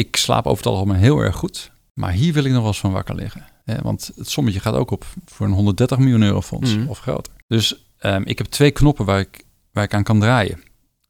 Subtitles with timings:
[0.00, 1.70] ik slaap over het algemeen heel erg goed.
[1.94, 3.44] Maar hier wil ik nog wel eens van wakker liggen.
[3.64, 3.74] Hè?
[3.82, 6.86] Want het sommetje gaat ook op voor een 130 miljoen euro fonds Mhm.
[6.88, 7.32] of groter.
[7.48, 10.62] Dus ehm, ik heb twee knoppen waar ik, waar ik aan kan draaien.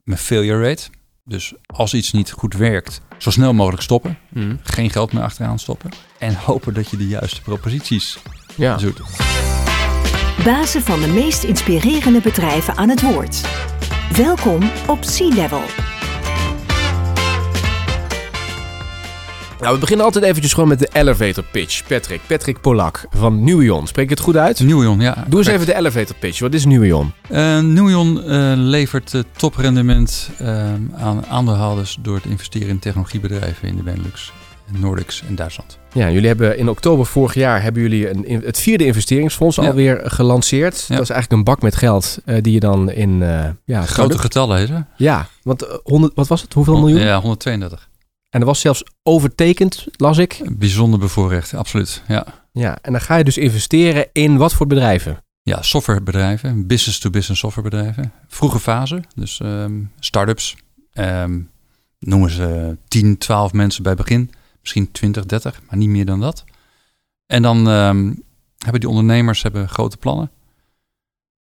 [0.03, 0.89] Mijn failure rate.
[1.25, 4.17] Dus als iets niet goed werkt, zo snel mogelijk stoppen.
[4.29, 4.55] Mhm.
[4.63, 5.89] Geen geld meer achteraan stoppen.
[6.19, 8.17] En hopen dat je de juiste proposities
[8.55, 8.77] Ja.
[8.77, 9.01] zoekt.
[10.43, 13.41] Bazen van de meest inspirerende bedrijven aan het woord.
[14.15, 15.29] Welkom op Sea
[19.61, 21.87] Nou, we beginnen altijd eventjes gewoon met de elevator pitch.
[21.87, 23.87] Patrick, Patrick Polak van Nuion.
[23.87, 24.59] Spreek ik het goed uit?
[24.59, 25.25] Nuion, ja.
[25.27, 26.39] Doe eens even de elevator pitch.
[26.39, 27.11] Wat is Nuion?
[27.31, 33.75] Uh, Nuion uh, levert uh, toprendement uh, aan aandeelhouders door te investeren in technologiebedrijven in
[33.75, 34.33] de Benelux,
[34.79, 35.77] Nordics en Duitsland.
[35.93, 39.67] Ja, jullie hebben in oktober vorig jaar hebben jullie een, het vierde investeringsfonds ja.
[39.67, 40.85] alweer gelanceerd.
[40.87, 40.95] Ja.
[40.95, 43.19] Dat is eigenlijk een bak met geld uh, die je dan in...
[43.65, 44.85] ja, Grote getallen is er.
[44.95, 46.53] Ja, want 100, wat was het?
[46.53, 47.01] Hoeveel miljoen?
[47.01, 47.89] Ja, 132.
[48.31, 50.41] En dat was zelfs overtekend, las ik.
[50.57, 52.03] Bijzonder bevoorrecht, absoluut.
[52.07, 52.25] Ja.
[52.51, 55.23] ja, en dan ga je dus investeren in wat voor bedrijven?
[55.41, 58.11] Ja, softwarebedrijven, business-to-business softwarebedrijven.
[58.27, 60.55] Vroege fase, dus um, start-ups.
[60.93, 61.49] Um,
[61.99, 64.31] noemen ze 10, 12 mensen bij begin.
[64.61, 66.43] Misschien 20, 30, maar niet meer dan dat.
[67.25, 68.23] En dan um,
[68.57, 70.31] hebben die ondernemers hebben grote plannen.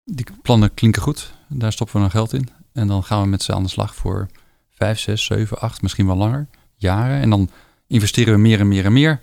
[0.05, 1.33] Die plannen klinken goed.
[1.48, 2.48] Daar stoppen we dan geld in.
[2.72, 4.27] En dan gaan we met ze aan de slag voor
[4.70, 7.20] 5, 6, 7, 8, misschien wel langer jaren.
[7.20, 7.50] En dan
[7.86, 9.20] investeren we meer en meer en meer.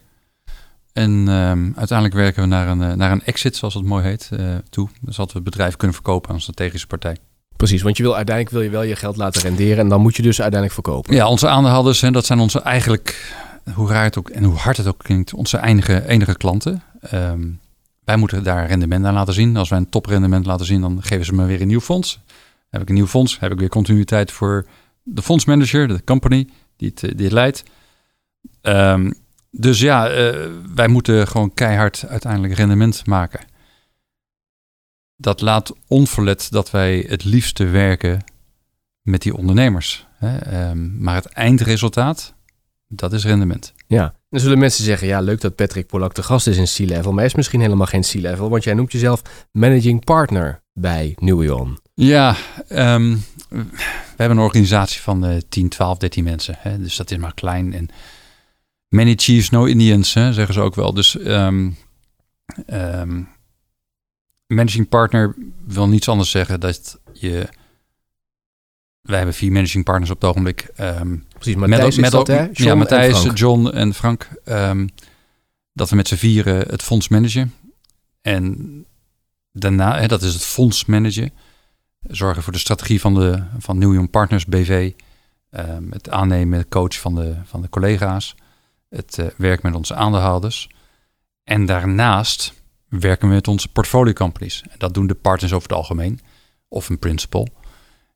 [0.93, 4.29] En um, uiteindelijk werken we naar een, uh, naar een exit, zoals het mooi heet,
[4.33, 4.89] uh, toe.
[5.01, 7.17] Dus dat we het bedrijf kunnen verkopen aan een strategische partij.
[7.55, 10.15] Precies, want je wil uiteindelijk wil je wel je geld laten renderen en dan moet
[10.15, 11.15] je dus uiteindelijk verkopen.
[11.15, 13.35] Ja, onze aandeelhouders, hè, dat zijn onze eigenlijk,
[13.73, 16.83] hoe raar het ook en hoe hard het ook klinkt, onze enige, enige klanten.
[17.13, 17.59] Um,
[18.03, 19.57] wij moeten daar rendement aan laten zien.
[19.57, 22.19] Als wij een toprendement laten zien, dan geven ze me weer een nieuw fonds.
[22.69, 24.65] Heb ik een nieuw fonds, heb ik weer continuïteit voor
[25.03, 27.63] de fondsmanager, de company die het, die het leidt.
[28.61, 29.13] Um,
[29.51, 33.45] dus ja, uh, wij moeten gewoon keihard uiteindelijk rendement maken.
[35.15, 38.23] Dat laat onverlet dat wij het liefste werken
[39.01, 40.07] met die ondernemers.
[40.17, 40.69] Hè?
[40.69, 42.33] Um, maar het eindresultaat,
[42.87, 43.73] dat is rendement.
[43.87, 47.09] Ja, dan zullen mensen zeggen, ja leuk dat Patrick Polak de gast is in C-Level,
[47.09, 51.79] maar hij is misschien helemaal geen C-Level, want jij noemt jezelf managing partner bij Nuion.
[51.93, 52.35] Ja,
[52.69, 56.55] um, we hebben een organisatie van uh, 10, 12, 13 mensen.
[56.57, 56.79] Hè?
[56.79, 57.73] Dus dat is maar klein.
[57.73, 57.89] En
[58.87, 60.93] many chiefs, no Indians, hè, zeggen ze ook wel.
[60.93, 61.77] Dus um,
[62.67, 63.29] um,
[64.47, 67.47] managing partner wil niets anders zeggen dat je...
[69.01, 70.71] Wij hebben vier managing partners op het ogenblik.
[71.37, 72.47] Precies, Matthijs met, is dat, hè?
[72.53, 74.29] Ja, Matthijs, John en Frank.
[75.73, 77.53] dat we met z'n vieren het fonds managen.
[78.21, 78.85] En
[79.51, 81.31] daarna, hè, dat is het fonds managen
[82.07, 84.91] zorgen voor de strategie van de van New Partners BV.
[85.51, 88.35] Um, het aannemen, coach van de, van de collega's.
[88.89, 90.69] Het uh, werk met onze aandeelhouders.
[91.43, 92.53] En daarnaast
[92.87, 94.63] werken we met onze portfolio companies.
[94.69, 96.19] En dat doen de partners over het algemeen.
[96.67, 97.47] Of een principal.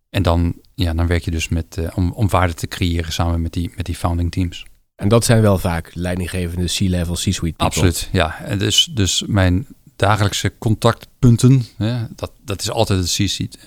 [0.09, 3.41] En dan, ja, dan werk je dus met, uh, om, om waarde te creëren samen
[3.41, 4.65] met die, met die founding teams.
[4.95, 7.65] En dat zijn wel vaak leidinggevende C-level, C-suite people.
[7.65, 8.39] Absoluut, ja.
[8.39, 13.13] En dus, dus mijn dagelijkse contactpunten, hè, dat, dat is altijd het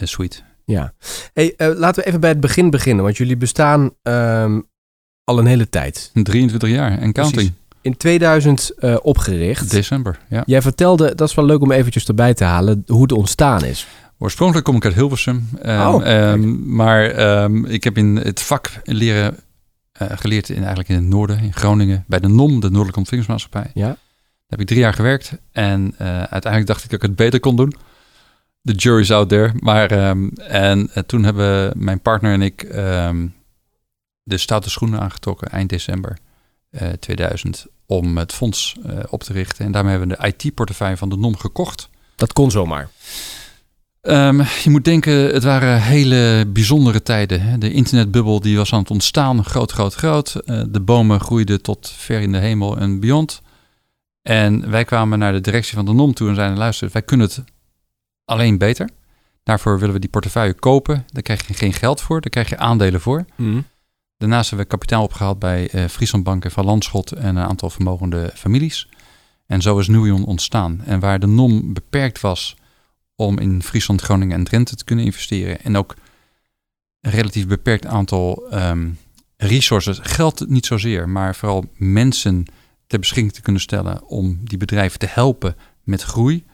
[0.01, 0.43] C-suite.
[0.65, 0.93] Ja.
[1.33, 4.69] Hey, uh, laten we even bij het begin beginnen, want jullie bestaan um,
[5.25, 6.11] al een hele tijd.
[6.13, 7.35] 23 jaar en counting.
[7.35, 7.59] Precies.
[7.83, 9.71] In 2000 uh, opgericht.
[9.71, 10.43] December, ja.
[10.47, 13.87] Jij vertelde, dat is wel leuk om eventjes erbij te halen, hoe het ontstaan is.
[14.19, 15.49] Oorspronkelijk kom ik uit Hilversum.
[15.67, 19.37] Um, oh, um, maar um, ik heb in het vak leren
[20.03, 23.71] uh, geleerd in, eigenlijk in het noorden, in Groningen, bij de NOM, de Noordelijke Ontwikkelingsmaatschappij.
[23.75, 23.97] Ja.
[24.50, 27.41] Daar heb ik drie jaar gewerkt en uh, uiteindelijk dacht ik dat ik het beter
[27.41, 27.75] kon doen.
[28.62, 29.53] The jury's out there.
[29.61, 33.34] Maar um, en uh, toen hebben mijn partner en ik um,
[34.22, 36.19] de stoute schoenen aangetrokken eind december
[36.71, 38.77] uh, 2000 om het fonds
[39.09, 39.65] op te richten.
[39.65, 41.89] En daarmee hebben we de IT-portefeuille van de NOM gekocht.
[42.16, 42.91] Dat kon zomaar.
[44.03, 47.41] Um, je moet denken, het waren hele bijzondere tijden.
[47.41, 47.59] Hè?
[47.59, 50.41] De internetbubbel die was aan het ontstaan, groot, groot, groot.
[50.44, 53.42] Uh, de bomen groeiden tot ver in de hemel en beyond.
[54.22, 57.27] En wij kwamen naar de directie van de NOM toe en zeiden, luister, wij kunnen
[57.27, 57.45] het
[58.25, 58.91] alleen beter.
[59.43, 61.05] Daarvoor willen we die portefeuille kopen.
[61.13, 63.25] Daar krijg je geen geld voor, daar krijg je aandelen voor.
[63.37, 63.65] Mm.
[64.17, 68.33] Daarnaast hebben we kapitaal opgehaald bij uh, Friesland Banken van Landschot en een aantal vermogende
[68.34, 68.89] families.
[69.47, 70.83] En zo is Nuion ontstaan.
[70.84, 72.57] En waar de NOM beperkt was
[73.15, 75.61] om in Friesland, Groningen en Drenthe te kunnen investeren.
[75.61, 75.95] En ook
[77.01, 78.99] een relatief beperkt aantal um,
[79.37, 82.47] resources, geld niet zozeer, maar vooral mensen
[82.91, 86.45] ter beschikking te kunnen stellen om die bedrijven te helpen met groei.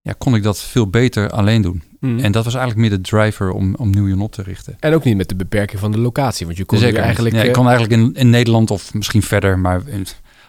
[0.00, 1.82] ja, kon ik dat veel beter alleen doen.
[2.00, 2.18] Mm.
[2.18, 4.76] En dat was eigenlijk meer de driver om, om Nieuw op te richten.
[4.80, 7.34] En ook niet met de beperking van de locatie, want je kon Zeker eigenlijk...
[7.34, 9.82] Ja, ik eh, kon eigenlijk in, in Nederland of misschien verder, maar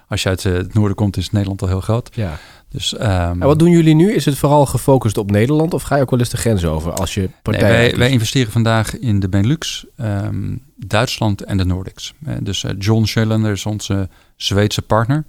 [0.08, 2.10] als je uit eh, het noorden komt, is Nederland al heel groot.
[2.16, 2.40] ja.
[2.74, 4.14] Dus ehm, En wat doen jullie nu?
[4.14, 6.92] Is het vooral gefocust op Nederland of ga je ook wel eens de grens over
[6.92, 11.66] als je nee, partij wij, wij investeren vandaag in de Benelux, ehm, Duitsland en de
[11.66, 12.14] Nordics.
[12.26, 15.26] Eh, dus eh, John Schellender is onze Zweedse partner.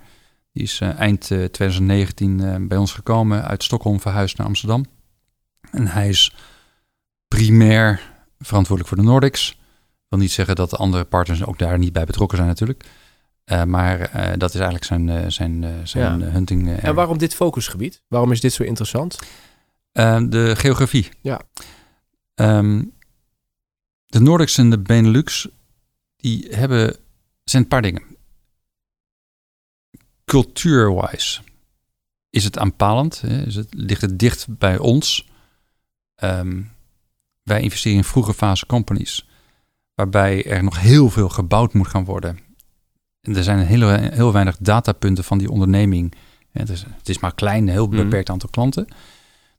[0.55, 4.85] Die is eh, eind eh, 2019 eh, bij ons gekomen, uit Stockholm verhuisd naar Amsterdam.
[5.71, 6.35] En hij is
[7.29, 8.01] primair
[8.39, 9.51] verantwoordelijk voor de Nordics.
[9.51, 9.57] Ik
[10.09, 12.85] wil niet zeggen dat de andere partners ook daar niet bij betrokken zijn natuurlijk.
[13.45, 16.27] Eh, maar eh, dat is eigenlijk zijn, eh, zijn, zijn Ja.
[16.27, 16.79] hunting.
[16.79, 18.03] En waarom dit focusgebied?
[18.09, 19.19] Waarom is dit zo interessant?
[19.93, 21.09] De geografie.
[21.21, 21.41] Ja.
[22.35, 22.83] Ehm,
[24.07, 25.49] de Nordics en de Benelux,
[26.17, 26.97] die hebben,
[27.45, 28.03] zijn een paar dingen.
[30.25, 31.41] Cultuurwise
[32.31, 33.47] is het aanpalend, hè?
[33.47, 35.29] Is het, ligt het dicht bij ons.
[36.15, 36.63] Ehm,
[37.43, 39.29] wij investeren in vroege fase companies,
[39.95, 42.39] waarbij er nog heel veel gebouwd moet gaan worden.
[43.25, 46.13] En er zijn heel, heel weinig datapunten van die onderneming.
[46.53, 47.97] Het is, het is maar klein, een heel Mhm.
[47.97, 48.87] beperkt aantal klanten.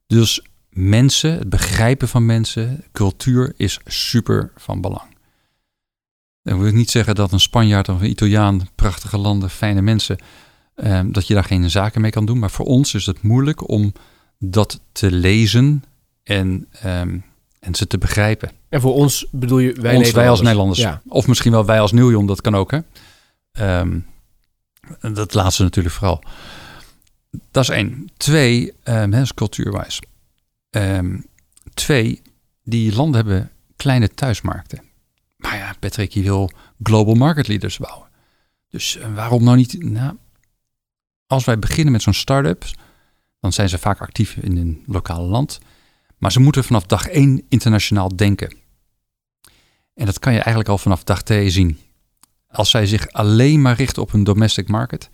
[0.07, 5.13] Dus mensen, het begrijpen van mensen, cultuur is super van belang.
[6.41, 10.17] Dan wil ik niet zeggen dat een Spanjaard of een Italiaan, prachtige landen, fijne mensen,
[10.75, 12.39] eh, dat je daar geen zaken mee kan doen.
[12.39, 13.93] Maar voor ons is het moeilijk om
[14.39, 15.83] dat te lezen
[16.23, 17.17] en, ehm,
[17.59, 18.51] en ze te begrijpen.
[18.69, 20.77] En voor ons bedoel je wij ons, wij als Nederlanders?
[20.79, 20.79] Nederlanders.
[21.07, 21.13] Ja.
[21.19, 22.71] Of misschien wel wij als Nieuwjon, dat kan ook.
[22.71, 22.79] Hè?
[23.55, 23.99] Ehm,
[25.13, 26.23] dat laatste natuurlijk vooral.
[27.51, 28.09] Dat is één.
[28.17, 29.99] Twee, um, is cultuurwijs.
[30.69, 31.17] Ehm,
[31.73, 32.21] twee,
[32.63, 34.81] die landen hebben kleine thuismarkten.
[35.37, 36.51] Maar ja, Patrick, je wil
[36.83, 38.07] global market leaders bouwen.
[38.69, 39.83] Dus eh, waarom nou niet?
[39.83, 40.17] Nou,
[41.27, 42.65] als wij beginnen met zo'n start-up,
[43.39, 45.59] dan zijn ze vaak actief in een lokale land.
[46.17, 48.57] Maar ze moeten vanaf dag één internationaal denken.
[49.93, 51.79] En dat kan je eigenlijk al vanaf dag twee zien.
[52.55, 55.09] Als zij zich alleen maar richten op een domestic market,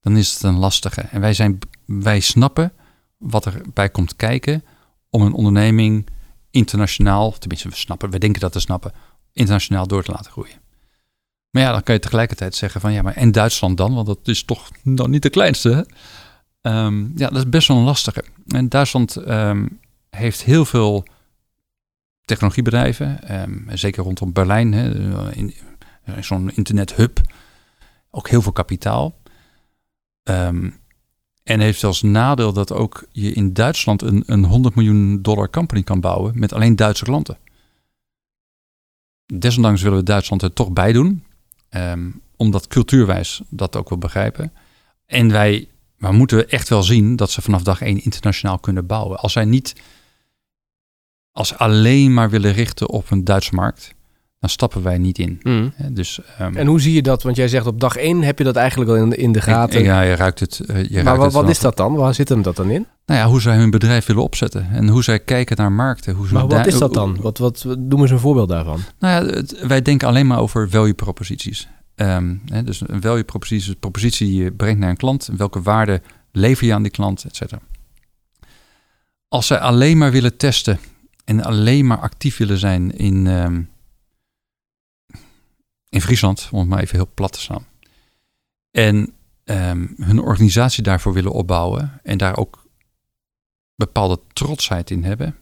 [0.00, 1.00] dan is het een lastige.
[1.00, 2.72] En wij, zijn, wij snappen
[3.18, 4.64] wat erbij komt kijken
[5.10, 6.06] om een onderneming
[6.50, 8.92] internationaal, tenminste we snappen, we denken dat we snappen,
[9.32, 10.60] internationaal door te laten groeien.
[11.50, 13.94] Maar ja, dan kan je tegelijkertijd zeggen van ja, maar en Duitsland dan?
[13.94, 15.86] Want dat is toch nog niet de kleinste.
[16.60, 18.24] Ehm, ja, dat is best wel een lastige.
[18.46, 19.66] En Duitsland ehm,
[20.10, 21.04] heeft heel veel
[22.24, 24.74] technologiebedrijven, ehm, zeker rondom Berlijn,
[25.34, 25.54] in
[26.20, 27.20] zo'n internethub,
[28.10, 29.14] ook heel veel kapitaal.
[30.22, 30.70] Ehm,
[31.42, 35.82] en heeft als nadeel dat ook je in Duitsland een, een 100 miljoen dollar company
[35.82, 37.38] kan bouwen met alleen Duitse klanten.
[39.26, 41.24] Desondanks willen we Duitsland er toch bij doen,
[41.68, 44.52] ehm, omdat cultuurwijs dat ook wil begrijpen.
[45.06, 45.68] En wij
[46.02, 49.18] maar moeten echt wel zien dat ze vanaf dag één internationaal kunnen bouwen.
[49.18, 49.74] Als zij niet,
[51.32, 53.94] als alleen maar willen richten op een Duitse markt,
[54.42, 55.40] dan stappen wij niet in.
[55.42, 55.72] Mm.
[55.74, 57.22] Hè, Dus, ehm, En hoe zie je dat?
[57.22, 59.78] Want jij zegt op dag één heb je dat eigenlijk al in, in de gaten.
[59.80, 60.60] ik- ja, je ruikt het.
[60.60, 61.94] eh, je maar ruikt wat, het wat is dat dan?
[61.94, 62.86] Waar zit hem dat dan in?
[63.06, 66.14] Nou ja, hoe zij hun bedrijf willen opzetten en hoe zij kijken naar markten.
[66.14, 67.16] Hoe ze Maar wat is dat dan?
[67.20, 68.80] Wat, wat, wat- noem eens een voorbeeld daarvan.
[68.98, 71.68] Nou ja, het- wij denken alleen maar over value proposities.
[71.94, 75.28] Ehm, hè, dus een value propositie is een propositie die je brengt naar een klant.
[75.36, 76.00] Welke waarde
[76.32, 77.60] lever je aan die klant, et cetera.
[79.28, 80.78] Als zij alleen maar willen testen
[81.24, 83.60] en alleen maar actief willen zijn in, ehm,
[85.92, 87.66] in Friesland, om het maar even heel plat te staan.
[88.70, 89.12] En
[89.44, 92.66] ehm, hun organisatie daarvoor willen opbouwen en daar ook
[93.74, 95.36] bepaalde trotsheid in hebben,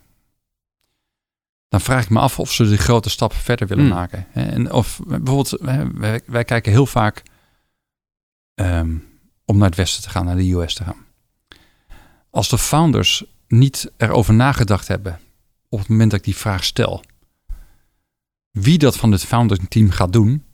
[1.68, 3.94] dan vraag ik me af of ze die grote stap verder willen Hmm.
[3.94, 4.26] maken.
[4.32, 5.56] En of bijvoorbeeld,
[5.94, 7.22] wij, wij kijken heel vaak
[8.54, 8.96] ehm,
[9.44, 11.06] om naar het westen te gaan, naar de US te gaan.
[12.30, 15.20] Als de founders niet erover nagedacht hebben
[15.68, 17.04] op het moment dat ik die vraag stel,
[18.50, 20.44] wie dat van het founders team gaat doen,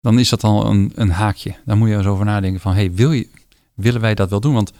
[0.00, 1.56] dan is dat al een, een haakje.
[1.64, 3.28] Dan moet je eens over nadenken van, hey, wil je,
[3.74, 4.54] willen wij dat wel doen?
[4.54, 4.72] Want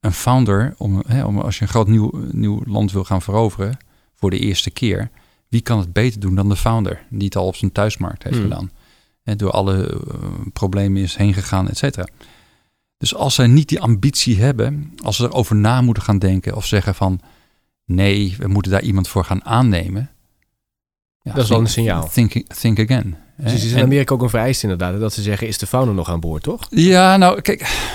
[0.00, 3.78] een founder, om, hè, om, als je een groot nieuw, nieuw land wil gaan veroveren
[4.14, 5.10] voor de eerste keer,
[5.48, 8.36] wie kan het beter doen dan de founder, die het al op zijn thuismarkt heeft
[8.36, 8.44] Hmm.
[8.44, 8.70] gedaan?
[9.22, 12.08] Hè, door alle eh, problemen is heen gegaan, et cetera.
[12.96, 16.66] Dus als zij niet die ambitie hebben, als ze erover na moeten gaan denken of
[16.66, 17.20] zeggen van
[17.84, 20.10] nee, we moeten daar iemand voor gaan aannemen.
[21.28, 22.08] Ja, Dat is wel een signaal.
[22.08, 23.16] Think, think again.
[23.36, 25.00] Dus is in En- Amerika ook een vereiste inderdaad.
[25.00, 26.66] Dat ze zeggen, is de founder nog aan boord, toch?
[26.70, 27.88] ja, nou kijk,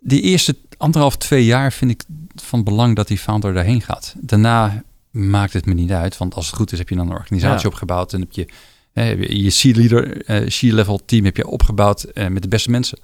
[0.00, 2.02] die eerste anderhalf, twee jaar vind ik
[2.42, 4.14] van belang dat die founder daarheen gaat.
[4.20, 7.16] Daarna maakt het me niet uit, want als het goed is heb je dan een
[7.16, 7.68] organisatie Ja.
[7.68, 8.48] opgebouwd en heb je
[8.92, 12.70] hè, heb je je C-leader, eh, C-level team heb je opgebouwd eh, met de beste
[12.70, 12.98] mensen.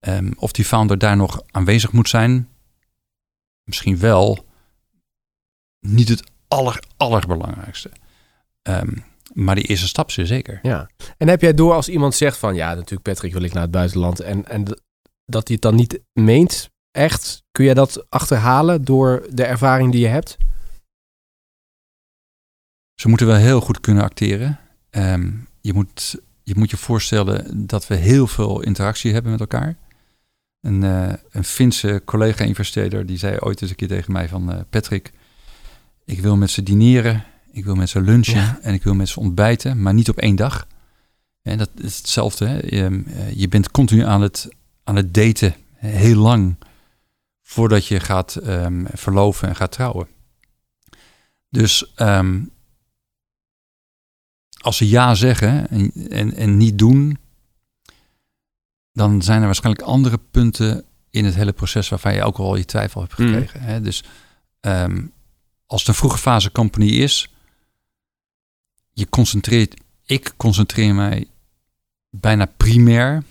[0.00, 2.48] Ehm, of die founder daar nog aanwezig moet zijn,
[3.64, 4.46] misschien wel
[5.80, 7.90] niet het aller, allerbelangrijkste.
[8.68, 8.94] Ehm,
[9.32, 10.58] maar die eerste stap is zeker.
[10.62, 10.90] Ja.
[11.16, 13.70] En heb jij door als iemand zegt van ja, natuurlijk Patrick wil ik naar het
[13.70, 14.64] buitenland en, en
[15.24, 20.00] dat hij het dan niet meent, echt, kun jij dat achterhalen door de ervaring die
[20.00, 20.36] je hebt?
[22.94, 24.58] Ze moeten wel heel goed kunnen acteren.
[24.90, 29.76] Ehm, je, moet, je moet je voorstellen dat we heel veel interactie hebben met elkaar.
[30.60, 34.52] Een, uh, een Finse collega-investeerder die zei ooit eens een keer tegen mij van...
[34.52, 35.12] Uh, Patrick,
[36.04, 37.24] ik wil met ze dineren,
[37.58, 40.36] ik wil met ze lunchen en ik wil met ze ontbijten, maar niet op één
[40.36, 40.66] dag.
[41.42, 42.46] En dat is hetzelfde.
[42.46, 42.54] Hè?
[42.54, 44.48] Je, eh, je, bent continu aan het,
[44.84, 46.56] aan het daten, heel lang,
[47.42, 50.08] voordat je gaat um, verloven en gaat trouwen.
[51.48, 52.50] Dus um,
[54.60, 57.18] als ze ja zeggen en, en, en niet doen,
[58.92, 62.64] dan zijn er waarschijnlijk andere punten in het hele proces waarvan je ook al je
[62.64, 63.28] twijfel hebt mhm.
[63.28, 63.60] gekregen.
[63.60, 63.80] Hè?
[63.80, 64.04] Dus
[64.60, 65.12] um,
[65.66, 67.32] als het een vroege fase company is,
[68.98, 71.26] je concentreert, ik concentreer mij
[72.10, 73.22] bijna primair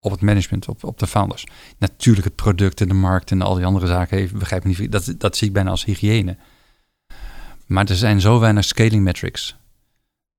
[0.00, 1.46] op het management, op, op de founders.
[1.78, 5.14] Natuurlijk het product en de markt en al die andere zaken, begrijp me niet, dat,
[5.18, 6.36] dat zie ik bijna als hygiëne.
[7.66, 9.56] Maar er zijn zo weinig scaling metrics,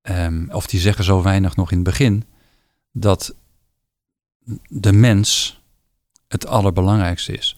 [0.01, 2.23] um, of die zeggen zo weinig nog in het begin,
[2.91, 3.35] dat
[4.67, 5.59] de mens
[6.27, 7.57] het allerbelangrijkste is.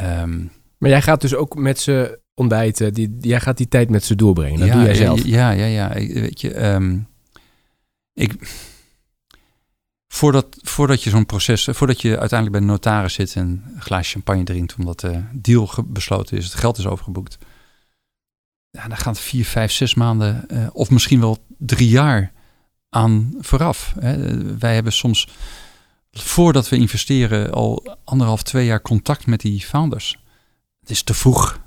[0.00, 2.94] Um, maar jij gaat dus ook met ze ontbijten.
[2.94, 4.58] Die, jij gaat die tijd met ze doorbrengen.
[4.60, 5.24] Dat doe jij zelf.
[5.24, 5.88] Ja, ja, ja.
[5.94, 7.08] Weet je, um,
[8.12, 8.34] ik,
[10.08, 14.12] voordat, voordat je zo'n proces, voordat je uiteindelijk bij de notaris zit en een glaasje
[14.12, 17.38] champagne drinkt, omdat de deal besloten is, het geld is overgeboekt.
[18.70, 22.32] Ja, dan gaat vier, vijf, zes maanden uh, of misschien wel drie jaar
[22.88, 23.94] aan vooraf.
[24.00, 24.44] Hè.
[24.58, 25.28] Wij hebben soms,
[26.10, 30.18] voordat we investeren, al anderhalf, twee jaar contact met die founders
[30.80, 31.60] het is te vroeg,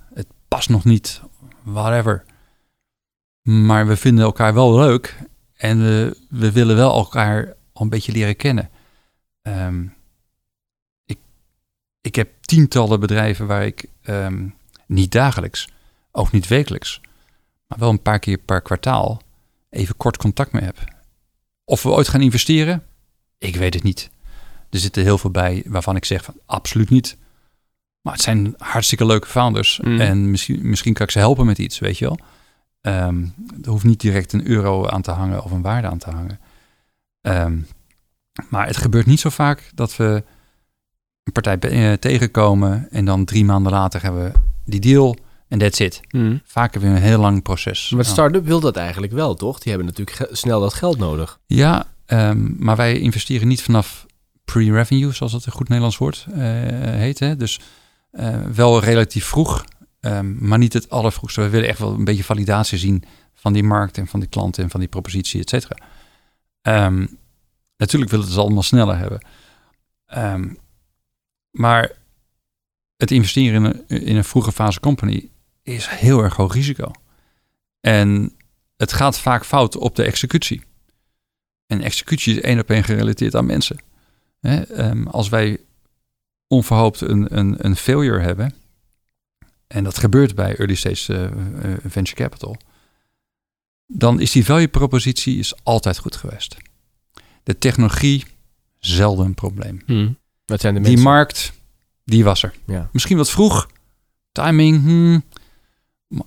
[0.50, 1.22] past nog niet,
[1.64, 2.26] whatever.
[3.42, 5.18] Maar we vinden elkaar wel leuk
[5.54, 8.70] en we, we willen wel elkaar al een beetje leren kennen.
[9.42, 9.86] Ehm,
[11.06, 11.18] ik,
[12.02, 14.48] ik heb tientallen bedrijven waar ik ehm,
[14.86, 15.70] niet dagelijks,
[16.12, 17.02] ook niet wekelijks,
[17.68, 19.22] maar wel een paar keer per kwartaal
[19.70, 20.78] even kort contact mee heb.
[21.64, 22.84] Of we ooit gaan investeren,
[23.38, 24.10] ik weet het niet.
[24.70, 27.18] Er zitten heel veel bij waarvan ik zeg van absoluut niet.
[28.02, 29.80] Maar het zijn hartstikke leuke founders.
[29.84, 30.00] Mm.
[30.00, 32.20] En misschien, misschien kan ik ze helpen met iets, weet je wel.
[32.82, 36.10] Um, er hoeft niet direct een euro aan te hangen of een waarde aan te
[36.10, 36.40] hangen.
[37.22, 37.68] Um,
[38.50, 40.24] maar het gebeurt niet zo vaak dat we
[41.24, 45.80] een partij uh, tegenkomen en dan drie maanden later hebben we die deal en that's
[45.80, 46.02] it.
[46.10, 46.42] Mm.
[46.46, 47.90] Vaak hebben we een heel lang proces.
[47.90, 49.60] Maar start-up wil dat eigenlijk wel, toch?
[49.60, 51.40] Die hebben natuurlijk snel dat geld nodig.
[51.46, 54.06] Ja, um, maar wij investeren niet vanaf
[54.46, 57.20] pre-revenue, zoals het een goed Nederlands woord uh, heet.
[57.20, 57.36] Hè?
[57.36, 57.60] Dus
[58.12, 59.66] uh, wel relatief vroeg,
[60.00, 61.42] um, maar niet het allervroegste.
[61.42, 64.64] We willen echt wel een beetje validatie zien van die markt en van die klanten
[64.64, 65.78] en van die propositie, et cetera.
[66.62, 67.18] Um,
[67.78, 69.26] natuurlijk willen we het allemaal sneller hebben.
[70.18, 70.58] Um,
[71.52, 71.92] maar
[72.98, 75.30] het investeren in een, in een vroege fase company
[75.62, 76.92] is heel erg hoog risico.
[77.80, 78.36] En
[78.78, 80.64] het gaat vaak fout op de executie.
[81.66, 83.82] En executie is één op één gerelateerd aan mensen.
[85.06, 85.60] als wij
[86.50, 88.54] onverhoopt een, een, een failure hebben,
[89.68, 91.32] en dat gebeurt bij early stage
[91.64, 92.58] uh, venture capital,
[93.86, 96.58] dan is die value propositie is altijd goed geweest.
[97.44, 98.26] De technologie,
[98.80, 99.82] zelden een probleem.
[99.86, 100.18] Hmm.
[100.46, 101.54] Wat zijn de Die markt,
[102.04, 102.54] die was er.
[102.66, 102.90] Ja.
[102.92, 103.70] Misschien wat vroeg,
[104.32, 105.24] timing, hmm.
[106.08, 106.26] maar,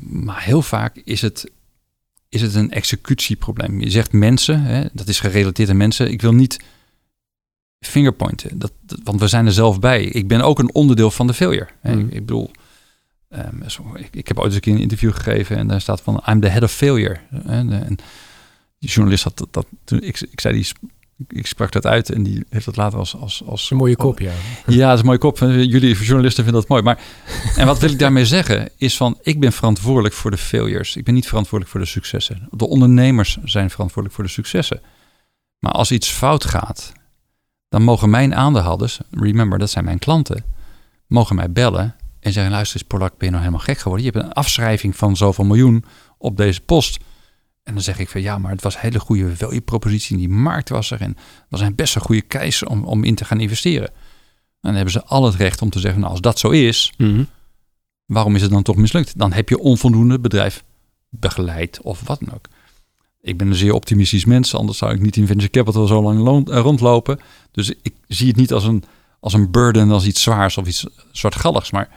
[0.00, 1.50] maar, heel vaak is het,
[2.28, 3.80] is het een executieprobleem.
[3.80, 6.10] Je zegt mensen, hè, dat is gerelateerd aan mensen.
[6.10, 6.60] Ik wil niet
[7.86, 8.58] fingerpointen.
[8.58, 8.72] Dat,
[9.04, 10.04] want we zijn er zelf bij.
[10.04, 11.68] Ik ben ook een onderdeel van de failure.
[11.80, 11.98] Hmm.
[11.98, 12.50] Ik, ik, bedoel,
[13.30, 13.62] um,
[13.94, 16.40] ik, ik, heb ooit eens een keer een interview gegeven en daar staat van I'm
[16.40, 17.18] the head of failure.
[17.30, 17.96] En, en
[18.78, 20.66] die journalist had dat, dat toen ik, ik zei die
[21.28, 23.16] ik sprak dat uit en die heeft dat later als...
[23.16, 24.32] als, als een mooie kop, ja.
[24.66, 25.38] Ja, dat is een mooie kop.
[25.38, 26.82] Jullie journalisten vinden dat mooi.
[26.82, 27.00] Maar,
[27.56, 29.18] en wat wil ik daarmee zeggen is van...
[29.22, 30.96] ik ben verantwoordelijk voor de failures.
[30.96, 32.48] Ik ben niet verantwoordelijk voor de successen.
[32.50, 34.80] De ondernemers zijn verantwoordelijk voor de successen.
[35.58, 36.92] Maar als iets fout gaat
[37.72, 40.44] dan mogen mijn aandeelhouders, remember, dat zijn mijn klanten,
[41.06, 44.06] mogen mij bellen en zeggen: luister eens, Polak, ben je nou helemaal gek geworden?
[44.06, 45.84] Je hebt een afschrijving van zoveel miljoen
[46.18, 47.00] op deze post.
[47.62, 50.16] En dan zeg ik van ja, maar het was een hele goede value propositie.
[50.16, 51.16] Die markt was er en
[51.48, 53.88] was een best een goede keizer om, om in te gaan investeren.
[53.88, 53.94] En
[54.60, 57.24] dan hebben ze al het recht om te zeggen: nou, als dat zo is, mhm.
[58.06, 59.18] waarom is het dan toch mislukt?
[59.18, 60.64] Dan heb je onvoldoende bedrijf
[61.08, 62.48] begeleid of wat dan ook.
[63.22, 66.48] Ik ben een zeer optimistisch mens, anders zou ik niet in venture capital zo lang
[66.48, 67.20] eh, rondlopen.
[67.50, 68.84] Dus ik zie het niet als een,
[69.20, 71.70] als een burden, als iets zwaars of iets zwartgalligs.
[71.70, 71.88] Maar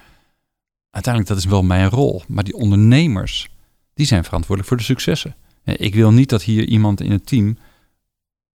[0.89, 2.24] uiteindelijk, dat is wel mijn rol.
[2.27, 3.50] Maar die ondernemers,
[3.94, 5.36] die zijn verantwoordelijk voor de successen.
[5.63, 7.58] Ik wil niet dat hier iemand in het team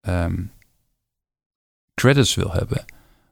[0.01, 0.43] ehm,
[1.95, 2.85] credits wil hebben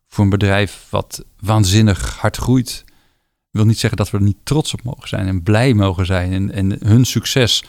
[0.08, 2.84] voor een bedrijf wat waanzinnig hard groeit.
[2.86, 6.06] Ik wil niet zeggen dat we er niet trots op mogen zijn en blij mogen
[6.06, 7.64] zijn en, en hun succes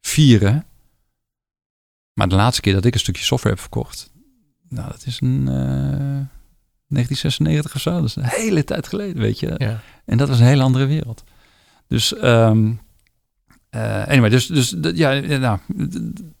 [0.00, 0.66] vieren.
[2.18, 4.10] Maar de laatste keer dat ik een stukje software heb verkocht,
[4.68, 6.26] nou, dat is een uh,
[6.88, 7.90] 1996 of zo.
[7.90, 9.54] Dat is een hele tijd geleden, weet je.
[9.56, 9.80] Ja.
[10.04, 11.24] En dat was een hele andere wereld.
[11.86, 12.80] Dus, um,
[13.70, 15.58] uh, anyway, dus, dus ja, nou.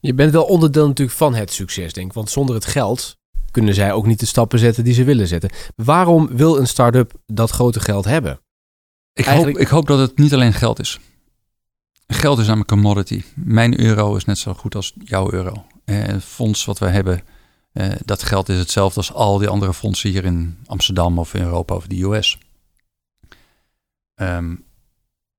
[0.00, 2.12] Je bent wel onderdeel natuurlijk van het succes, denk ik.
[2.12, 3.16] Want zonder het geld
[3.50, 5.50] kunnen zij ook niet de stappen zetten die ze willen zetten.
[5.76, 8.40] Waarom wil een start-up dat grote geld hebben?
[9.12, 9.56] Ik, Eigenlijk...
[9.56, 10.98] hoop, ik hoop dat het niet alleen geld is.
[12.12, 13.22] Geld is namelijk een commodity.
[13.34, 15.66] Mijn euro is net zo goed als jouw euro.
[15.84, 17.22] Eh, het fonds wat we hebben,
[17.72, 21.42] eh, dat geld is hetzelfde als al die andere fondsen hier in Amsterdam of in
[21.42, 22.38] Europa of de US.
[24.14, 24.64] Um,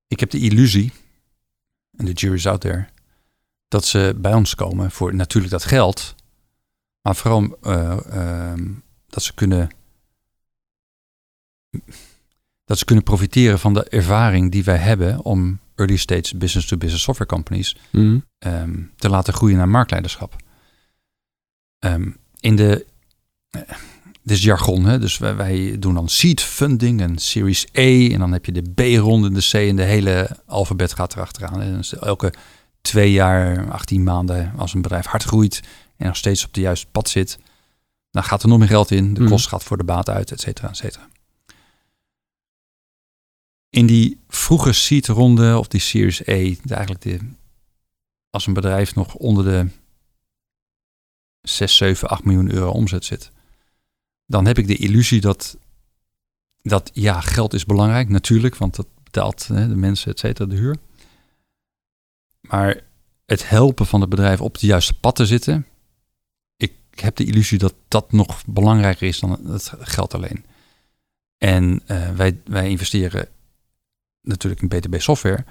[0.06, 0.92] ik heb de illusie,
[1.96, 2.88] en de jury's out there,
[3.68, 6.14] dat ze bij ons komen voor natuurlijk dat geld,
[7.02, 8.52] maar vooral uh, uh,
[9.06, 9.70] dat ze kunnen
[12.64, 17.30] dat ze kunnen profiteren van de ervaring die wij hebben om early stage business-to-business software
[17.30, 18.24] companies mm.
[18.38, 20.36] um, te laten groeien naar marktleiderschap.
[21.78, 22.86] Um, in de,
[23.56, 23.62] uh,
[24.22, 24.98] dit is jargon, hè?
[24.98, 28.62] dus wij, wij, doen dan seed funding en Series A en dan heb je de
[28.74, 31.60] B-ronde, de C en de hele alfabet gaat erachteraan.
[31.60, 32.32] En dus elke
[32.80, 35.60] twee jaar, 18 maanden, als een bedrijf hard groeit
[35.96, 37.38] en nog steeds op de juiste pad zit,
[38.10, 39.28] dan gaat er nog meer geld in, de mm.
[39.28, 41.09] kost gaat voor de baat uit, et cetera, et cetera
[43.70, 46.32] in die vroege seed ronde of die Series A,
[46.68, 47.18] eigenlijk de,
[48.30, 49.68] als een bedrijf nog onder de
[51.40, 53.30] 6, 7, 8 miljoen euro omzet zit,
[54.26, 55.56] dan heb ik de illusie dat,
[56.62, 60.56] dat ja, geld is belangrijk, natuurlijk, want dat betaalt hè, de mensen, et cetera, de
[60.56, 60.76] huur.
[62.40, 62.80] Maar
[63.26, 65.66] het helpen van het bedrijf op de juiste pad te zitten,
[66.56, 70.44] ik heb de illusie dat dat nog belangrijker is dan het geld alleen.
[71.38, 73.28] En uh, wij, wij investeren
[74.22, 75.44] natuurlijk in BTB software.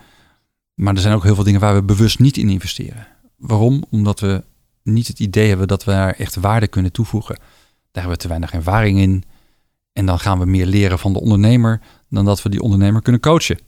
[0.74, 3.08] Maar er zijn ook heel veel dingen waar we bewust niet in investeren.
[3.36, 3.84] Waarom?
[3.90, 4.44] Omdat we
[4.84, 7.36] niet het idee hebben dat we daar echt waarde kunnen toevoegen.
[7.36, 9.24] Daar hebben we te weinig ervaring in.
[9.94, 13.22] En dan gaan we meer leren van de ondernemer dan dat we die ondernemer kunnen
[13.22, 13.60] coachen.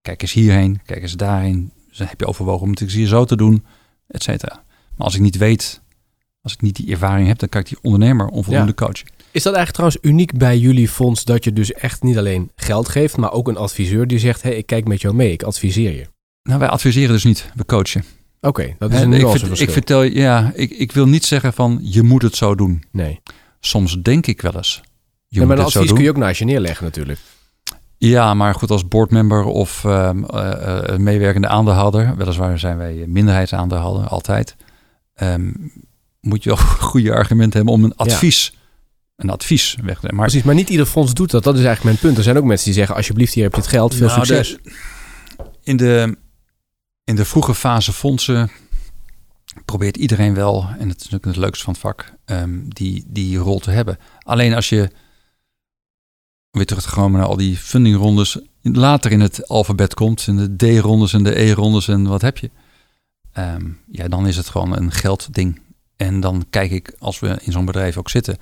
[0.00, 1.72] Kijk eens hierheen, kijk eens daarheen.
[1.88, 3.64] Dus heb je overwogen om het hier zo te doen,
[4.06, 4.64] et cetera.
[4.96, 5.80] Maar als ik niet weet,
[6.40, 9.08] als ik niet die ervaring heb, dan kan ik die ondernemer onvoldoende coachen.
[9.38, 12.88] Is dat eigenlijk trouwens uniek bij jullie fonds dat je dus echt niet alleen geld
[12.88, 15.42] geeft, maar ook een adviseur die zegt: hé, hey, ik kijk met jou mee, ik
[15.42, 16.06] adviseer je?
[16.42, 18.04] Nou, wij adviseren dus niet, we coachen.
[18.40, 19.66] Oké, dat is een ik, verschil.
[19.66, 22.82] ik vertel je, ja, ik, ik wil niet zeggen van je moet het zo doen.
[22.92, 23.20] Nee.
[23.60, 24.80] Soms denk ik wel eens.
[25.26, 27.18] Je ja, maar een advies kun je ook naast je neerleggen natuurlijk.
[27.96, 34.56] Ja, maar goed, als boardmember of uh, uh, meewerkende aandeelhouder, weliswaar zijn wij minderheidsaandeelhouder altijd,
[35.22, 35.72] um,
[36.20, 36.58] moet je ook
[36.90, 38.52] goede argumenten hebben om een advies
[39.18, 40.02] een advies weg.
[40.02, 41.44] Maar, Precies, maar niet ieder fonds doet dat.
[41.44, 42.16] Dat is eigenlijk mijn punt.
[42.16, 43.94] Er zijn ook mensen die zeggen, alsjeblieft, hier heb je het geld.
[43.94, 44.58] Veel nou, succes.
[45.62, 46.16] in, de,
[47.04, 48.50] in de vroege fase fondsen
[49.64, 53.38] probeert iedereen wel, en het is natuurlijk het leukste van het vak, um, die, die
[53.38, 53.98] rol te hebben.
[54.18, 54.90] Alleen als je,
[56.50, 60.78] weer terug te komen naar al die fundingrondes, later in het alfabet komt, in de
[60.78, 62.50] D-rondes en de E-rondes en wat heb je.
[63.38, 65.60] Um, ja, dan is het gewoon een geldding.
[65.96, 68.38] En dan kijk ik, als we in zo'n bedrijf ook zitten,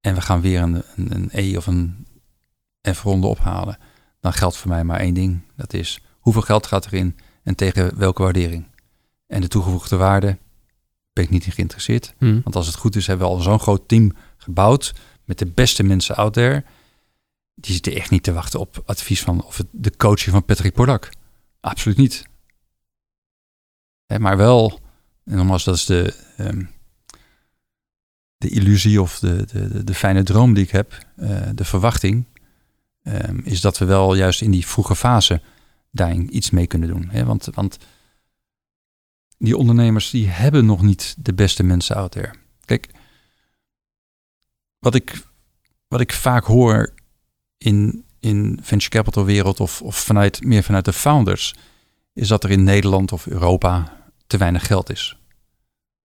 [0.00, 2.06] en we gaan weer een, een, een E of een
[2.92, 3.78] F-ronde ophalen,
[4.20, 5.40] dan geldt voor mij maar één ding.
[5.56, 8.66] Dat is hoeveel geld gaat erin en tegen welke waardering.
[9.26, 10.38] En de toegevoegde waarde
[11.12, 12.14] ben ik niet in geïnteresseerd.
[12.18, 12.40] Hmm.
[12.42, 15.82] Want als het goed is, hebben we al zo'n groot team gebouwd met de beste
[15.82, 16.64] mensen out there.
[17.54, 20.72] Die zitten echt niet te wachten op advies van of het, de coaching van Patrick
[20.72, 21.10] Polak.
[21.60, 22.26] Absoluut niet.
[24.18, 24.80] maar wel,
[25.24, 26.70] en nogmaals, dat is de, um,
[28.38, 32.24] de illusie of de, de, de, fijne droom die ik heb, uh, de verwachting,
[33.02, 35.40] um, is dat we wel juist in die vroege fase
[35.90, 37.08] daarin iets mee kunnen doen.
[37.08, 37.24] Hè?
[37.24, 37.78] Want, want
[39.38, 42.34] die ondernemers die hebben nog niet de beste mensen out there.
[42.64, 42.88] Kijk,
[44.78, 45.22] wat ik,
[45.88, 46.94] wat ik vaak hoor
[47.58, 51.54] in, in venture capital wereld of, of vanuit, meer vanuit de founders,
[52.12, 53.96] is dat er in Nederland of Europa
[54.26, 55.18] te weinig geld is.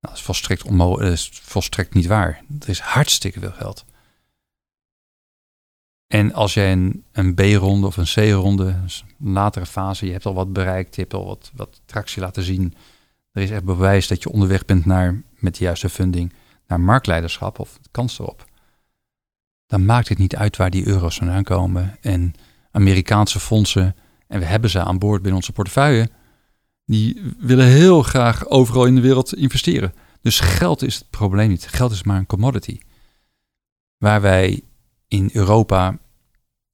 [0.04, 2.44] Nou, dat is volstrekt, onmogelijk, is niet waar.
[2.60, 3.86] Er is hartstikke veel geld.
[6.08, 10.34] En als jij een, een B-ronde of een C-ronde, een latere fase, je hebt al
[10.34, 12.74] wat bereikt, je hebt al wat, wat tractie laten zien.
[13.32, 16.34] Er is echt bewijs dat je onderweg bent naar, met de juiste funding,
[16.68, 18.46] naar marktleiderschap of kans erop.
[19.66, 21.98] dan maakt het niet uit waar die euro's vandaan komen.
[22.02, 22.34] En
[22.72, 23.96] Amerikaanse fondsen,
[24.28, 26.10] en we hebben ze aan boord binnen onze portefeuille,
[26.86, 29.94] die willen heel graag overal in de wereld investeren.
[30.22, 31.68] Dus geld is het probleem niet.
[31.68, 32.80] Geld is maar een commodity.
[33.98, 34.62] Waar wij
[35.08, 35.98] in Europa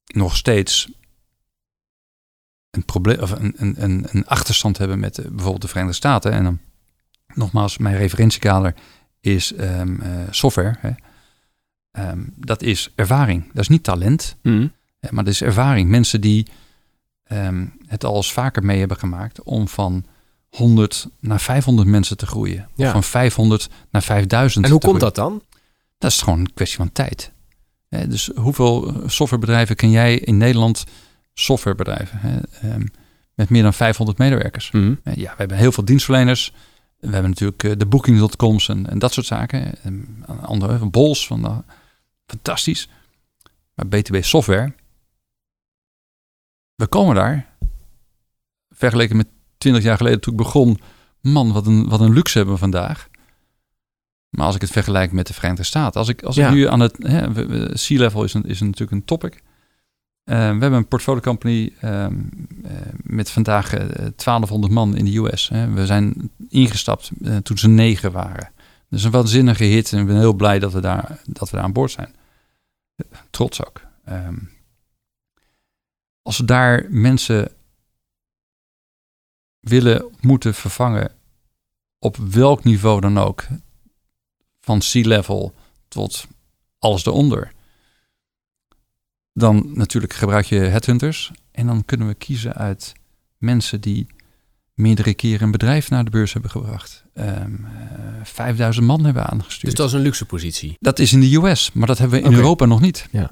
[0.06, 0.90] nog steeds
[2.70, 6.32] een, probleem, of een, een, een achterstand hebben met eh, bijvoorbeeld de Verenigde Staten.
[6.32, 6.58] En dan
[7.34, 8.74] nogmaals, mijn referentiekader
[9.20, 10.76] is um, uh, software.
[10.78, 10.90] Hè.
[12.10, 13.46] Um, dat is ervaring.
[13.52, 14.72] Dat is niet talent, Mm.
[15.10, 15.88] maar dat is ervaring.
[15.88, 16.46] Mensen die
[17.32, 20.04] um, het al eens vaker mee hebben gemaakt om van
[20.48, 22.68] 100 naar 500 mensen te groeien.
[22.74, 22.86] Ja.
[22.86, 25.14] Of van 500 naar 5000 En hoe komt groeien.
[25.14, 25.42] dat dan?
[25.98, 27.32] Dat is gewoon een kwestie van tijd.
[27.88, 30.84] Dus hoeveel eh, softwarebedrijven ken jij in Nederland?
[31.34, 32.20] Softwarebedrijven
[32.60, 32.86] ehm,
[33.34, 34.70] met meer dan 500 medewerkers.
[34.70, 35.00] Mm.
[35.04, 36.52] Eh, Ja, we hebben heel veel dienstverleners.
[36.98, 39.82] We hebben natuurlijk eh, de Booking.coms en, en dat soort zaken.
[39.82, 41.62] En andere, van Bols, van, nou,
[42.26, 42.88] fantastisch.
[43.74, 44.72] Maar BTB Software,
[46.80, 47.46] we komen daar.
[48.70, 50.78] Vergeleken met 20 jaar geleden toen ik begon.
[51.20, 53.08] Man, wat een, wat een luxe hebben we vandaag.
[54.28, 56.00] Maar als ik het vergelijk met de Verenigde Staten.
[56.00, 56.48] Als ik, als Ja.
[56.48, 56.96] ik nu aan het...
[56.98, 59.34] We- C-level is, een, is natuurlijk een topic.
[60.24, 62.14] Eh, we hebben een portfolio company ehm,
[62.64, 62.70] eh,
[63.02, 65.48] met vandaag eh, 1200 man in de US.
[65.48, 65.70] Hè.
[65.72, 68.50] We zijn ingestapt eh, toen ze negen waren.
[68.88, 71.64] Dus een waanzinnige hit en ik ben heel blij dat we daar, dat we daar
[71.64, 72.14] aan boord zijn.
[72.96, 73.80] Eh, Trots ook.
[74.04, 74.34] Ehm,
[76.30, 77.52] als daar mensen
[79.60, 81.14] willen moeten vervangen
[81.98, 83.46] op welk niveau dan ook,
[84.60, 85.54] van C-level
[85.88, 86.26] tot
[86.78, 87.52] alles eronder,
[89.32, 92.92] dan natuurlijk gebruik je headhunters en dan kunnen we kiezen uit
[93.36, 94.06] mensen die
[94.74, 97.04] meerdere keren een bedrijf naar de beurs hebben gebracht.
[97.14, 97.40] Ehm, eh,
[98.22, 99.64] 5000 man hebben aangestuurd.
[99.64, 100.76] Dus dat is een luxe positie.
[100.80, 102.34] Dat is in de US, maar dat hebben we in.
[102.34, 103.08] Europa nog niet.
[103.10, 103.30] Ja.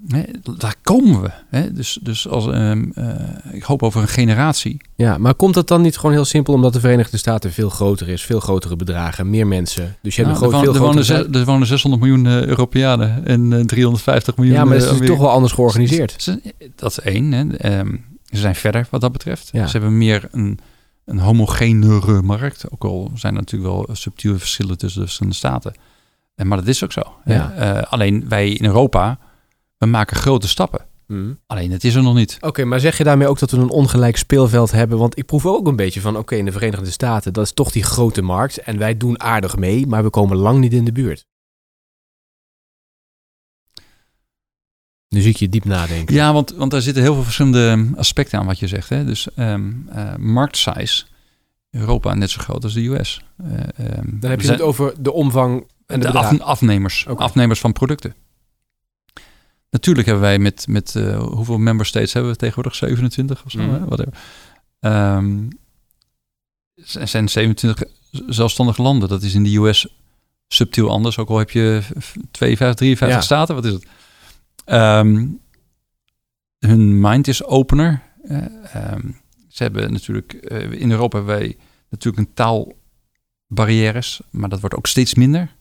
[0.56, 1.30] Daar komen we.
[1.48, 1.72] Hè.
[1.72, 3.14] Dus, dus als, ehm, eh,
[3.52, 4.76] ik hoop over een generatie.
[4.96, 8.08] Ja, maar komt dat dan niet gewoon heel simpel omdat de Verenigde Staten veel groter
[8.08, 9.96] is, veel grotere bedragen, meer mensen?
[10.02, 11.26] Dus je hebt Nou, een groot, er, veel wonen, er, grotere...
[11.26, 14.54] wonen, er wonen 600 miljoen eh, Europeanen en eh, 350 miljoen.
[14.54, 16.38] Ja, maar het is eh, dus toch wel anders georganiseerd.
[16.74, 17.32] Dat is één.
[17.32, 17.56] Hè.
[17.56, 19.48] Ehm, ze zijn verder wat dat betreft.
[19.52, 19.66] Ja.
[19.66, 20.58] Ze hebben meer een,
[21.08, 22.70] een homogenere markt.
[22.70, 25.74] Ook al zijn er natuurlijk wel subtiele verschillen tussen de verschillende staten.
[26.34, 27.02] En, maar dat is ook zo.
[27.24, 27.52] Ja.
[27.52, 29.18] Eh, alleen wij in Europa,
[29.78, 30.86] we maken grote stappen.
[31.06, 31.38] Mm.
[31.46, 32.36] Alleen het is er nog niet.
[32.40, 34.98] Oké, maar zeg je daarmee ook dat we een ongelijk speelveld hebben?
[34.98, 37.70] Want ik proef ook een beetje van, oké, in de Verenigde Staten, dat is toch
[37.70, 38.58] die grote markt.
[38.58, 41.26] En wij doen aardig mee, maar we komen lang niet in de buurt.
[45.08, 46.14] Nu zie ik je diep nadenken.
[46.14, 48.88] Ja, want, want daar zitten heel veel verschillende aspecten aan wat je zegt.
[48.88, 49.04] Hè?
[49.04, 51.04] Dus ehm eh, marktsize.
[51.70, 53.20] Europa net zo groot als de US.
[53.36, 53.52] Eh,
[53.86, 57.06] ehm, Dan heb je het over de omvang en de, de af- afnemers.
[57.06, 58.14] Afnemers van producten.
[59.70, 62.74] Natuurlijk hebben wij met, met eh, hoeveel member states hebben we tegenwoordig?
[62.74, 63.58] 27 of zo?
[63.58, 63.70] Mhm.
[63.72, 63.84] hè?
[63.84, 64.12] Whatever.
[64.80, 65.38] Ehm,
[66.94, 67.82] er zijn 27
[68.26, 69.08] zelfstandige landen.
[69.08, 69.86] Dat is in de US
[70.48, 71.18] subtiel anders.
[71.18, 71.82] Ook al heb je
[72.30, 73.20] 52, 53 Ja.
[73.20, 73.54] staten.
[73.54, 73.86] Wat is het?
[74.68, 75.26] Ehm,
[76.58, 78.02] hun mind is opener.
[78.22, 79.10] Eh, ehm,
[79.48, 80.32] ze hebben natuurlijk...
[80.32, 81.56] eh, in Europa hebben wij
[81.90, 84.20] natuurlijk een taalbarrières.
[84.30, 85.56] Maar dat wordt ook steeds minder.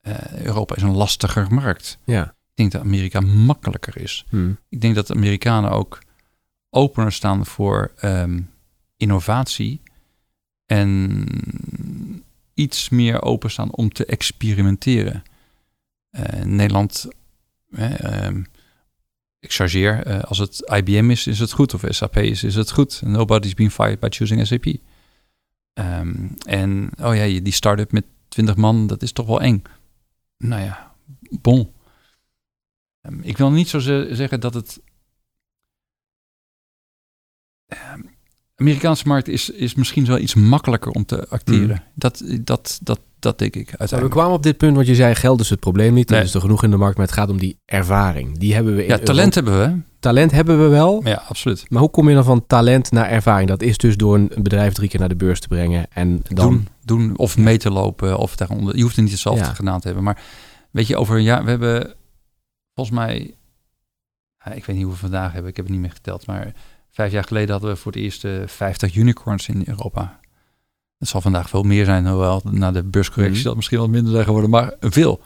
[0.00, 1.98] Eh, Europa is een lastiger markt.
[2.04, 2.24] Ja.
[2.24, 4.24] Ik denk dat Amerika makkelijker is.
[4.28, 4.50] Hm.
[4.68, 5.98] Ik denk dat de Amerikanen ook
[6.70, 8.40] opener staan voor ehm,
[8.96, 9.80] innovatie
[10.66, 11.26] en
[12.54, 15.22] iets meer openstaan om te experimenteren.
[16.40, 17.08] In Nederland,
[17.72, 18.42] eh, ehm,
[19.38, 21.74] ik chargeer, eh, als het IBM is, is het goed.
[21.74, 23.02] Of SAP is, is het goed.
[23.04, 24.66] Nobody's been fired by choosing SAP.
[25.72, 29.62] Ehm, en, oh ja, die start-up met 20 man, dat is toch wel eng.
[30.38, 30.94] Nou ja,
[31.40, 31.72] bon.
[33.00, 34.80] Ehm, Ik wil niet zo ze- zeggen dat het.
[38.56, 41.82] Amerikaanse markt is, is misschien wel iets makkelijker om te acteren.
[41.84, 41.90] Mm.
[41.94, 44.18] Dat, dat, dat, dat denk ik Maar we uiteindelijk.
[44.18, 46.08] kwamen op dit punt, want je zei geld is het probleem niet.
[46.08, 46.22] Nee.
[46.22, 48.38] is er genoeg in de markt, maar het gaat om die ervaring.
[48.38, 49.56] Die hebben we in Ja, talent Europa.
[49.60, 49.90] hebben we.
[50.00, 51.00] Talent hebben we wel?
[51.04, 51.64] Ja, absoluut.
[51.68, 53.48] maar hoe kom je dan van talent naar ervaring?
[53.48, 56.48] Dat is dus door een bedrijf drie keer naar de beurs te brengen en dan...
[56.50, 58.76] Doen, doen of mee te lopen of daaronder.
[58.76, 59.54] Je hoeft er niet hetzelfde Ja.
[59.54, 60.04] gedaan te hebben.
[60.04, 60.22] Maar
[60.70, 61.94] weet je, over een jaar, we hebben
[62.74, 63.34] volgens mij,
[64.54, 66.52] ik weet niet hoeveel we vandaag hebben, ik heb het niet meer geteld, maar
[66.90, 70.20] vijf jaar geleden hadden we voor het eerst eh, 50 unicorns in Europa.
[71.02, 73.46] Het zal vandaag veel meer zijn, hoewel na de beurscorrectie Mhm.
[73.46, 75.20] dat misschien wat minder zijn geworden, maar veel.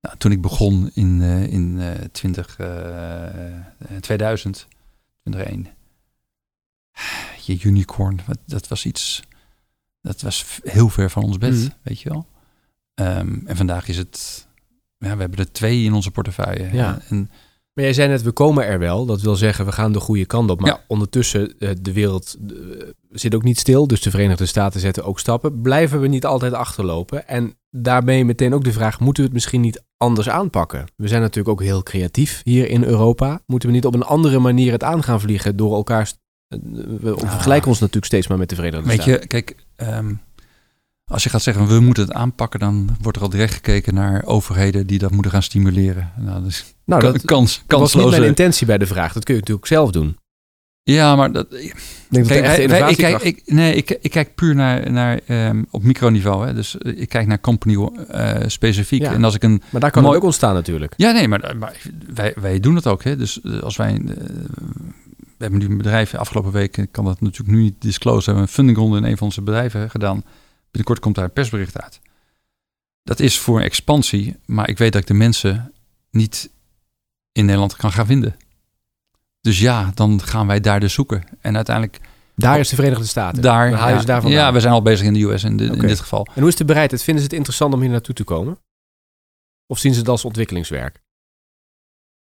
[0.00, 3.62] Nou, toen ik begon in, eh, in eh 20, eh, eh,
[4.00, 4.66] 2000,
[5.22, 5.66] 2001,
[7.44, 9.22] je unicorn, dat was iets,
[10.00, 11.68] dat was heel ver van ons bed, Mhm.
[11.82, 12.26] weet je wel.
[12.94, 14.46] Ehm, en vandaag is het
[14.98, 16.72] ja, we hebben er twee in onze portefeuille.
[16.72, 17.00] Ja.
[17.08, 17.30] En,
[17.74, 19.06] Maar jij zei net, we komen er wel.
[19.06, 20.60] Dat wil zeggen, we gaan de goede kant op.
[20.60, 20.84] Maar Ja.
[20.88, 22.54] ondertussen, eh, de wereld eh,
[23.10, 23.86] zit ook niet stil.
[23.86, 25.60] Dus de Verenigde Staten zetten ook stappen.
[25.62, 27.28] Blijven we niet altijd achterlopen?
[27.28, 30.84] En daarmee meteen ook de vraag, moeten we het misschien niet anders aanpakken?
[30.96, 33.40] We zijn natuurlijk ook heel creatief hier in Europa.
[33.46, 36.12] Moeten we niet op een andere manier het aan gaan vliegen door elkaar...
[36.48, 36.58] eh,
[37.00, 37.30] We Ah.
[37.30, 39.20] vergelijken ons natuurlijk steeds maar met de Verenigde weet Staten.
[39.20, 40.14] je, kijk, ehm,
[41.12, 44.22] als je gaat zeggen we moeten het aanpakken, dan wordt er al direct gekeken naar
[44.24, 46.12] overheden die dat moeten gaan stimuleren.
[46.16, 48.10] Nou, dat is nou, dat, kans, dat was niet kansloze.
[48.16, 49.12] mijn intentie bij de vraag.
[49.12, 50.16] Dat kun je natuurlijk zelf doen.
[50.84, 51.74] Ja, maar dat, Ik
[52.08, 53.22] denk dat Kijk, de wij- ik, innovatiekracht...
[53.22, 56.46] kijk, ik, nee, ik, ik kijk puur naar, naar ehm, op microniveau.
[56.46, 56.54] Hè.
[56.54, 59.02] Dus eh, ik kijk naar company eh, specifiek.
[59.02, 59.12] Ja.
[59.12, 59.62] En als ik een.
[59.70, 60.94] maar daar kan mooi- het ook ontstaan natuurlijk.
[60.96, 61.76] Ja, nee, maar, maar
[62.14, 63.04] wij, wij doen het ook.
[63.04, 63.16] Hè.
[63.16, 63.92] Dus eh, als wij.
[63.94, 64.04] eh,
[65.38, 66.76] we hebben nu een bedrijf afgelopen week.
[66.76, 68.18] Ik kan dat natuurlijk nu niet disclosen.
[68.18, 70.24] We hebben een fundingronde in een van onze bedrijven gedaan.
[70.72, 72.00] Binnenkort komt daar een persbericht uit.
[73.02, 74.36] Dat is voor expansie.
[74.46, 75.72] Maar ik weet dat ik de mensen
[76.10, 76.50] niet
[77.32, 78.36] in Nederland kan gaan vinden.
[79.40, 81.24] Dus ja, dan gaan wij daar dus zoeken.
[81.40, 82.00] En uiteindelijk
[82.34, 83.42] Daar is de Verenigde Staten.
[83.42, 83.70] daar.
[83.70, 84.40] Dan haal je ja, ze daar vandaan.
[84.40, 86.26] ja, we zijn al bezig in de US in, de- in dit geval.
[86.34, 87.02] En hoe is de bereidheid?
[87.02, 88.58] Vinden ze het interessant om hier naartoe te komen?
[89.66, 91.00] Of zien ze het als ontwikkelingswerk?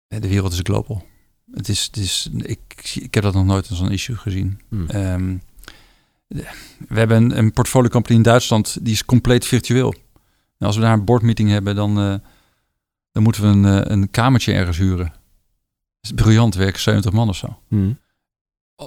[0.07, 1.05] De wereld is global.
[1.51, 4.61] Het is, het is, ik, zie- ik heb dat nog nooit als een issue gezien.
[4.69, 4.89] Hmm.
[4.89, 5.37] Ehm,
[6.27, 9.93] we hebben een, een portfolio company in Duitsland, die is compleet virtueel.
[10.59, 12.15] Als we daar een boardmeeting hebben, dan, eh,
[13.11, 15.05] dan moeten we een, eh, een kamertje ergens huren.
[15.05, 15.13] Het
[16.01, 17.59] is briljant, werken 70 man of zo.
[17.67, 17.97] Hmm.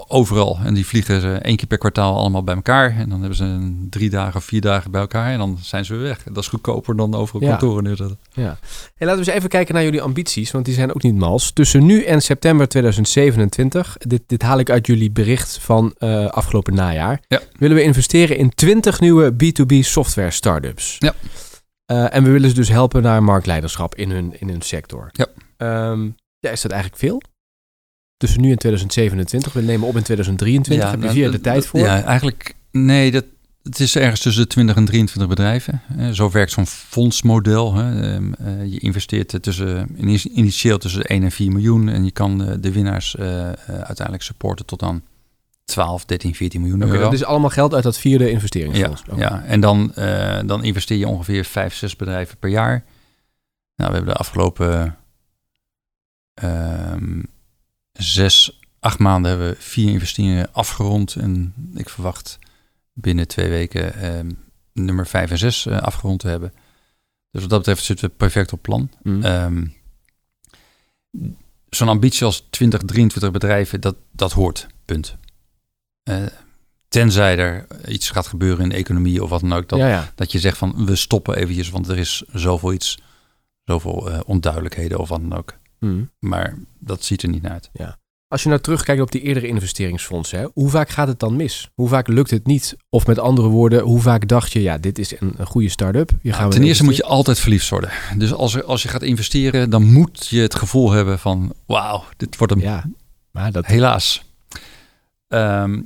[0.08, 0.58] Overal.
[0.64, 2.96] En die vliegen ze één keer per kwartaal allemaal bij elkaar.
[2.96, 5.32] En dan hebben ze een drie dagen of vier dagen bij elkaar.
[5.32, 6.22] En dan zijn ze weer weg.
[6.22, 7.48] Dat is goedkoper dan overal Ja.
[7.48, 8.18] kantoren neerzetten.
[8.32, 8.44] Hey,
[8.98, 11.52] laten we eens even kijken naar jullie ambities, want die zijn ook niet mals.
[11.52, 16.74] Tussen nu en september 2027, dit, dit haal ik uit jullie bericht van eh, afgelopen
[16.74, 17.40] najaar, Ja.
[17.58, 20.96] willen we investeren in 20 nieuwe B2B software startups.
[20.98, 21.14] Ja.
[21.84, 25.08] Eh, en we willen ze dus helpen naar marktleiderschap in hun, in hun sector.
[25.12, 25.26] Ja.
[25.56, 26.04] Ehm,
[26.38, 27.22] ja, is dat eigenlijk veel?
[28.18, 31.40] Tussen nu en 2027, we nemen op in 2023, heb je nou, vier jaar de
[31.40, 31.80] tijd voor?
[31.80, 33.24] Ja, eigenlijk, nee, dat,
[33.62, 35.82] het is ergens tussen de 20 en 23 bedrijven.
[35.98, 37.74] Eh, Zo werkt zo'n fondsmodel.
[37.74, 38.12] Hè.
[38.14, 41.88] Ehm, eh, je investeert er tussen, ini- initieel tussen de 1 en 4 miljoen.
[41.88, 45.02] En je kan eh, de winnaars eh, eh, uiteindelijk supporten tot dan
[45.64, 46.98] 12, 13, 14 miljoen euro.
[47.00, 49.02] dat is allemaal geld uit dat vierde ja, investeringsfonds.
[49.10, 49.20] Oké.
[49.20, 52.84] ja, en dan, eh, dan investeer je ongeveer 5, 6 bedrijven per jaar.
[53.76, 54.96] Nou, we hebben de afgelopen
[56.34, 57.22] ehm,
[57.98, 61.16] zes, acht maanden hebben we vier investeringen afgerond.
[61.16, 62.38] En ik verwacht
[62.92, 64.30] binnen twee weken ehm,
[64.72, 66.52] nummer 5 en 6 afgerond te hebben.
[67.30, 68.90] Dus wat dat betreft zitten we perfect op plan.
[69.02, 69.22] Hmm.
[69.22, 69.66] Ehm,
[71.68, 74.66] Zo'n ambitie als 20, 23 bedrijven, dat, dat hoort.
[74.84, 75.16] Punt.
[76.02, 76.26] Eh,
[76.88, 79.68] tenzij er iets gaat gebeuren in de economie of wat dan ook.
[79.68, 80.12] Dat, ja, ja.
[80.14, 82.98] dat je zegt van we stoppen eventjes, want er is zoveel iets,
[83.64, 85.54] zoveel eh, onduidelijkheden of wat dan ook.
[85.78, 86.10] Hmm.
[86.18, 87.70] Maar dat ziet er niet naar uit.
[88.28, 91.70] Als je nou terugkijkt op die eerdere investeringsfondsen, hè, hoe vaak gaat het dan mis?
[91.74, 92.76] Hoe vaak lukt het niet?
[92.88, 96.10] Of met andere woorden, hoe vaak dacht je, ja, dit is een, een goede start-up?
[96.22, 97.90] Hier gaan we ten eerste moet je altijd verliefd worden.
[98.16, 102.04] Dus als, er, als je gaat investeren, dan moet je het gevoel hebben van wauw,
[102.16, 102.84] dit wordt een Ja,
[103.30, 103.66] maar dat...
[103.66, 104.24] Helaas.
[105.28, 105.80] Ehm,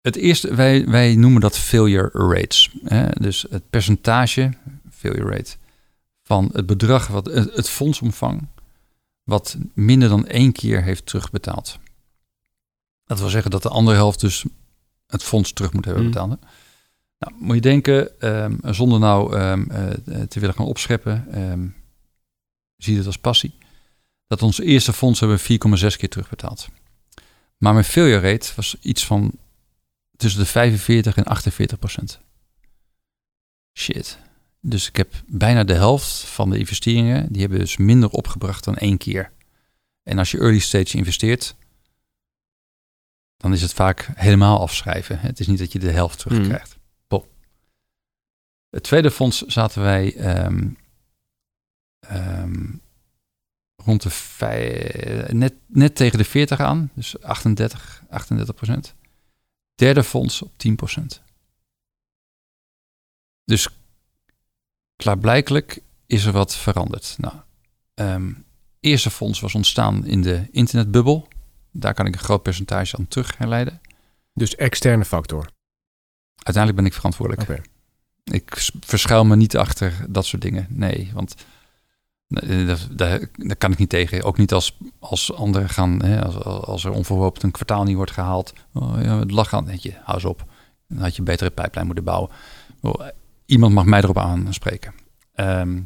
[0.00, 2.70] het eerste, wij, wij noemen dat failure rates.
[2.84, 3.06] Hè?
[3.20, 4.52] Dus het percentage,
[4.90, 5.56] failure rate,
[6.26, 8.48] van het bedrag, wat, het, fondsomvang,
[9.22, 11.78] wat minder dan één keer heeft terugbetaald.
[13.04, 14.44] Dat wil zeggen dat de andere helft dus
[15.06, 16.10] het fonds terug moet hebben Mm.
[16.10, 16.28] betaald.
[17.18, 21.68] Nou, moet je denken, ehm, zonder nou ehm, eh, te willen gaan opscheppen, ehm,
[22.76, 23.54] zie het als passie
[24.26, 26.68] dat ons eerste fonds hebben we 4,6 keer terugbetaald.
[27.56, 29.32] Maar mijn failure rate was iets van
[30.16, 32.20] tussen de 45 en 48 procent.
[33.78, 34.18] Shit.
[34.68, 38.76] Dus ik heb bijna de helft van de investeringen, die hebben dus minder opgebracht dan
[38.76, 39.32] één keer.
[40.02, 41.56] En als je early stage investeert,
[43.36, 45.18] dan is het vaak helemaal afschrijven.
[45.18, 46.78] Het is niet dat je de helft terugkrijgt.
[47.06, 47.28] Pop.
[48.70, 50.68] Het tweede fonds zaten wij ehm,
[52.00, 52.72] ehm,
[53.76, 58.94] rond de vij- net, net tegen de 40 aan, dus 38, 38 procent.
[59.74, 61.22] Derde fonds op 10 procent.
[63.44, 63.68] Dus
[64.96, 67.14] klaarblijkelijk is er wat veranderd.
[67.18, 67.34] Nou,
[67.94, 68.32] ehm,
[68.80, 71.28] eerste fonds was ontstaan in de internetbubbel.
[71.70, 73.80] Daar kan ik een groot percentage aan terug herleiden.
[74.34, 75.48] Dus externe factor.
[76.36, 77.48] Uiteindelijk ben ik verantwoordelijk.
[78.24, 80.66] Ik verschuil me niet achter dat soort dingen.
[80.70, 81.34] Nee, want
[82.28, 83.28] dat- daar,
[83.58, 84.22] kan ik niet tegen.
[84.22, 88.10] Ook niet als, als anderen gaan, hè, als, als er onverhoopt een kwartaal niet wordt
[88.10, 88.52] gehaald.
[88.72, 90.44] Oh, ja, het lag aan, hou eens op.
[90.88, 92.30] Dan had je een betere pijplijn moeten bouwen.
[92.80, 93.06] Oh,
[93.46, 94.94] iemand mag mij erop aanspreken.
[95.34, 95.80] Ehm,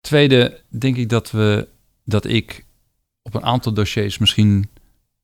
[0.00, 1.68] Tweede, denk ik dat, we,
[2.04, 2.64] dat ik
[3.22, 4.68] op een aantal dossiers misschien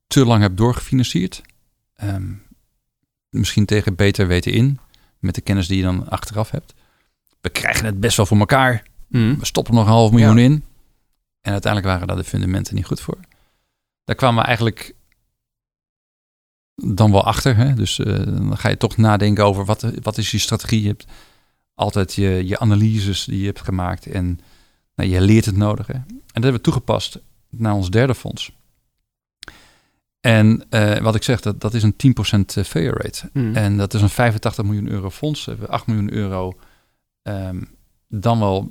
[0.06, 1.42] te lang heb doorgefinancierd.
[1.94, 2.32] Ehm,
[3.28, 4.78] misschien tegen beter weten in,
[5.18, 6.74] met de kennis die je dan achteraf hebt.
[7.40, 8.86] We krijgen het best wel voor elkaar.
[9.08, 9.38] Mhm.
[9.38, 10.44] We stoppen nog een half miljoen Ja.
[10.44, 10.64] in.
[11.40, 13.18] En uiteindelijk waren daar de fundamenten niet goed voor.
[14.04, 14.94] Daar kwamen we eigenlijk
[16.74, 17.56] dan wel achter.
[17.56, 17.74] Hè?
[17.74, 20.82] Dus eh, dan ga je toch nadenken over wat, wat is je strategie.
[20.82, 21.06] Je hebt
[21.74, 24.06] altijd je, je analyses die je hebt gemaakt.
[24.06, 24.40] En
[24.94, 25.92] nou, je leert het nodige.
[25.92, 27.18] En dat hebben we toegepast
[27.50, 28.52] naar ons derde fonds.
[30.20, 33.30] En eh, wat ik zeg, dat, dat is een 10% failure rate.
[33.32, 33.56] Mhm.
[33.56, 35.44] En dat is een 85 miljoen euro fonds.
[35.44, 36.58] We hebben 8 miljoen euro
[37.22, 37.62] ehm,
[38.08, 38.70] dan wel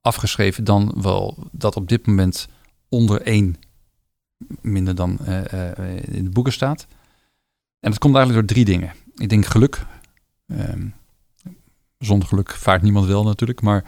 [0.00, 0.64] afgeschreven.
[0.64, 2.48] Dan wel dat op dit moment
[2.88, 3.56] onder 1
[4.60, 6.86] minder dan eh, eh, in de boeken staat.
[7.80, 8.94] En dat komt eigenlijk door drie dingen.
[9.14, 9.86] Ik denk geluk.
[10.46, 10.88] Ehm,
[11.98, 13.60] zonder geluk vaart niemand wel natuurlijk.
[13.60, 13.84] Maar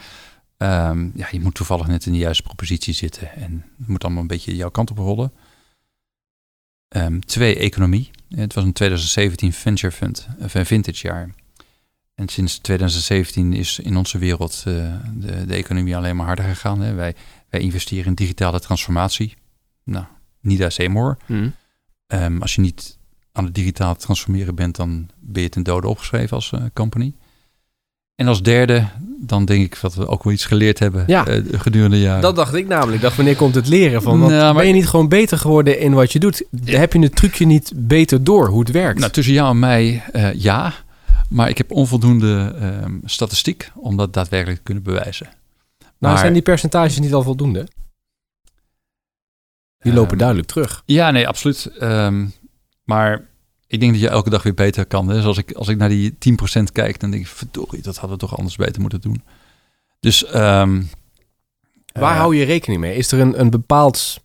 [0.56, 3.32] ehm, ja, je moet toevallig net in de juiste propositie zitten.
[3.32, 5.32] En het moet allemaal een beetje jouw kant op rollen.
[6.88, 8.10] Ehm, twee, economie.
[8.28, 11.30] Het was een 2017 venture fund, een vintage jaar.
[12.14, 16.80] En sinds 2017 is in onze wereld eh, de, de economie alleen maar harder gegaan.
[16.80, 16.94] Hè.
[16.94, 17.14] Wij,
[17.48, 19.34] wij investeren in digitale transformatie.
[19.84, 20.04] Nou,
[20.40, 21.16] niet as Seymour.
[22.06, 22.97] Ehm, als je niet
[23.32, 27.12] aan het digitaal transformeren bent, dan ben je ten dode opgeschreven als eh, company.
[28.14, 28.88] En als derde,
[29.20, 31.26] dan denk ik dat we ook wel iets geleerd hebben Ja.
[31.26, 32.22] eh, gedurende de jaren.
[32.22, 32.96] Dat dacht ik namelijk.
[32.96, 34.18] Ik dacht, wanneer komt het leren van?
[34.18, 36.44] Want Nou, maar- ben je niet gewoon beter geworden in wat je doet?
[36.64, 38.98] Heb je het trucje niet beter door hoe het werkt?
[38.98, 40.74] Nou, tussen jou en mij, eh, ja.
[41.28, 45.26] Maar ik heb onvoldoende ehm, statistiek om dat daadwerkelijk te kunnen bewijzen.
[45.78, 47.66] nou, maar- zijn die percentages niet al voldoende?
[49.78, 50.82] Die lopen Ehm, duidelijk terug.
[50.86, 51.66] Ja, nee, absoluut.
[51.78, 52.26] Ehm,
[52.88, 53.28] maar
[53.66, 55.08] ik denk dat je elke dag weer beter kan.
[55.08, 55.14] Hè?
[55.14, 58.18] Dus als ik, als ik naar die 10% kijk, dan denk ik, verdorie, dat hadden
[58.18, 59.22] we toch anders beter moeten doen.
[60.00, 60.82] Dus ehm,
[61.92, 62.96] Waar eh, hou je rekening mee?
[62.96, 64.20] Is er een, een, bepaald,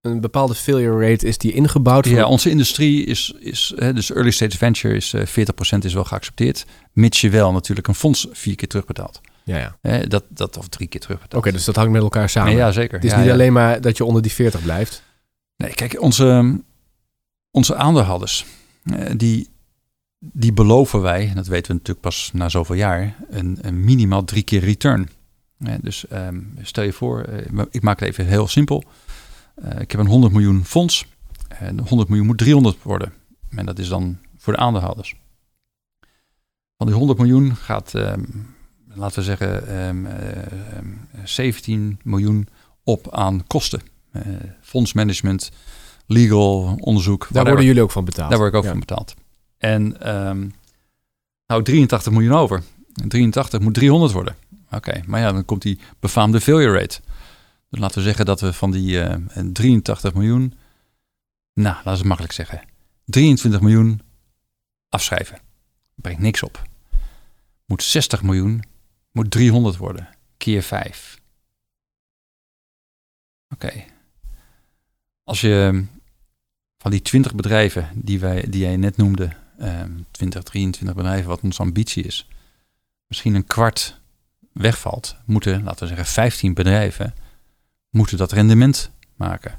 [0.00, 2.06] een bepaalde failure rate is die ingebouwd?
[2.06, 5.94] voor- Ja, onze industrie is, is hè, dus early stage venture is eh 40% is
[5.94, 6.64] wel geaccepteerd.
[6.92, 9.20] Mits je wel natuurlijk een fonds vier keer terugbetaalt.
[9.44, 9.76] ja, ja.
[9.80, 11.42] Hè, dat, dat of drie keer terugbetaalt.
[11.44, 12.52] Oké, dus dat hangt met elkaar samen.
[12.52, 12.94] ja, zeker.
[12.94, 15.02] Het is Ja, niet alleen maar dat je onder die 40 blijft.
[15.56, 16.60] Nee, kijk, onze,
[17.50, 18.46] onze aandeelhouders,
[18.82, 19.48] eh, die,
[20.18, 24.42] die beloven wij, dat weten we natuurlijk pas na zoveel jaar, een, een minimaal drie
[24.42, 25.08] keer return.
[25.58, 28.84] Eh, dus ehm, stel je voor, eh, ik maak het even heel simpel.
[29.78, 31.06] Ik heb een 100 miljoen fonds.
[31.48, 33.12] En 100 miljoen moet 300 worden.
[33.48, 35.14] En dat is dan voor de aandeelhouders.
[36.76, 38.24] Van die 100 miljoen gaat, ehm,
[38.94, 40.86] laten we zeggen, ehm, eh, ehm,
[41.24, 42.48] 17 miljoen
[42.84, 43.80] op aan kosten.
[44.60, 45.50] Fondsmanagement,
[46.12, 47.28] legal, onderzoek.
[47.30, 48.30] Daar worden jullie ook van betaald.
[48.30, 48.70] Daar word ik ook Ja.
[48.70, 49.14] van betaald.
[49.58, 50.48] En ehm
[51.46, 52.62] nou, 83 miljoen over.
[53.02, 54.36] En 83 moet 300 worden.
[54.70, 57.00] Oké, maar ja, dan komt die befaamde failure rate.
[57.68, 60.54] Dus laten we zeggen dat we van die eh, 83 miljoen,
[61.54, 62.60] nou, laten we het makkelijk zeggen,
[63.04, 64.00] 23 miljoen
[64.88, 65.38] afschrijven.
[65.94, 66.62] Brengt niks op.
[67.64, 68.62] Moet 60 miljoen,
[69.12, 70.08] moet 300 worden.
[70.36, 71.20] Keer 5.
[73.54, 73.84] Oké.
[75.24, 75.84] Als je
[76.80, 81.40] van die 20 bedrijven die, wij, die jij net noemde, ehm 20, 23 bedrijven, wat
[81.40, 82.28] onze ambitie is,
[83.06, 84.00] misschien een kwart
[84.52, 87.14] wegvalt, moeten, laten we zeggen, 15 bedrijven,
[87.90, 89.58] moeten dat rendement maken.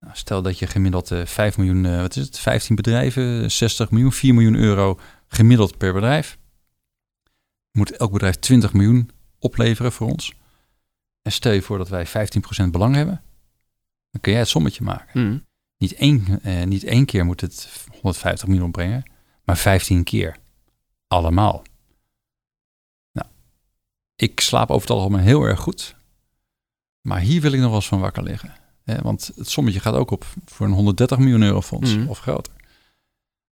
[0.00, 3.90] Nou, stel dat je gemiddeld eh 5 miljoen, eh, wat is het, 15 bedrijven, 60
[3.90, 6.38] miljoen, 4 miljoen euro gemiddeld per bedrijf.
[7.70, 10.34] Moet elk bedrijf 20 miljoen opleveren voor ons.
[11.22, 13.22] En stel je voor dat wij 15% belang hebben,
[14.10, 15.26] dan kun jij het sommetje maken.
[15.26, 15.38] Mhm.
[15.82, 19.10] Niet één, eh, niet één keer moet het 150 miljoen brengen,
[19.44, 20.36] maar 15 keer.
[21.08, 21.62] Allemaal.
[23.12, 23.28] Nou,
[24.16, 25.94] ik slaap over het algemeen heel erg goed.
[27.00, 28.54] Maar hier wil ik nog wel eens van wakker liggen.
[28.84, 32.08] Hè, want het sommetje gaat ook op voor een 130 miljoen euro fonds Mhm.
[32.08, 32.52] of groter.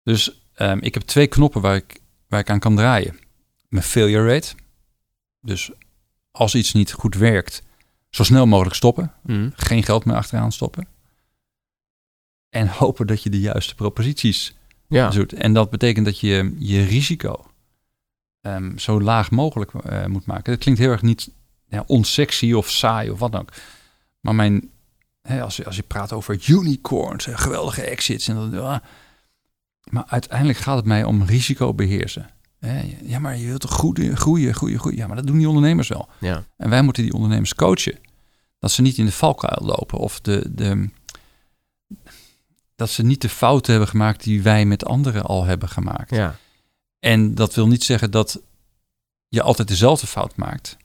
[0.03, 3.19] Dus ehm, ik heb twee knoppen waar ik, waar ik aan kan draaien.
[3.69, 4.55] Mijn failure rate.
[5.41, 5.71] Dus
[6.31, 7.63] als iets niet goed werkt,
[8.11, 9.51] zo snel mogelijk stoppen Mhm.
[9.55, 10.87] geen geld meer achteraan stoppen.
[12.51, 14.55] En hopen dat je de juiste proposities
[14.89, 15.11] Ja.
[15.11, 15.33] doet.
[15.33, 17.45] En dat betekent dat je je risico
[18.41, 20.53] ehm, zo laag mogelijk eh, moet maken.
[20.53, 21.31] Dat klinkt heel erg niet
[21.69, 23.53] ja, onsexy of saai of wat dan ook.
[24.21, 24.71] Maar mijn,
[25.23, 28.29] hè, als, je, als je praat over unicorns, en geweldige exits.
[28.29, 28.79] En dat, ah.
[29.91, 32.31] maar uiteindelijk gaat het mij om risico beheersen.
[33.03, 34.99] Ja, maar je wilt toch groeien, groeien, groeien, groeien.
[34.99, 36.09] Ja, maar dat doen die ondernemers wel.
[36.19, 36.45] ja.
[36.57, 37.99] En wij moeten die ondernemers coachen.
[38.59, 39.99] Dat ze niet in de valkuil lopen.
[39.99, 40.89] Of de, de,
[42.81, 46.11] dat ze niet de fouten hebben gemaakt die wij met anderen al hebben gemaakt.
[46.11, 46.37] ja.
[46.99, 48.41] En dat wil niet zeggen dat
[49.29, 50.77] je altijd dezelfde fout maakt.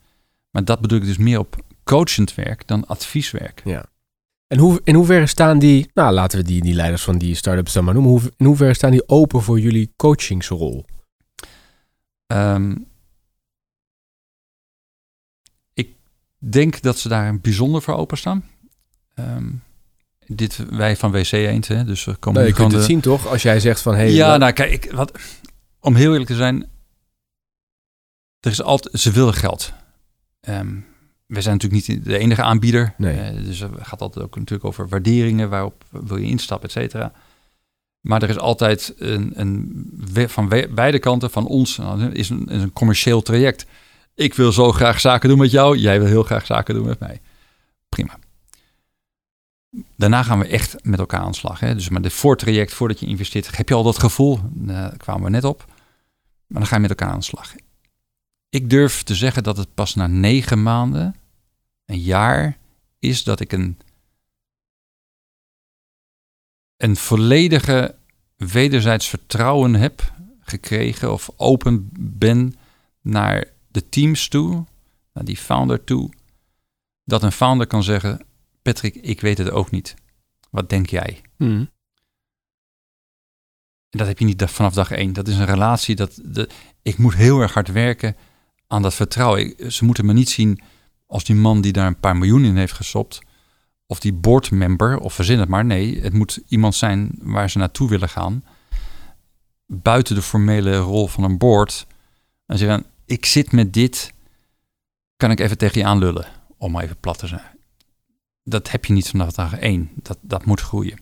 [0.50, 3.62] Maar dat bedoel ik dus meer op coachend werk dan advieswerk.
[3.64, 3.86] Ja.
[4.46, 7.72] En hoe, in hoeverre staan die, nou laten we die, die leiders van die start-ups
[7.72, 10.84] dan maar noemen, hoe, in hoeverre staan die open voor jullie coachingsrol?
[12.26, 12.76] Ehm,
[15.72, 15.94] ik
[16.38, 18.44] denk dat ze daar bijzonder voor openstaan.
[19.14, 19.48] Ehm
[20.26, 23.26] dit, wij van WC Eend, hè, dus we komen Nou, je kunt het zien toch,
[23.26, 25.18] als jij zegt van, hey, ja, wat- nou kijk, wat,
[25.80, 26.68] om heel eerlijk te zijn,
[28.40, 29.72] er is altijd, ze willen geld.
[30.40, 30.74] Ehm
[31.26, 32.94] we zijn natuurlijk niet de enige aanbieder.
[32.96, 33.18] Nee.
[33.20, 37.12] Eh, dus het gaat altijd ook natuurlijk over waarderingen, waarop wil je instappen, et cetera.
[38.00, 42.62] Maar er is altijd een, een van beide kanten, van ons, nou, is een, is
[42.62, 43.66] een commercieel traject.
[44.14, 46.98] Ik wil zo graag zaken doen met jou, jij wil heel graag zaken doen met
[46.98, 47.20] mij.
[47.88, 48.18] Prima.
[49.96, 51.60] Daarna gaan we echt met elkaar aan de slag.
[51.60, 51.74] Hè?
[51.74, 54.36] Dus maar de voortraject, voordat je investeert, heb je al dat gevoel?
[54.36, 55.64] Eh, Daar kwamen we net op.
[56.46, 57.54] Maar dan ga je met elkaar aan de slag.
[58.48, 61.16] Ik durf te zeggen dat het pas na negen maanden,
[61.84, 62.58] een jaar,
[62.98, 63.78] is dat ik een,
[66.76, 67.94] een volledige
[68.36, 72.54] wederzijds vertrouwen heb gekregen of open ben
[73.00, 74.64] naar de teams toe,
[75.12, 76.12] naar die founder toe,
[77.04, 78.26] dat een founder kan zeggen,
[78.72, 79.94] Patrick, ik weet het ook niet.
[80.50, 81.20] Wat denk jij?
[81.36, 81.64] Mhm.
[83.90, 85.12] En dat heb je niet vanaf dag één.
[85.12, 85.94] Dat is een relatie.
[85.96, 86.48] Dat, de,
[86.82, 88.16] ik moet heel erg hard werken
[88.66, 89.40] aan dat vertrouwen.
[89.40, 90.60] Ik- ze moeten me niet zien
[91.06, 93.18] als die man die daar een paar miljoen in heeft gestopt.
[93.86, 95.64] Of die boardmember, of verzin het maar.
[95.64, 98.44] Nee, het moet iemand zijn waar ze naartoe willen gaan.
[99.66, 101.86] Buiten de formele rol van een board.
[102.46, 104.12] En zeggen, ik zit met dit.
[105.16, 106.26] Kan ik even tegen je aanlullen?
[106.58, 107.55] Om maar even plat te zijn.
[108.48, 109.90] Dat heb je niet vanaf dag één.
[109.94, 110.98] Dat, dat moet groeien.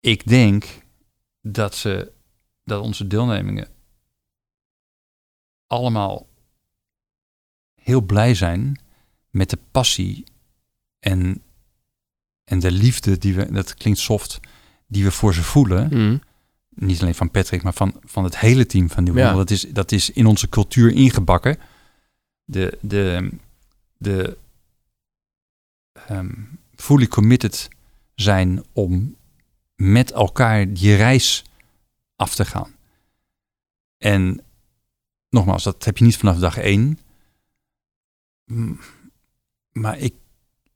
[0.00, 0.82] Ik denk
[1.40, 2.12] dat ze
[2.64, 3.68] dat onze deelnemingen
[5.66, 6.28] allemaal
[7.74, 8.80] heel blij zijn
[9.30, 10.24] met de passie
[10.98, 11.42] en,
[12.44, 14.40] en de liefde die we, dat klinkt soft,
[14.86, 15.86] die we voor ze voelen.
[15.88, 16.18] Mhm.
[16.68, 19.32] Niet alleen van Patrick, maar van, van het hele team van Nieuw Ja.
[19.32, 21.58] Dat, is, dat is in onze cultuur ingebakken.
[22.44, 23.30] De, de,
[23.96, 24.38] de
[26.08, 26.32] ehm,
[26.74, 27.68] fully committed
[28.14, 29.16] zijn om
[29.74, 31.44] met elkaar die reis
[32.16, 32.70] af te gaan.
[33.98, 34.40] En
[35.28, 36.98] nogmaals, dat heb je niet vanaf dag één.
[39.72, 40.14] Maar ik,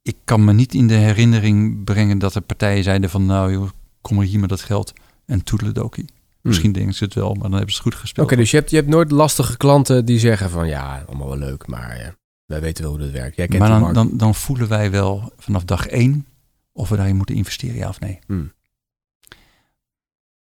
[0.02, 3.26] ik kan me niet in de herinnering brengen dat er partijen zeiden van...
[3.26, 3.70] nou joh,
[4.00, 4.92] kom hier met dat geld
[5.24, 6.04] en toedeledokie.
[6.40, 8.26] Misschien denken ze het wel, maar dan hebben ze het goed gespeeld.
[8.26, 11.38] Oké, dus je hebt, je hebt nooit lastige klanten die zeggen van, ja, allemaal wel
[11.38, 12.14] leuk, maar ja,
[12.46, 13.36] wij weten wel hoe dat werkt.
[13.36, 16.26] Jij kent maar dan, dan, dan voelen wij wel vanaf dag één
[16.72, 18.18] of we daarin moeten investeren, ja of nee.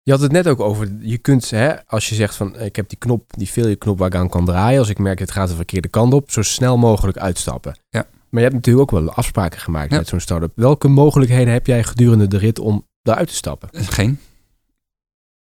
[0.02, 2.90] Je had het net ook over, je kunt, hè, als je zegt van, ik heb
[2.90, 5.48] die knop, die failure knop waar ik aan kan draaien, als ik merk het gaat
[5.50, 7.78] de verkeerde kant op, zo snel mogelijk uitstappen.
[7.90, 8.08] Ja.
[8.30, 9.98] Maar je hebt natuurlijk ook wel afspraken gemaakt Ja.
[9.98, 10.52] met zo'n start-up.
[10.56, 13.70] Welke mogelijkheden heb jij gedurende de rit om daaruit te stappen?
[13.72, 14.20] Geen.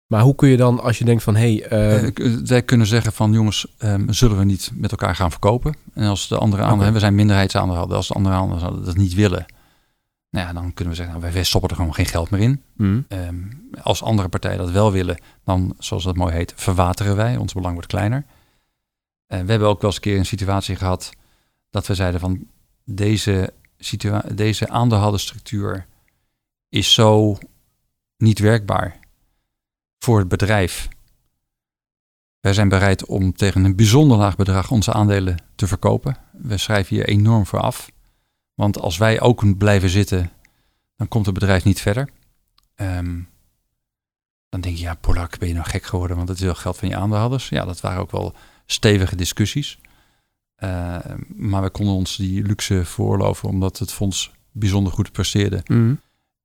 [0.07, 2.87] Maar hoe kun je dan, als je denkt van, hé, hey, eh, Eh, wij kunnen
[2.87, 5.75] zeggen van jongens, ehm, zullen we niet met elkaar gaan verkopen?
[6.01, 6.93] En als de andere aandeelhouder, Oké.
[6.93, 9.45] we zijn minderheidsaandeelhouder, als de andere aandeelhouders dat niet willen,
[10.29, 12.63] nou ja, dan kunnen we zeggen, nou, wij stoppen er gewoon geen geld meer in.
[12.75, 13.41] hm, Ehm,
[13.81, 17.37] als andere partijen dat wel willen, dan, zoals dat mooi heet, verwateren wij.
[17.37, 18.25] Ons belang wordt kleiner.
[19.27, 21.09] En we hebben ook wel eens een keer een situatie gehad
[21.69, 22.47] dat we zeiden van
[22.85, 25.85] deze, situa- deze aandeelhoudersstructuur
[26.69, 27.37] is zo
[28.17, 28.99] niet werkbaar
[29.99, 30.87] voor het bedrijf.
[32.41, 36.17] Wij zijn bereid om tegen een bijzonder laag bedrag onze aandelen te verkopen.
[36.31, 37.91] We schrijven hier enorm voor af.
[38.53, 40.31] Want als wij ook blijven zitten,
[40.95, 42.09] dan komt het bedrijf niet verder.
[42.75, 43.19] Ehm,
[44.49, 46.77] dan denk je, ja, Polak, ben je nou gek geworden, want het is wel geld
[46.77, 47.49] van je aandeelhouders.
[47.49, 48.33] Ja, dat waren ook wel
[48.65, 49.79] stevige discussies.
[50.55, 50.97] Eh,
[51.35, 55.61] maar we konden ons die luxe veroorloven, omdat het fonds bijzonder goed presteerde.
[55.65, 55.95] hm.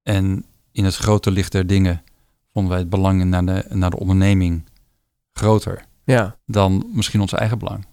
[0.02, 2.02] En in het grote licht der dingen
[2.52, 4.64] vonden wij het belang naar de, naar de onderneming
[5.36, 6.36] groter ja.
[6.46, 7.86] dan misschien ons eigen belang.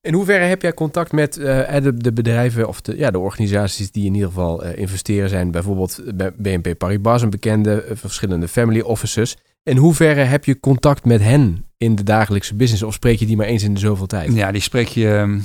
[0.00, 3.90] In hoeverre heb jij contact met eh, de, de bedrijven of de, ja, de organisaties
[3.90, 5.50] die in ieder geval eh, investeren zijn?
[5.50, 9.36] Bijvoorbeeld bij BNP Paribas, een bekende, eh, verschillende family offices.
[9.62, 12.82] In hoeverre heb je contact met hen in de dagelijkse business?
[12.82, 14.34] Of spreek je die maar eens in de zoveel tijd?
[14.34, 15.40] Ja, die spreek je ehm,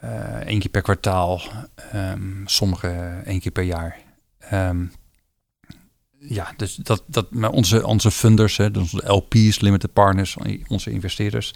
[0.00, 1.40] eh, één keer per kwartaal,
[1.92, 3.96] ehm, sommige één keer per jaar.
[4.38, 4.84] Ehm,
[6.28, 10.36] ja, dus dat, dat maar onze, onze funders, hè, dus onze LP's, limited partners,
[10.68, 11.54] onze investeerders,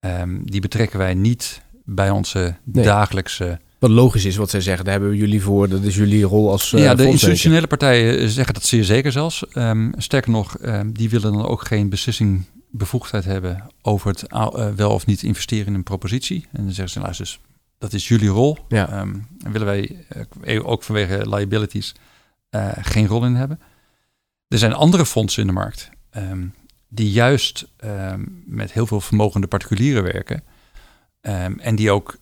[0.00, 2.84] ehm, die betrekken wij niet bij onze Nee.
[2.84, 3.60] dagelijkse.
[3.78, 5.68] Wat logisch is wat zij zeggen, daar hebben we jullie voor.
[5.68, 9.46] Dat is jullie rol als eh ja, de institutionele partijen zeggen dat zeer zeker zelfs.
[9.48, 14.68] Ehm, sterker nog, ehm, die willen dan ook geen beslissing bevoegdheid hebben over het uh,
[14.76, 16.46] wel of niet investeren in een propositie.
[16.52, 17.40] En dan zeggen ze, luister, dus,
[17.78, 18.58] dat is jullie rol.
[18.68, 19.00] Ja.
[19.00, 20.06] Um, en willen wij
[20.44, 21.94] uh, ook vanwege liabilities
[22.54, 23.60] uh, geen rol in hebben.
[24.48, 26.54] Er zijn andere fondsen in de markt um,
[26.88, 30.42] die juist um, met heel veel vermogende particulieren werken.
[31.60, 32.18] en die ook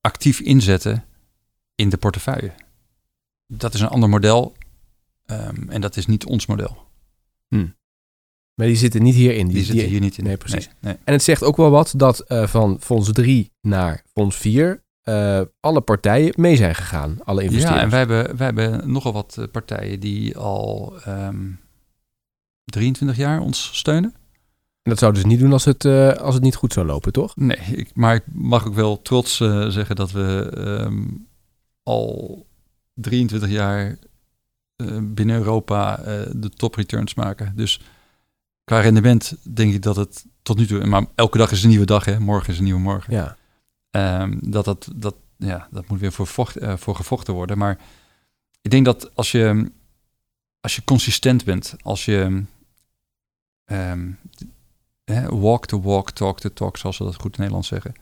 [0.00, 1.04] actief inzetten
[1.74, 2.52] in de portefeuille.
[3.46, 4.56] Dat is een ander model
[5.68, 6.86] en dat is niet ons model.
[7.48, 7.74] Hmm.
[8.54, 9.46] Maar die zitten niet hierin.
[9.46, 10.24] Die, die zitten hier niet in.
[10.24, 10.68] Nee, precies.
[10.80, 14.82] Nee, En het zegt ook wel wat dat uh, van fonds 3 naar fonds 4
[15.04, 17.16] uh, alle partijen mee zijn gegaan.
[17.24, 17.76] Alle investeerders.
[17.76, 21.60] Ja, en wij hebben, wij hebben nogal wat eh, partijen die al um,
[22.64, 24.14] 23 jaar ons steunen.
[24.82, 27.12] En dat zouden ze niet doen als het, uh, als het niet goed zou lopen,
[27.12, 27.36] toch?
[27.36, 29.36] Nee, ik, maar ik mag ook wel trots
[29.68, 31.28] zeggen dat we um,
[31.82, 32.46] al
[32.94, 33.98] 23 jaar
[35.02, 35.96] binnen Europa
[36.32, 37.52] de top returns maken.
[37.56, 37.80] Dus
[38.64, 41.86] qua rendement denk ik dat het tot nu toe, maar elke dag is een nieuwe
[41.86, 42.20] dag, hè?
[42.20, 43.14] morgen is een nieuwe morgen.
[43.14, 43.36] Ja.
[43.96, 47.58] Um, dat, dat, dat, ja, dat moet weer voor, vocht, uh, voor gevochten worden.
[47.58, 47.78] Maar
[48.60, 49.72] ik denk dat als je,
[50.60, 52.44] als je consistent bent, als je
[53.66, 54.18] um,
[55.28, 57.94] walk the walk, talk the talk, zoals ze dat goed in Nederlands zeggen.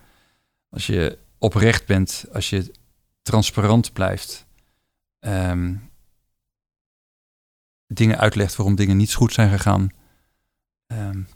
[0.69, 2.73] Als je oprecht bent, als je
[3.23, 4.47] transparant blijft,
[5.21, 5.91] um,
[7.87, 9.91] dingen uitlegt waarom dingen niet goed zijn gegaan,
[10.87, 11.29] um,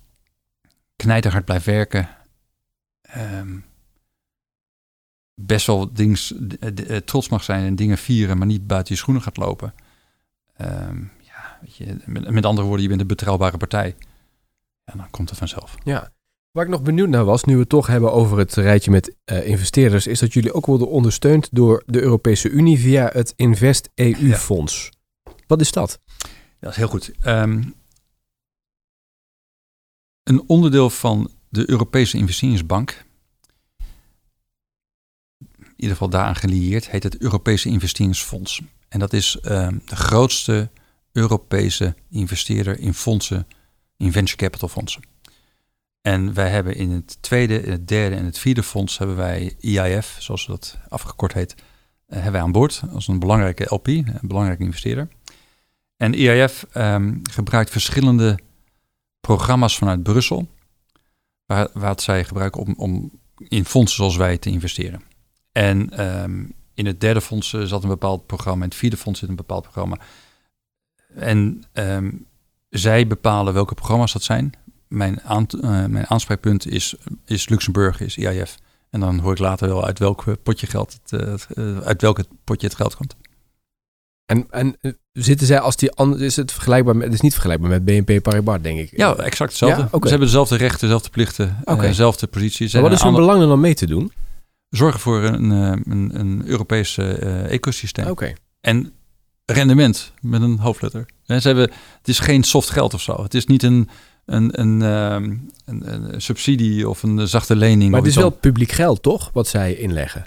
[0.96, 2.08] knijterhard blijft werken,
[3.16, 3.64] um,
[5.34, 9.22] best wel dings, uh, trots mag zijn en dingen vieren, maar niet buiten je schoenen
[9.22, 9.74] gaat lopen.
[10.60, 13.96] Um, ja, weet je, met, met, andere woorden, je bent een betrouwbare partij.
[14.84, 15.74] Ja, dan komt het vanzelf.
[15.84, 16.12] Ja.
[16.50, 19.14] Waar ik nog benieuwd naar was, nu we het toch hebben over het rijtje met
[19.24, 23.90] uh, investeerders, is dat jullie ook worden ondersteund door de Europese Unie via het Invest
[23.94, 24.90] EU-fonds.
[25.24, 25.32] Ja.
[25.46, 26.00] Wat is dat?
[26.18, 26.26] Ja,
[26.60, 27.12] dat is heel goed.
[27.26, 27.74] Um,
[30.22, 33.03] een onderdeel van de Europese Investeringsbank,
[35.76, 38.62] in ieder geval daaraan gelieerd, heet het Europese Investeringsfonds.
[38.88, 40.70] En dat is uh, de grootste
[41.12, 43.46] Europese investeerder in fondsen,
[43.96, 45.02] in venture capital fondsen.
[46.00, 49.56] En wij hebben in het tweede, in het derde en het vierde fonds hebben wij
[49.60, 51.62] EIF, zoals dat afgekort heet, uh,
[52.14, 55.08] hebben wij aan boord als een belangrijke LP, een belangrijke investeerder.
[55.96, 58.38] En EIF um, gebruikt verschillende
[59.20, 60.48] programma's vanuit Brussel,
[61.46, 63.10] waar, zij gebruiken om
[63.48, 65.02] in fondsen zoals wij te investeren.
[65.54, 69.20] En um, in het derde fonds eh, zat een bepaald programma, in het vierde fonds
[69.20, 69.98] zit een bepaald programma.
[71.14, 72.26] En um,
[72.68, 74.52] zij bepalen welke programma's dat zijn.
[74.88, 76.94] Mijn, uh, mijn aanspreekpunt is,
[77.24, 78.56] is Luxemburg, is EIF.
[78.90, 82.66] En dan hoor ik later wel uit welk potje geld het, uh, uit welk potje
[82.66, 83.16] het geld komt.
[84.26, 84.76] En, en
[85.12, 88.60] zitten zij als die is het vergelijkbaar met, het is niet vergelijkbaar met BNP Paribas,
[88.60, 88.96] denk ik.
[88.96, 89.80] Ja, exact hetzelfde.
[89.80, 89.86] Ja?
[89.86, 90.00] Okay.
[90.02, 91.86] Ze hebben dezelfde rechten, dezelfde plichten, okay.
[91.86, 92.72] dezelfde posities.
[92.72, 94.12] Maar wat is hun belang dan mee te doen?
[94.76, 98.06] Zorgen voor een, een, een Europese uh, ecosysteem.
[98.06, 98.32] Oké.
[98.60, 98.92] En
[99.44, 101.06] rendement met een hoofdletter.
[101.26, 103.22] Ze hebben, het is geen soft geld of zo.
[103.22, 103.88] Het is niet een,
[104.24, 107.90] een, een, um, een, een subsidie of een zachte lening.
[107.90, 109.30] Maar het is wel publiek geld, toch?
[109.32, 110.24] Wat zij inleggen.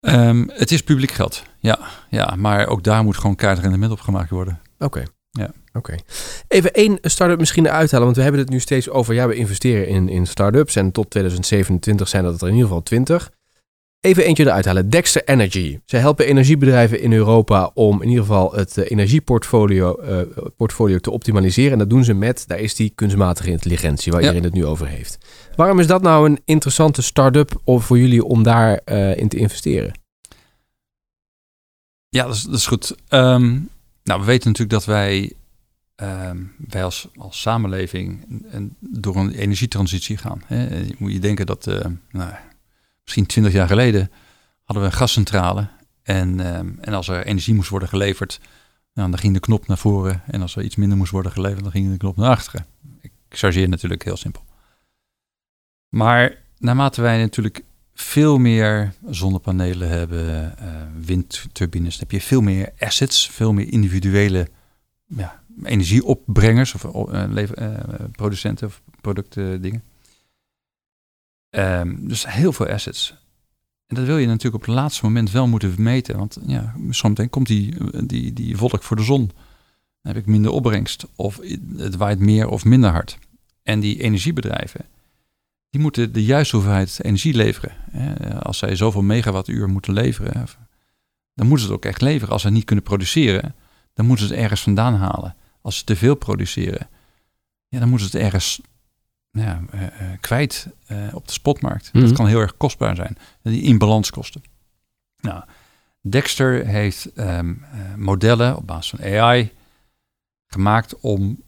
[0.00, 1.78] Um, het is publiek geld, ja,
[2.10, 2.34] ja.
[2.36, 4.60] Maar ook daar moet gewoon kaartrendement op gemaakt worden.
[4.74, 4.84] Oké.
[4.84, 5.06] Okay.
[5.30, 5.50] Ja.
[5.72, 5.78] Oké.
[5.78, 6.00] Okay.
[6.48, 9.34] Even één start-up misschien eruit halen, want we hebben het nu steeds over, ja, we
[9.34, 13.30] investeren in, in start-ups en tot 2027 zijn dat er in ieder geval 20.
[14.04, 14.90] Even eentje eruit halen.
[14.90, 15.78] Dexter Energy.
[15.84, 20.20] Zij helpen energiebedrijven in Europa om in ieder geval het uh, energieportfolio uh,
[20.56, 21.72] portfolio te optimaliseren.
[21.72, 24.26] En dat doen ze met, daar is die kunstmatige intelligentie waar ja.
[24.26, 25.18] iedereen het nu over heeft.
[25.56, 30.00] Waarom is dat nou een interessante start-up voor jullie om daarin uh, in te investeren?
[32.08, 32.96] Ja, dat is, dat is goed.
[33.08, 33.68] Um,
[34.02, 35.32] nou, we weten natuurlijk dat wij,
[35.96, 38.24] um, wij als, als samenleving
[38.80, 40.42] door een energietransitie gaan.
[40.46, 40.76] Hè.
[40.76, 41.64] Je moet je denken dat,
[42.10, 42.32] nou,
[43.04, 44.10] misschien twintig jaar geleden
[44.64, 45.68] hadden we een gascentrale.
[46.02, 48.40] En, um, en als er energie moest worden geleverd,
[48.94, 50.22] nou, dan ging de knop naar voren.
[50.26, 52.66] En als er iets minder moest worden geleverd, dan ging de knop naar achteren.
[53.00, 54.44] Ik chargeer natuurlijk heel simpel.
[55.88, 60.66] Maar naarmate wij natuurlijk veel meer zonnepanelen hebben, uh,
[61.06, 64.48] windturbines, heb je veel meer assets, veel meer individuele
[65.06, 67.24] ja, energieopbrengers of uh,
[68.12, 69.82] producenten of producten dingen.
[71.56, 73.14] Um, dus heel veel assets.
[73.86, 76.18] En dat wil je natuurlijk op het laatste moment wel moeten meten.
[76.18, 77.74] Want ja, zometeen komt die,
[78.06, 79.26] die, die wolk voor de zon.
[80.02, 81.06] Dan heb ik minder opbrengst.
[81.16, 81.40] Of
[81.76, 83.18] het waait meer of minder hard.
[83.62, 84.84] En die energiebedrijven,
[85.70, 87.72] die moeten de juiste hoeveelheid energie leveren.
[88.42, 90.46] Als zij zoveel megawattuur moeten leveren,
[91.34, 92.32] dan moeten ze het ook echt leveren.
[92.32, 93.54] Als ze niet kunnen produceren,
[93.94, 95.36] dan moeten ze het ergens vandaan halen.
[95.60, 96.88] Als ze te veel produceren,
[97.68, 98.60] ja, dan moeten ze het ergens
[99.34, 101.92] ja, eh, eh, kwijt eh, op de spotmarkt.
[101.92, 102.04] Mhm.
[102.04, 103.18] Dat kan heel erg kostbaar zijn.
[103.42, 104.42] Die in balans kosten.
[105.20, 105.44] Nou,
[106.08, 109.52] Dexter heeft ehm, eh, modellen op basis van AI
[110.46, 111.42] gemaakt om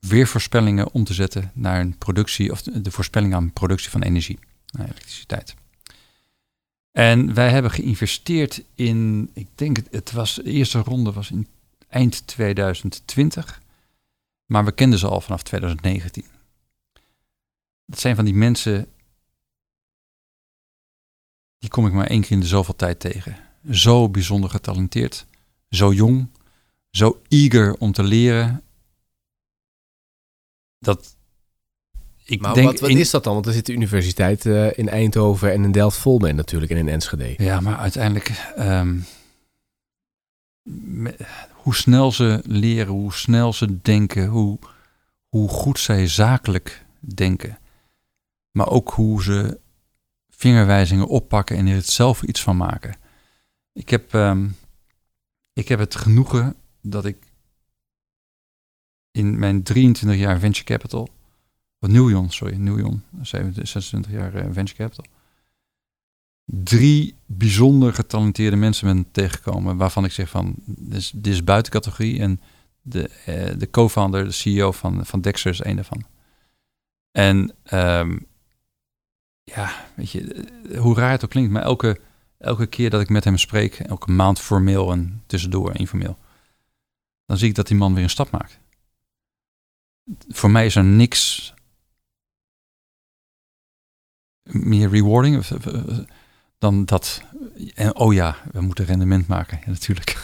[0.00, 4.38] weervoorspellingen om te zetten naar een productie of de, voorspelling aan productie van energie,
[4.80, 5.54] elektriciteit.
[6.92, 11.46] En wij hebben geïnvesteerd in, ik denk het, het was, de eerste ronde was in
[11.88, 13.60] eind 2020,
[14.46, 16.24] maar we kenden ze al vanaf 2019.
[17.86, 18.86] Dat zijn van die mensen,
[21.58, 23.36] die kom ik maar één keer in de zoveel tijd tegen.
[23.70, 25.26] Zo bijzonder getalenteerd,
[25.70, 26.28] zo jong,
[26.90, 28.62] zo eager om te leren.
[30.78, 31.16] Dat
[32.24, 33.34] ik Maar denk wat, wat in- is dat dan?
[33.34, 36.76] Want er zit de universiteit eh, in Eindhoven en in Delft vol mee natuurlijk en
[36.78, 37.34] in Enschede.
[37.44, 38.98] Ja, maar uiteindelijk, ehm,
[40.84, 41.16] me-
[41.52, 44.58] hoe snel ze leren, hoe snel ze denken, hoe,
[45.28, 47.58] hoe goed zij zakelijk denken.
[48.56, 49.60] Maar ook hoe ze
[50.28, 52.96] vingerwijzingen oppakken en er zelf iets van maken.
[53.72, 54.48] Ik heb, ehm,
[55.52, 57.16] ik heb het genoegen dat ik
[59.10, 61.08] in mijn 23 jaar venture capital,
[61.80, 65.04] of Nieuwjon, sorry, Nieuwjon, 27, 26 jaar eh, venture capital,
[66.44, 71.72] drie bijzonder getalenteerde mensen ben tegengekomen waarvan ik zeg van, dit is, dit is buiten
[71.72, 72.40] categorie en
[72.82, 76.04] de, eh, de co-founder, de CEO van, van Dexter is een daarvan.
[77.10, 78.18] En ehm,
[79.54, 80.46] ja, weet je,
[80.78, 82.00] hoe raar het ook klinkt, maar elke,
[82.38, 86.18] elke keer dat ik met hem spreek, elke maand formeel en tussendoor informeel,
[87.26, 88.58] dan zie ik dat die man weer een stap maakt.
[90.28, 91.54] Voor mij is er niks
[94.42, 95.46] meer rewarding
[96.58, 97.22] dan dat.
[97.74, 100.16] En oh ja, we moeten rendement maken, natuurlijk.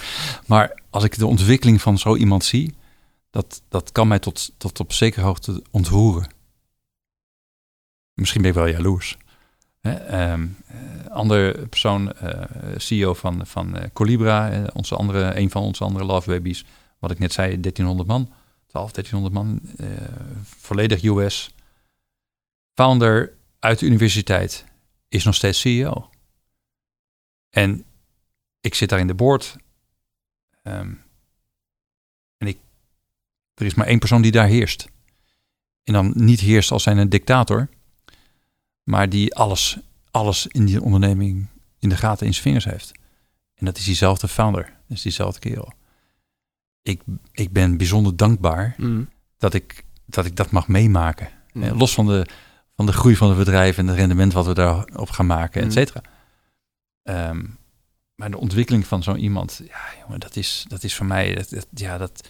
[0.46, 2.74] Maar als ik de ontwikkeling van zo iemand zie,
[3.30, 6.30] dat, dat kan mij tot, tot op zekere hoogte ontroeren.
[8.14, 9.16] Misschien ben ik wel jaloers.
[9.80, 15.62] Hè, ehm, eh, andere persoon, eh, CEO van, van eh, Colibra, onze andere, een van
[15.62, 16.64] onze andere love babies,
[16.98, 18.32] wat ik net zei, 1300 man,
[18.66, 19.60] 12, 1300 man,
[20.44, 21.54] volledig US.
[22.74, 24.64] Founder uit de universiteit
[25.08, 26.10] is nog steeds CEO.
[27.50, 27.84] En
[28.60, 29.56] ik zit daar in de board.
[30.62, 30.92] Ehm,
[32.38, 32.58] en ik,
[33.54, 34.88] er is maar één persoon die daar heerst.
[35.84, 37.68] En dan niet heerst als zijn een dictator,
[38.82, 39.78] maar die alles,
[40.10, 41.46] alles in die onderneming
[41.78, 42.92] in de gaten in zijn vingers heeft.
[43.54, 45.72] En dat is diezelfde founder, dat is diezelfde kerel.
[46.82, 47.02] Ik,
[47.32, 49.08] ik ben bijzonder dankbaar Mm.
[49.38, 51.28] dat ik dat, ik dat mag meemaken.
[51.52, 51.62] Mm.
[51.62, 52.26] Eh, Los van de,
[52.76, 55.66] van de groei van het bedrijf en het rendement wat we daarop gaan maken, et
[55.66, 55.72] Mm.
[55.72, 56.00] cetera.
[57.02, 57.44] Ehm,
[58.14, 61.50] maar de ontwikkeling van zo'n iemand, ja, jongen, dat is, dat is voor mij, dat,
[61.50, 62.28] dat- ja, dat,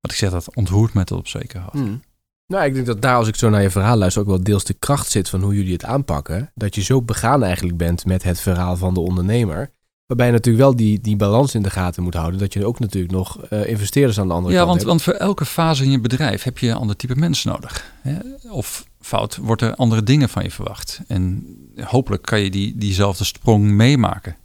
[0.00, 1.78] wat ik zeg, dat ontroert me tot op zekere hoogte.
[1.78, 2.02] Mm.
[2.48, 4.64] Nou, ik denk dat daar, als ik zo naar je verhaal luister, ook wel deels
[4.64, 6.50] de kracht zit van hoe jullie het aanpakken.
[6.54, 9.70] Dat je zo begaan eigenlijk bent met het verhaal van de ondernemer.
[10.06, 12.40] Waarbij je natuurlijk wel die, die balans in de gaten moet houden.
[12.40, 14.90] Dat je ook natuurlijk nog eh, investeerders aan de andere Ja, kant want, hebt.
[14.90, 17.92] want voor elke fase in je bedrijf heb je een ander type mens nodig.
[18.00, 18.18] Hè?
[18.50, 21.00] Of fout, wordt er andere dingen van je verwacht.
[21.06, 21.46] En
[21.80, 24.36] hopelijk kan je die, diezelfde sprong meemaken.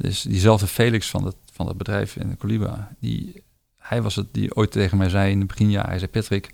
[0.00, 3.42] Dus diezelfde Felix van het, van het bedrijf in de Colibra, die,
[3.78, 6.52] hij was het die ooit tegen mij zei in het beginjaar, hij zei Patrick,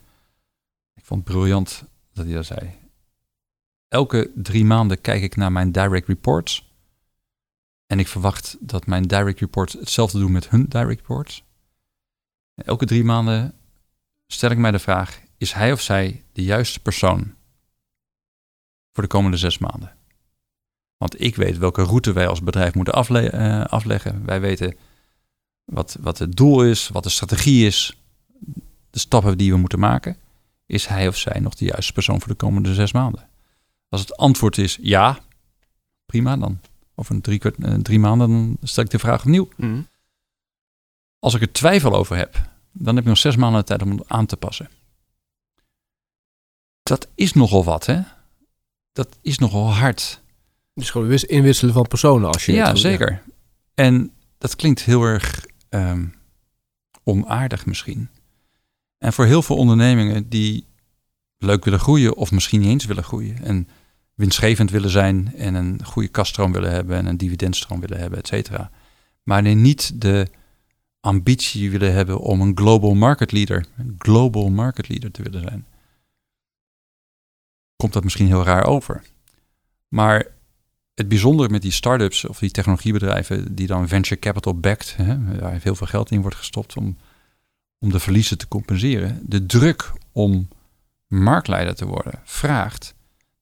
[1.06, 2.78] vond het briljant dat hij dat zei.
[3.88, 6.74] Elke drie maanden kijk ik naar mijn direct reports.
[7.86, 11.44] En ik verwacht dat mijn direct reports hetzelfde doen met hun direct reports.
[12.54, 13.54] Elke drie maanden
[14.26, 17.34] stel ik mij de vraag: is hij of zij de juiste persoon
[18.92, 19.96] voor de komende zes maanden?
[20.96, 22.94] Want ik weet welke route wij als bedrijf moeten
[23.32, 24.24] eh, afleggen.
[24.24, 24.76] Wij weten
[25.64, 28.00] wat, wat het doel is, wat de strategie is,
[28.90, 30.16] de stappen die we moeten maken.
[30.66, 33.28] Is hij of zij nog de juiste persoon voor de komende zes maanden?
[33.88, 35.18] Als het antwoord is ja,
[36.06, 36.60] prima dan.
[36.94, 39.48] Over een drie, kwart- eh, drie maanden dan stel ik de vraag opnieuw.
[39.56, 39.86] Mm.
[41.18, 43.90] Als ik er twijfel over heb, dan heb je nog zes maanden de tijd om
[43.90, 44.68] het aan te passen.
[46.82, 48.00] Dat is nogal wat, hè?
[48.92, 50.20] Dat is nogal hard.
[50.74, 53.22] Dus gewoon wis- inwisselen van personen als je Ja, zeker.
[53.74, 56.06] En dat klinkt heel erg ehm,
[57.04, 58.08] onaardig misschien.
[59.06, 60.66] En voor heel veel ondernemingen die
[61.38, 63.68] leuk willen groeien of misschien niet eens willen groeien en
[64.14, 68.26] winstgevend willen zijn en een goede kaststroom willen hebben en een dividendstroom willen hebben, et
[68.26, 68.70] cetera.
[69.22, 70.28] Maar die niet de
[71.00, 75.66] ambitie willen hebben om een global market leader, een global market leader te willen zijn.
[77.76, 79.02] Komt dat misschien heel raar over.
[79.88, 80.26] Maar
[80.94, 85.60] het bijzondere met die start-ups of die technologiebedrijven die dan venture capital backed, hè, waar
[85.62, 86.96] heel veel geld in wordt gestopt om,
[87.86, 89.20] om de verliezen te compenseren.
[89.22, 90.48] De druk om
[91.06, 92.94] marktleider te worden vraagt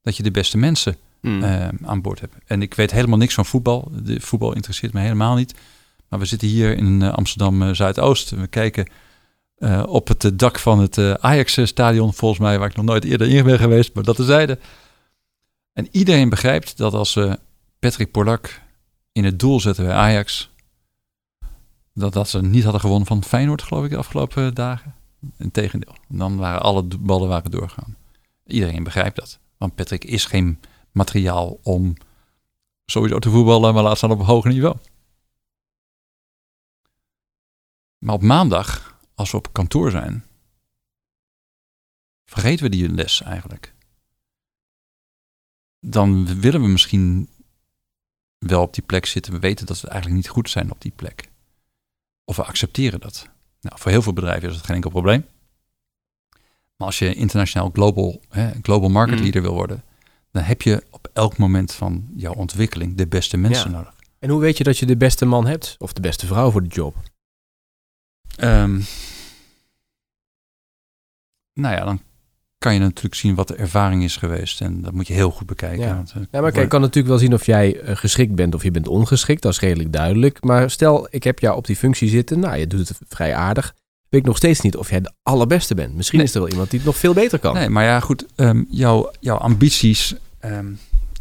[0.03, 1.43] dat je de beste mensen Mm.
[1.43, 2.35] eh, aan boord hebt.
[2.47, 3.91] En ik weet helemaal niks van voetbal.
[4.03, 5.55] De voetbal interesseert me helemaal niet.
[6.09, 8.31] Maar we zitten hier in eh, Amsterdam eh, Zuidoost.
[8.31, 8.87] We kijken
[9.87, 13.59] op het dak van het Ajax-stadion, volgens mij, waar ik nog nooit eerder in ben
[13.59, 14.59] geweest, maar dat tezijde.
[15.73, 17.39] En iedereen begrijpt dat als ze
[17.79, 18.61] Patrick Polak
[19.13, 20.51] in het doel zetten bij Ajax,
[21.95, 24.95] dat, dat ze niet hadden gewonnen van Feyenoord, geloof ik, de afgelopen dagen.
[25.39, 25.95] Integendeel.
[26.09, 27.97] Dan waren alle ballen waren doorgegaan.
[28.47, 29.39] Iedereen begrijpt dat.
[29.57, 30.61] Want Patrick is geen
[30.93, 31.95] materiaal om
[32.87, 34.77] sowieso te voetballen, maar laat staan op een hoger niveau.
[37.99, 40.25] Maar op maandag, als we op kantoor zijn,
[42.25, 43.75] vergeten we die les eigenlijk.
[45.81, 47.29] Dan willen we misschien
[48.39, 49.33] wel op die plek zitten.
[49.33, 51.33] We weten dat we eigenlijk niet goed zijn op die plek.
[52.25, 53.29] Of we accepteren dat.
[53.61, 55.27] Nou, voor heel veel bedrijven is dat geen enkel probleem.
[56.77, 59.23] Maar als je internationaal global, hè, global market Mm.
[59.23, 59.85] leader wil worden,
[60.31, 63.77] dan heb je op elk moment van jouw ontwikkeling de beste mensen Ja.
[63.77, 63.95] nodig.
[64.19, 65.75] En hoe weet je dat je de beste man hebt?
[65.79, 66.97] Of de beste vrouw voor de job?
[68.37, 68.81] Ehm,
[71.53, 72.01] nou ja, dan
[72.65, 74.61] kan je natuurlijk zien wat de ervaring is geweest.
[74.61, 75.87] En dat moet je heel goed bekijken.
[75.87, 75.95] Ja.
[75.95, 78.55] Want, eh, Ja, maar kijk, ik kan natuurlijk wel zien of jij eh, geschikt bent
[78.55, 79.43] of je bent ongeschikt.
[79.43, 80.43] Dat is redelijk duidelijk.
[80.45, 82.39] Maar stel, ik heb jou op die functie zitten.
[82.41, 83.75] Nou, je doet het vrij aardig.
[84.09, 85.95] Weet ik nog steeds niet of jij de allerbeste bent.
[85.95, 86.27] Misschien Nee.
[86.27, 87.55] is er wel iemand die het nog veel beter kan.
[87.55, 88.27] Nee, maar ja, goed.
[88.37, 90.67] ehm, jouw, jouw ambities, ehm,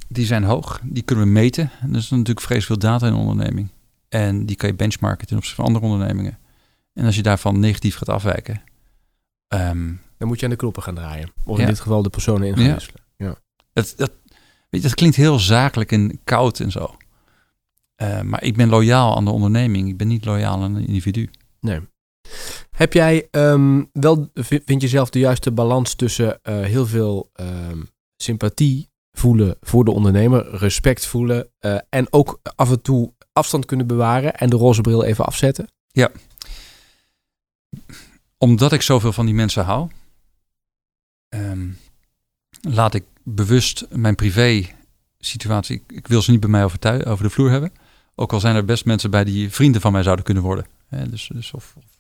[0.08, 0.80] die zijn hoog.
[0.84, 1.72] Die kunnen we meten.
[1.82, 3.68] En er is natuurlijk vreselijk veel data in een onderneming.
[4.10, 6.38] En die kan je benchmarken ten opzichte van andere ondernemingen.
[6.94, 8.62] En als je daarvan negatief gaat afwijken...
[9.48, 9.92] ehm,
[10.24, 11.32] Dan moet je aan de knoppen gaan draaien.
[11.46, 11.64] Of Ja.
[11.64, 12.74] in dit geval de personen in gaan Ja.
[12.74, 13.02] wisselen.
[13.74, 14.12] dat, dat,
[14.70, 16.96] weet je, dat klinkt heel zakelijk en koud en zo.
[17.96, 19.90] Eh, maar ik ben loyaal aan de onderneming.
[19.90, 21.30] Ik ben niet loyaal aan een individu.
[21.60, 21.80] Nee.
[22.72, 24.30] Heb jij ehm, wel,
[24.66, 27.82] vind je zelf de juiste balans tussen eh, heel veel ehm,
[28.18, 33.88] sympathie voelen voor de ondernemer, respect voelen eh, en ook af en toe afstand kunnen
[33.88, 35.68] bewaren en de roze bril even afzetten?
[38.38, 39.90] Omdat ik zoveel van die mensen hou,
[41.34, 41.70] ehm,
[42.62, 44.70] laat ik bewust mijn privé
[45.20, 45.84] situatie.
[45.88, 47.72] Ik, wil ze niet bij mij over, over de vloer hebben.
[48.16, 50.66] Ook al zijn er best mensen bij die vrienden van mij zouden kunnen worden.
[50.88, 51.94] Hè, dus, dus of, of,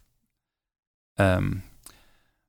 [1.13, 1.55] Ehm,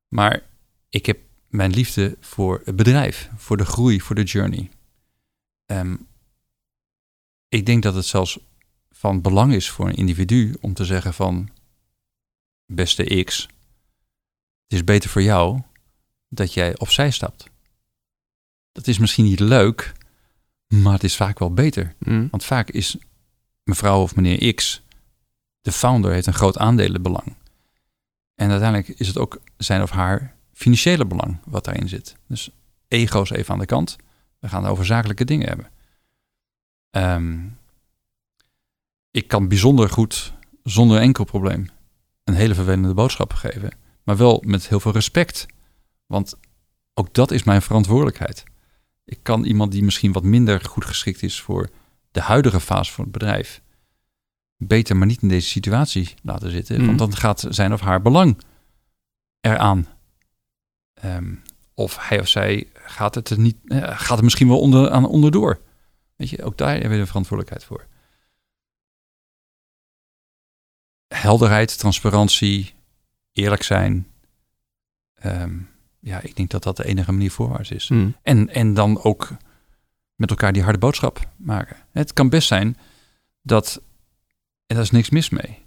[0.09, 0.43] maar
[0.89, 1.19] ik heb
[1.49, 4.71] mijn liefde voor het bedrijf, voor de groei, voor de journey.
[5.67, 5.97] Ehm,
[7.49, 8.39] ik denk dat het zelfs
[8.91, 11.49] van belang is voor een individu om te zeggen van
[12.67, 13.43] beste X,
[14.63, 15.63] het is beter voor jou
[16.37, 17.51] dat jij opzij stapt.
[18.73, 19.93] Dat is misschien niet leuk,
[20.67, 21.95] maar het is vaak wel beter.
[22.31, 22.97] Want vaak is
[23.65, 24.83] mevrouw of meneer X,
[25.61, 27.35] de founder, heeft een groot aandelenbelang.
[28.35, 32.17] En uiteindelijk is het ook zijn of haar financiële belang wat daarin zit.
[32.27, 32.51] Dus
[32.89, 33.97] ego's even aan de kant.
[34.39, 35.71] We gaan het over zakelijke dingen hebben.
[36.91, 37.39] Ehm,
[39.11, 40.33] ik kan bijzonder goed,
[40.63, 41.69] zonder enkel probleem,
[42.25, 43.71] een hele vervelende boodschap geven.
[44.03, 45.47] Maar wel met heel veel respect.
[46.07, 46.35] Want
[46.95, 48.45] ook dat is mijn verantwoordelijkheid.
[49.05, 51.71] Ik kan iemand die misschien wat minder goed geschikt is voor
[52.11, 53.63] de huidige fase van het bedrijf,
[54.57, 56.77] beter maar niet in deze situatie laten zitten.
[56.77, 56.87] Mhm.
[56.87, 58.39] Want dan gaat zijn of haar belang
[59.41, 59.87] eraan.
[60.95, 61.35] Ehm,
[61.75, 65.07] of hij of zij gaat het er niet, eh, gaat er misschien wel onder, aan
[65.07, 65.61] onderdoor.
[66.17, 67.87] Weet je, ook daar hebben we de verantwoordelijkheid voor.
[71.15, 72.75] Helderheid, transparantie,
[73.33, 74.07] eerlijk zijn.
[75.15, 75.59] Ehm,
[76.05, 77.89] ja, ik denk dat dat de enige manier voorwaarts is.
[77.89, 78.17] Mm.
[78.23, 79.37] En, en dan ook
[80.15, 81.77] met elkaar die harde boodschap maken.
[81.93, 82.77] Het kan best zijn
[83.43, 83.83] dat,
[84.67, 85.59] en daar is niks mis mee,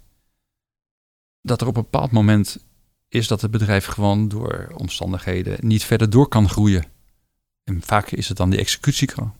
[1.42, 2.58] dat er op een bepaald moment
[3.08, 6.84] is dat het bedrijf gewoon door omstandigheden niet verder door kan groeien.
[7.64, 9.32] En vaak is het dan die executiekant.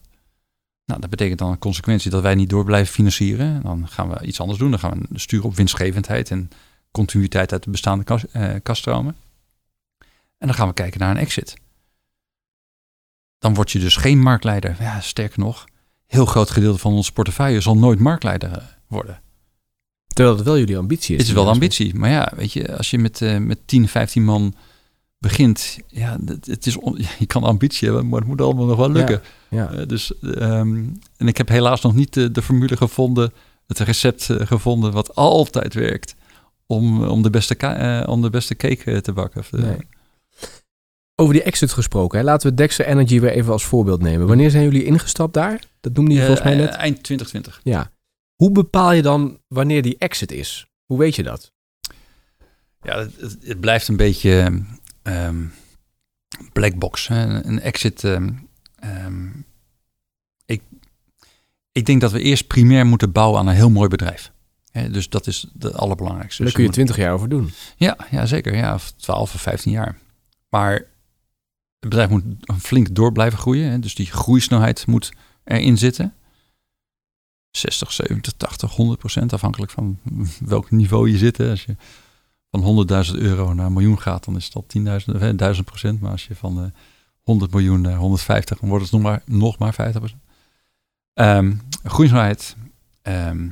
[0.85, 3.63] Nou, dat betekent dan een consequentie dat wij niet door blijven financieren.
[3.63, 4.71] Dan gaan we iets anders doen.
[4.71, 6.51] Dan gaan we sturen op winstgevendheid en
[6.91, 9.17] continuïteit uit de bestaande kas, eh, kaststromen.
[10.39, 11.57] En dan gaan we kijken naar een exit.
[13.39, 14.77] Dan word je dus geen marktleider.
[14.81, 15.65] Ja, sterker nog,
[16.07, 19.21] heel groot gedeelte van onze portefeuille zal nooit marktleider eh, worden.
[20.07, 21.21] Terwijl het wel jullie ambitie is.
[21.21, 21.95] Het is wel de ambitie.
[21.95, 24.55] Maar ja, weet je, als je met, eh, met 10, 15 man
[25.19, 28.77] begint, ja, het, het is on- je kan ambitie hebben, maar het moet allemaal nog
[28.77, 29.23] wel lukken.
[29.49, 29.71] Ja.
[29.71, 30.85] Eh, dus, ehm,
[31.17, 33.33] en ik heb helaas nog niet de, de formule gevonden,
[33.67, 36.15] het recept gevonden wat altijd werkt
[36.67, 39.45] om, om, de, beste om de beste cake te bakken.
[39.51, 39.77] Nee.
[41.21, 42.25] Over die exit gesproken, hè?
[42.25, 44.27] laten we Dexter Energy weer even als voorbeeld nemen.
[44.27, 45.61] Wanneer zijn jullie ingestapt daar?
[45.81, 46.69] Dat noemde je Eh, volgens mij net.
[46.69, 47.61] eh, eind 2020.
[47.63, 47.91] Ja.
[48.35, 50.67] Hoe bepaal je dan wanneer die exit is?
[50.85, 51.53] Hoe weet je dat?
[52.83, 54.63] Ja, het, het, blijft een beetje,
[55.03, 55.45] ehm,
[56.53, 57.09] black box.
[57.09, 57.45] Hè.
[57.45, 58.05] Een exit.
[58.05, 58.31] ehm,
[58.79, 59.27] ehm,
[60.47, 60.63] ik,
[61.73, 64.33] ik denk dat we eerst primair moeten bouwen aan een heel mooi bedrijf.
[64.71, 66.37] Hè, dus dat is het allerbelangrijkste.
[66.43, 67.51] Daar Dus kun je 20 jaar over doen.
[67.77, 68.57] ja, ja, zeker.
[68.57, 69.99] Ja, of 12 of 15 jaar.
[70.49, 70.85] Maar
[71.81, 72.25] het bedrijf moet
[72.59, 73.71] flink door blijven groeien.
[73.71, 73.79] Hè?
[73.79, 75.13] Dus die groeisnelheid moet
[75.45, 76.15] erin zitten.
[77.51, 79.99] 60, 70, 80, 100 procent, afhankelijk van
[80.41, 81.41] welk niveau je zit.
[81.41, 81.77] Als je
[82.51, 86.01] van 100.000 euro naar een miljoen gaat, dan is dat 10.000, eh, 1000 procent.
[86.01, 86.71] Maar als je van eh
[87.29, 90.23] 100 miljoen naar 150, dan wordt het nog maar, nog maar 50 procent.
[91.13, 92.57] Ehm, groeisnelheid,
[93.03, 93.49] ehm,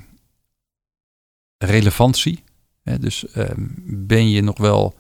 [1.59, 2.45] relevantie.
[2.83, 4.95] Hè, dus ehm, ben je nog wel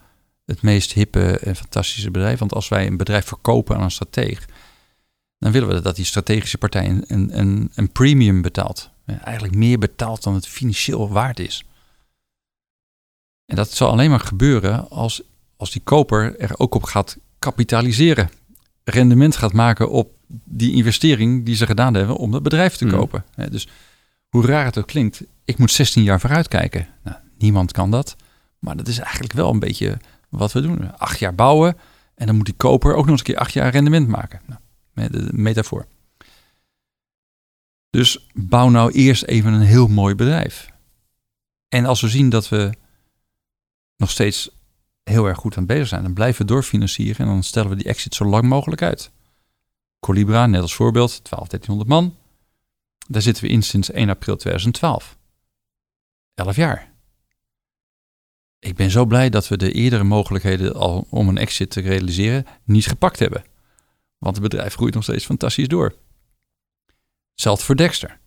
[0.47, 2.39] het meest hippe en fantastische bedrijf?
[2.39, 4.47] Want als wij een bedrijf verkopen aan een strateeg,
[5.39, 7.05] dan willen we dat die strategische partij een,
[7.39, 8.91] een, een, premium betaalt.
[9.07, 11.65] Eigenlijk meer betaalt dan het financieel waard is.
[13.45, 15.23] En dat zal alleen maar gebeuren als,
[15.57, 18.31] als die koper er ook op gaat kapitaliseren.
[18.85, 20.11] Rendement gaat maken op
[20.45, 22.99] die investering die ze gedaan hebben om dat bedrijf te Hmm.
[22.99, 23.25] kopen.
[23.51, 23.69] Dus
[24.29, 26.89] hoe raar het ook klinkt, ik moet 16 jaar vooruit kijken.
[27.05, 28.17] Nou, niemand kan dat.
[28.59, 29.99] Maar dat is eigenlijk wel een beetje
[30.37, 30.99] wat we doen.
[30.99, 31.77] Acht jaar bouwen
[32.15, 34.41] en dan moet die koper ook nog eens een keer acht jaar rendement maken.
[34.47, 35.87] Nou, de metafoor.
[37.91, 40.71] Dus bouw nou eerst even een heel mooi bedrijf.
[41.69, 42.73] En als we zien dat we
[43.97, 44.51] nog steeds
[45.03, 47.87] heel erg goed aan bezig zijn, dan blijven we doorfinancieren en dan stellen we die
[47.87, 49.11] exit zo lang mogelijk uit.
[50.01, 52.17] Colibra, net als voorbeeld, 12, 1300 man.
[53.09, 55.17] Daar zitten we in sinds 1 april 2012.
[56.35, 56.95] 11 jaar.
[58.59, 62.47] Ik ben zo blij dat we de eerdere mogelijkheden al om een exit te realiseren
[62.65, 63.45] niet gepakt hebben.
[64.19, 65.95] Want het bedrijf groeit nog steeds fantastisch door.
[67.33, 68.19] Hetzelfde voor Dexter.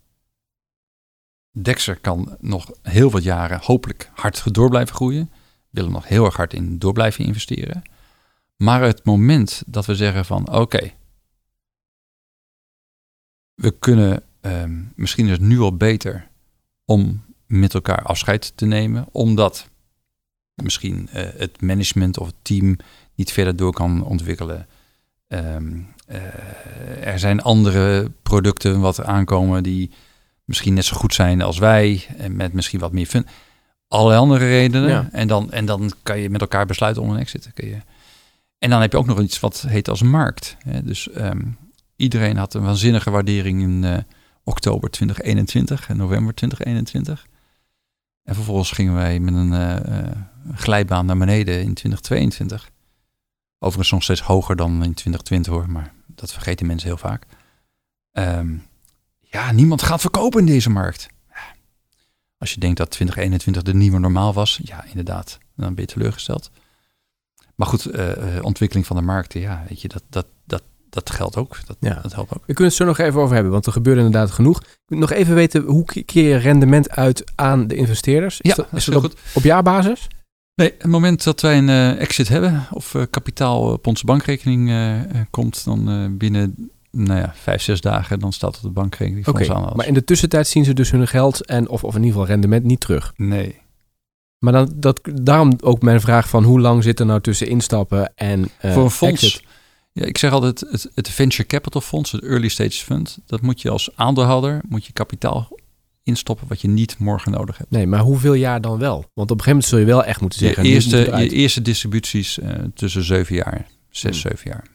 [1.51, 5.31] Dexter kan nog heel wat jaren hopelijk hard door blijven groeien.
[5.69, 7.81] Willen nog heel erg hard in door blijven investeren.
[8.55, 10.93] Maar het moment dat we zeggen van oké,
[13.53, 16.27] we kunnen ehm, misschien is het nu al beter
[16.85, 19.68] om met elkaar afscheid te nemen, omdat
[20.63, 22.77] misschien eh, het management of het team
[23.15, 24.67] niet verder door kan ontwikkelen.
[25.27, 29.91] Ehm, eh, er zijn andere producten wat aankomen die
[30.45, 33.27] misschien net zo goed zijn als wij, en met misschien wat meer fun.
[33.87, 34.89] Allerlei andere redenen.
[34.89, 35.09] Ja.
[35.11, 37.51] En, dan, en dan kan je met elkaar besluiten om een exit.
[37.53, 37.77] te je.
[38.59, 40.57] En dan heb je ook nog iets wat heet als markt.
[40.63, 40.83] Hè?
[40.83, 41.41] Dus ehm,
[41.95, 43.97] iedereen had een waanzinnige waardering in eh,
[44.43, 47.27] oktober 2021 en november 2021.
[48.29, 50.15] En vervolgens gingen wij met een eh, eh,
[50.53, 52.71] glijbaan naar beneden in 2022.
[53.59, 57.25] Overigens nog steeds hoger dan in 2020 hoor, maar dat vergeten mensen heel vaak.
[58.11, 58.55] Ehm,
[59.19, 61.07] ja, niemand gaat verkopen in deze markt.
[62.37, 66.51] Als je denkt dat 2021 de nieuwe normaal was, ja, inderdaad, dan ben je teleurgesteld.
[67.55, 71.35] Maar goed, eh, ontwikkeling van de markten, ja, weet je, dat, dat, dat, dat geldt
[71.37, 71.57] ook.
[71.65, 71.99] Dat, Ja.
[72.01, 72.39] dat helpt ook.
[72.45, 74.59] We kunnen het zo nog even over hebben, want er gebeurt inderdaad genoeg.
[74.61, 78.41] Ik wil nog even weten, hoe keer je rendement uit aan de investeerders?
[78.41, 79.11] Is Ja, dat, is dat goed.
[79.13, 80.07] op, op jaarbasis?
[80.55, 84.69] Nee, het moment dat wij een eh, exit hebben of eh, kapitaal op onze bankrekening
[84.69, 88.73] eh, eh, komt, dan eh, binnen nou ja, vijf, zes dagen, dan staat het op
[88.75, 89.71] de bankrekening van aan.
[89.75, 92.27] maar in de tussentijd zien ze dus hun geld en of, of in ieder geval
[92.27, 93.13] rendement niet terug.
[93.15, 93.59] Nee.
[94.39, 98.11] Maar dan, dat, daarom ook mijn vraag van hoe lang zit er nou tussen instappen
[98.15, 99.23] en eh, Voor een fonds.
[99.23, 99.43] exit?
[99.91, 103.61] Ja, ik zeg altijd, het, het venture capital fonds, het early stage fund, dat moet
[103.61, 105.57] je als aandeelhouder, moet je kapitaal
[106.03, 107.71] instoppen wat je niet morgen nodig hebt.
[107.71, 109.05] Nee, maar hoeveel jaar dan wel?
[109.13, 110.63] Want op een gegeven moment zul je wel echt moeten zeggen...
[110.63, 111.31] eerste, je eruit.
[111.31, 114.31] eerste distributies eh, tussen zeven jaar, zes, Hmm.
[114.31, 114.67] zeven jaar.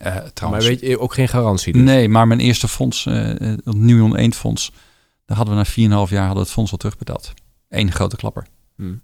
[0.00, 1.82] Eh, maar trouwens, weet je ook geen garantie dus?
[1.82, 4.72] nee, maar mijn eerste fonds, eh, het Nuon 1 fonds,
[5.24, 7.32] daar hadden we na 4,5 jaar hadden het fonds al terugbetaald.
[7.68, 8.46] Eén grote klapper.
[8.76, 9.02] Hmm.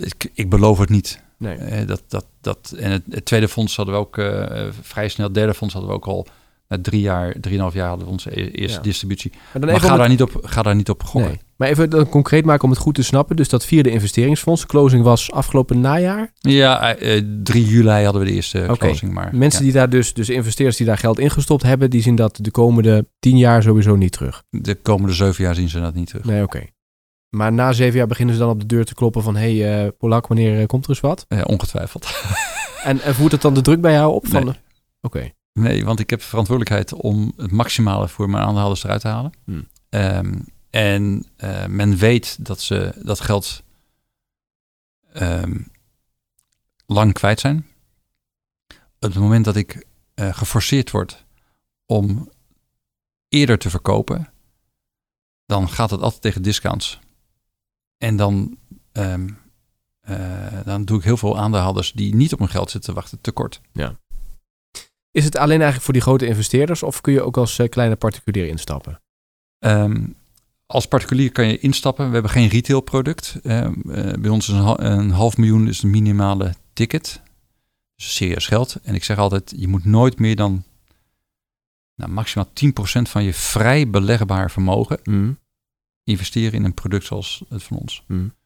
[0.00, 1.22] Ik, ik beloof het niet.
[1.38, 1.56] Nee.
[1.56, 5.26] Eh, dat, dat, dat, en het, het tweede fonds hadden we ook eh, vrij snel.
[5.26, 6.26] Het derde fonds hadden we ook al
[6.68, 8.82] na drie jaar, drieënhalf jaar hadden we onze e- eerste Ja.
[8.82, 9.30] distributie.
[9.32, 11.30] Maar dan Maar even ga daar, niet op, ga daar niet op gokken.
[11.30, 11.40] Nee.
[11.56, 13.36] Maar even dan concreet maken om het goed te snappen.
[13.36, 16.32] Dus dat vierde investeringsfonds, closing was afgelopen najaar.
[16.38, 19.12] Ja, eh, 3 juli hadden we de eerste closing.
[19.12, 22.14] Maar Mensen ja, die daar dus, dus investeerders die daar geld ingestopt hebben, die zien
[22.16, 24.42] dat de komende tien jaar sowieso niet terug.
[24.50, 26.24] de komende zeven jaar zien ze dat niet terug.
[26.24, 26.66] Nee, oké.
[27.28, 29.36] Maar na zeven jaar beginnen ze dan op de deur te kloppen van...
[29.36, 31.24] hé, hey, eh, Polak, wanneer eh, komt er eens wat?
[31.28, 32.06] Eh, ongetwijfeld.
[32.78, 34.26] En, en voert het dan de druk bij jou op?
[34.26, 34.54] Van, Nee.
[35.00, 39.32] Oké, Nee, want ik heb verantwoordelijkheid om het maximale voor mijn aandeelhouders eruit te halen.
[39.44, 39.68] Hmm.
[39.88, 40.34] Ehm,
[40.70, 41.26] en
[41.68, 43.62] men weet dat ze dat geld
[45.12, 45.58] ehm,
[46.86, 47.66] lang kwijt zijn.
[48.98, 51.24] Op het moment dat ik geforceerd word
[51.86, 52.30] om
[53.28, 54.28] eerder te verkopen,
[55.46, 56.98] dan gaat het altijd tegen discounts.
[57.98, 58.58] En dan,
[58.92, 59.28] ehm,
[60.00, 63.20] eh, dan doe ik heel veel aandeelhouders die niet op hun geld zitten te wachten
[63.20, 63.60] tekort.
[63.72, 63.98] Ja.
[65.10, 67.96] Is het alleen eigenlijk voor die grote investeerders of kun je ook als eh, kleine
[67.96, 69.00] particulier instappen?
[69.58, 70.06] Ehm,
[70.66, 72.06] als particulier kan je instappen.
[72.06, 73.38] We hebben geen retailproduct.
[73.42, 77.22] Ehm, eh, bij ons is een, ha- een half miljoen is de minimale ticket.
[77.96, 78.76] Dus serieus geld.
[78.82, 80.64] En ik zeg altijd, je moet nooit meer dan
[81.94, 85.38] nou, maximaal 10% van je vrij belegbaar vermogen Mm.
[86.08, 88.04] Investeren in een product zoals het van ons.
[88.06, 88.36] Mm.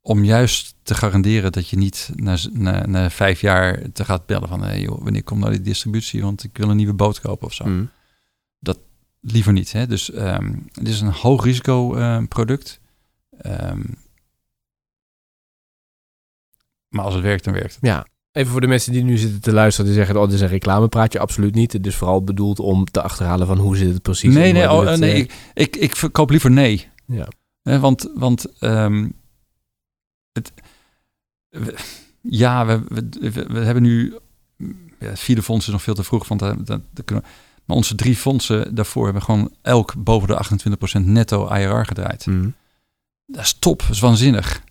[0.00, 4.48] Om juist te garanderen dat je niet na, na, na vijf jaar te gaat bellen
[4.48, 4.62] van...
[4.62, 6.22] Hey joh, wanneer komt nou die distributie?
[6.22, 7.64] Want ik wil een nieuwe boot kopen of zo.
[7.64, 7.90] Mm.
[9.20, 9.72] Liever niet.
[9.72, 9.86] Hè?
[9.86, 12.80] Dus ehm het is een hoog risico ehm, product.
[13.38, 13.82] Ehm,
[16.88, 17.84] maar als het werkt, dan werkt het.
[17.84, 18.06] Ja.
[18.32, 20.48] Even voor de mensen die nu zitten te luisteren, die zeggen, oh, dit is een
[20.48, 21.18] reclamepraatje.
[21.18, 21.72] Absoluut niet.
[21.72, 24.34] Het is vooral bedoeld om te achterhalen van hoe zit het precies.
[24.34, 26.88] nee, nee, oh, nee het, ik, ik, ik verkoop liever nee.
[27.08, 27.16] eh,
[27.62, 27.78] ja.
[27.80, 29.08] Want want ehm,
[30.32, 30.52] het,
[31.48, 31.74] we-
[32.22, 34.14] ja, we, we, we, we hebben nu...
[34.98, 37.30] Ja, het vierde fonds is nog veel te vroeg, want dat, dat, dat kunnen we-
[37.64, 40.40] maar onze drie fondsen daarvoor hebben gewoon elk boven de
[41.00, 42.26] 28% netto IRR gedraaid.
[42.26, 42.54] Mm.
[43.26, 44.62] Dat is top, dat is waanzinnig.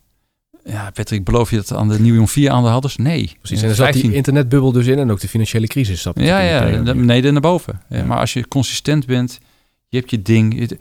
[0.70, 2.96] Ja, Patrick, beloof je dat aan de Nieuwe 4 aandeelhouders?
[2.96, 3.32] Nee.
[3.42, 3.62] Precies.
[3.62, 4.14] En er zat die 15.
[4.18, 7.82] internetbubbel dus in en ook de financiële crisis zat Ja, ja, beneden en naar boven.
[7.90, 8.04] Ja.
[8.06, 9.40] Maar als je consistent bent,
[9.88, 10.60] je hebt je ding.
[10.60, 10.78] je-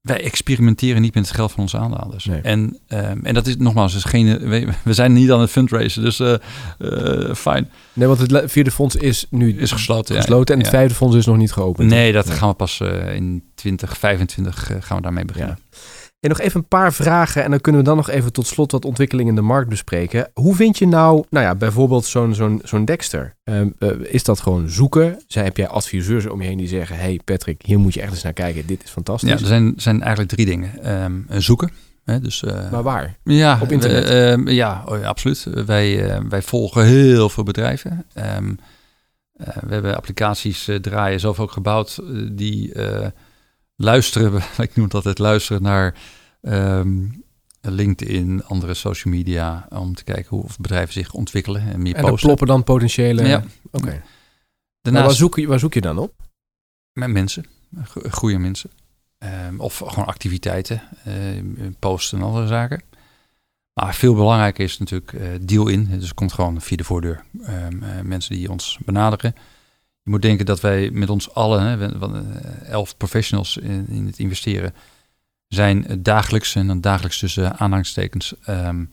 [0.00, 2.24] wij experimenteren niet met het geld van onze aandeelhouders.
[2.24, 2.40] Nee.
[2.40, 6.02] En, ehm, en dat is nogmaals, is geen, we, we zijn niet aan het fundraisen,
[6.02, 7.70] dus eh, fijn.
[7.92, 10.14] Nee, want het vierde fonds is nu Is gesloten.
[10.14, 10.20] ja.
[10.20, 10.76] gesloten en het Ja.
[10.78, 11.88] vijfde fonds is nog niet geopend.
[11.90, 12.36] Nee, dat Nee.
[12.36, 15.58] gaan we pas eh, in 2025 eh, gaan we daarmee beginnen.
[16.22, 18.72] En nog even een paar vragen en dan kunnen we dan nog even tot slot
[18.72, 20.30] wat ontwikkelingen in de markt bespreken.
[20.34, 23.34] Hoe vind je nou, nou ja, bijvoorbeeld zo'n zo'n zo'n Dexter?
[23.44, 25.22] Ehm, eh, is dat gewoon zoeken?
[25.26, 28.12] Zij, heb jij adviseurs om je heen die zeggen, hey Patrick, hier moet je echt
[28.12, 29.30] eens naar kijken, dit is fantastisch.
[29.30, 30.82] Ja, er zijn, zijn eigenlijk drie dingen.
[30.82, 31.70] Ehm, eh, zoeken.
[32.04, 33.16] Hè, dus, eh, Maar waar?
[33.24, 34.08] Ja, Op internet?
[34.08, 35.46] we, ehm, ja, oh ja, absoluut.
[35.66, 38.04] Wij, wij volgen heel veel bedrijven.
[39.60, 41.98] We hebben applicaties draaien, zelf ook gebouwd,
[42.32, 42.72] die
[43.82, 45.94] luisteren, ik noem het altijd luisteren naar
[46.40, 47.04] ehm,
[47.60, 52.00] LinkedIn, andere social media, om te kijken hoe of bedrijven zich ontwikkelen en meer En
[52.00, 52.26] dan posten.
[52.28, 53.26] ploppen dan potentiële...
[53.26, 53.44] Ja.
[53.70, 54.02] Oké.
[54.80, 56.14] Daarnaast waar zoek, je, waar zoek je dan op?
[56.92, 57.44] met mensen,
[57.84, 58.70] go- goede mensen.
[59.18, 61.12] Ehm, of gewoon activiteiten, eh,
[61.78, 62.82] posten en andere zaken.
[63.80, 65.84] Maar veel belangrijker is natuurlijk eh, deal in.
[65.98, 69.34] Dus er komt gewoon via de voordeur ehm, eh, mensen die ons benaderen.
[70.02, 71.88] Je moet denken dat wij met ons allen, hè,
[72.64, 74.74] elf professionals in, in het investeren,
[75.48, 78.84] zijn dagelijks, en dan dagelijks tussen aanhalingstekens, ehm,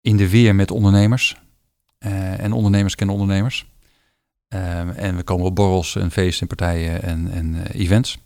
[0.00, 1.36] in de weer met ondernemers.
[1.98, 3.66] Eh, en ondernemers kennen ondernemers.
[4.48, 8.18] Ehm, en we komen op borrels en feesten en partijen en, en eh, events.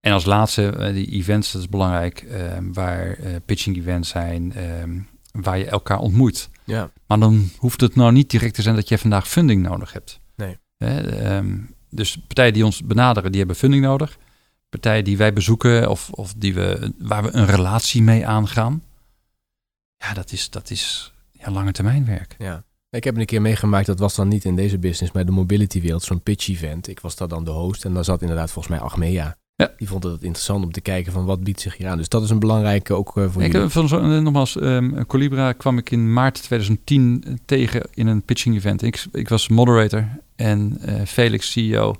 [0.00, 4.52] En als laatste, eh, die events, dat is belangrijk, ehm, waar pitching events zijn,
[5.32, 6.50] waar je elkaar ontmoet.
[6.64, 6.90] Ja.
[7.06, 10.20] Maar dan hoeft het nou niet direct te zijn dat je vandaag funding nodig hebt.
[10.82, 11.56] Hè, ehm,
[11.90, 14.18] dus partijen die ons benaderen, die hebben funding nodig.
[14.68, 18.82] Partijen die wij bezoeken of, of die we, waar we een relatie mee aangaan.
[19.96, 22.34] Ja, dat is, dat is ja, lange termijn werk.
[22.38, 22.64] Ja.
[22.90, 25.80] Ik heb een keer meegemaakt, dat was dan niet in deze business, maar de mobility
[25.80, 26.88] wereld, zo'n pitch event.
[26.88, 29.36] Ik was daar dan de host en daar zat inderdaad volgens mij Achmea.
[29.56, 29.72] Ja.
[29.76, 31.96] Die vond het interessant om te kijken van wat biedt zich hier aan.
[31.96, 33.60] Dus dat is een belangrijke ook eh, voor Ik, jullie.
[33.60, 38.22] heb van zo, eh, nogmaals, ehm Colibra kwam ik in maart 2010 tegen in een
[38.22, 38.82] pitching event.
[38.82, 40.08] Ik, ik was moderator
[40.42, 41.94] en eh, Felix, CEO.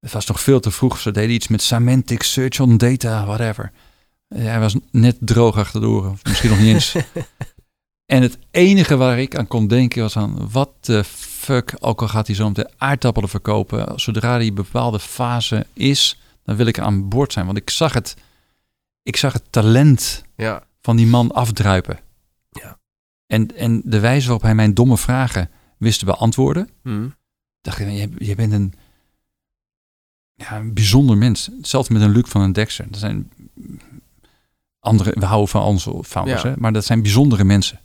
[0.00, 0.98] Het was nog veel te vroeg.
[0.98, 3.72] Ze deden iets met semantic search on data, whatever.
[4.28, 6.94] Eh, hij was net droog achter de oren, of misschien nog niet eens.
[8.06, 10.50] En het enige waar ik aan kon denken was aan...
[10.50, 14.00] wat de fuck, ook al gaat hij zo meteen aardappelen verkopen...
[14.00, 17.46] zodra die bepaalde fase is, dan wil ik aan boord zijn.
[17.46, 18.16] Want ik zag het,
[19.02, 20.62] ik zag het talent Ja.
[20.80, 21.98] van die man afdruipen.
[22.50, 22.78] Ja.
[23.26, 26.68] En, en de wijze waarop hij mijn domme vragen wist te beantwoorden...
[26.82, 27.08] Hm.
[27.60, 28.72] Dacht ik, je, je bent een,
[30.34, 31.50] ja, een bijzonder mens.
[31.56, 32.86] Hetzelfde met een Luc van een Dexter.
[32.90, 33.30] Dat zijn
[34.78, 36.48] andere, we houden van onze founders, Ja.
[36.48, 36.54] hè?
[36.58, 37.80] maar dat zijn bijzondere mensen.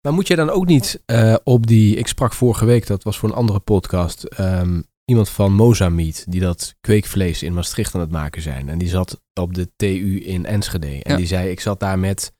[0.00, 3.18] Maar moet je dan ook niet eh, op die, ik sprak vorige week, dat was
[3.18, 8.10] voor een andere podcast, ehm, iemand van Mozameat, die dat kweekvlees in Maastricht aan het
[8.10, 8.68] maken zijn.
[8.68, 10.86] En die zat op de TU in Enschede.
[11.02, 11.16] En Ja.
[11.16, 12.32] die zei, ik zat daar met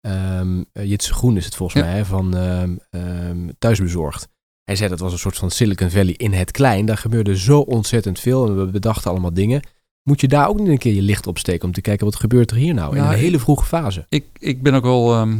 [0.00, 0.40] eh,
[0.72, 1.86] Jitse Groen is het volgens Ja.
[1.86, 2.36] mij, hè, van
[2.90, 4.28] ehm, Thuisbezorgd.
[4.64, 6.86] Hij zei dat was een soort van Silicon Valley in het klein.
[6.86, 9.62] Daar gebeurde zo ontzettend veel en we bedachten allemaal dingen.
[10.02, 12.16] Moet je daar ook niet een keer je licht op steken om te kijken wat
[12.16, 14.06] gebeurt er hier nou in een hele vroege fase?
[14.08, 15.36] Ik, ik ben ook wel ehm,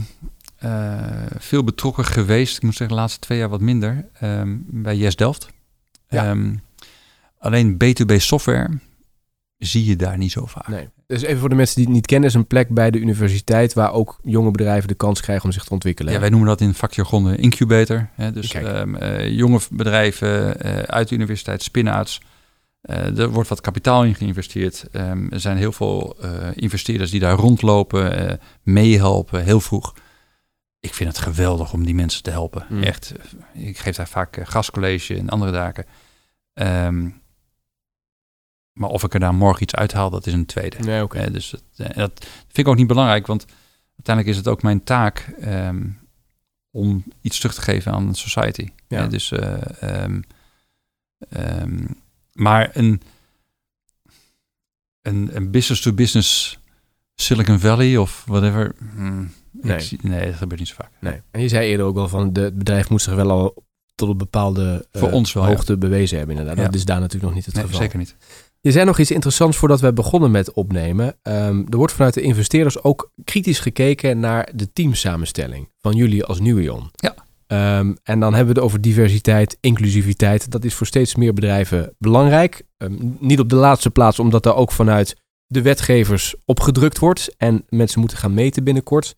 [0.56, 2.56] eh, veel betrokken geweest.
[2.56, 4.08] Ik moet zeggen, de laatste twee jaar wat minder.
[4.12, 5.48] ehm, bij Yes Delft.
[6.08, 6.24] Ja.
[6.30, 6.54] Ehm,
[7.38, 8.78] alleen B2B software
[9.58, 10.68] zie je daar niet zo vaak.
[10.68, 10.88] Nee.
[11.06, 13.72] Dus even voor de mensen die het niet kennen, is een plek bij de universiteit
[13.72, 16.12] waar ook jonge bedrijven de kans krijgen om zich te ontwikkelen.
[16.12, 18.08] Ja, wij noemen dat in vakjargon een incubator.
[18.14, 18.32] Hè?
[18.32, 22.20] Dus ehm, eh, jonge bedrijven eh, uit de universiteit, spin-outs.
[22.80, 24.84] Eh, er wordt wat kapitaal in geïnvesteerd.
[24.92, 26.16] Ehm, er zijn heel veel
[26.54, 29.94] investeerders die daar rondlopen, eh, meehelpen, heel vroeg.
[30.80, 32.66] Ik vind het geweldig om die mensen te helpen.
[32.68, 32.82] Mm.
[32.82, 33.12] Echt.
[33.52, 35.84] Ik geef daar vaak gastcollege en andere daken.
[36.54, 37.08] Ehm,
[38.74, 40.76] maar of ik er daar morgen iets uithaal, dat is een tweede.
[40.78, 41.18] Nee, oké.
[41.18, 43.46] Eh, dus dat, eh, dat vind ik ook niet belangrijk, want
[43.92, 45.86] uiteindelijk is het ook mijn taak ehm,
[46.70, 48.68] om iets terug te geven aan de society.
[48.88, 49.02] Ja.
[49.04, 50.20] Eh, dus, eh, ehm,
[51.28, 51.84] ehm,
[52.32, 53.02] maar een,
[55.02, 56.58] een, een business-to-business
[57.14, 59.80] Silicon Valley of whatever, hmm, Nee.
[59.80, 60.90] zie, nee, dat gebeurt niet zo vaak.
[61.00, 61.20] Nee.
[61.30, 63.64] En je zei eerder ook wel van de, het bedrijf moet zich wel al
[63.94, 65.48] tot een bepaalde Voor ons wel, ja.
[65.48, 66.58] hoogte bewezen hebben inderdaad.
[66.64, 66.70] Ja.
[66.70, 67.80] Dat is daar natuurlijk nog niet het Nee, geval.
[67.80, 68.16] zeker niet.
[68.64, 71.16] Je zei nog iets interessants voordat we begonnen met opnemen.
[71.22, 76.40] Ehm, er wordt vanuit de investeerders ook kritisch gekeken naar de teamsamenstelling van jullie als
[76.40, 76.90] Nuion.
[76.92, 77.14] Ja.
[77.46, 80.50] Ehm, en dan hebben we het over diversiteit, inclusiviteit.
[80.50, 82.62] Dat is voor steeds meer bedrijven belangrijk.
[82.76, 87.34] Ehm, niet op de laatste plaats, omdat daar ook vanuit de wetgevers op gedrukt wordt.
[87.36, 89.16] En mensen moeten gaan meten binnenkort.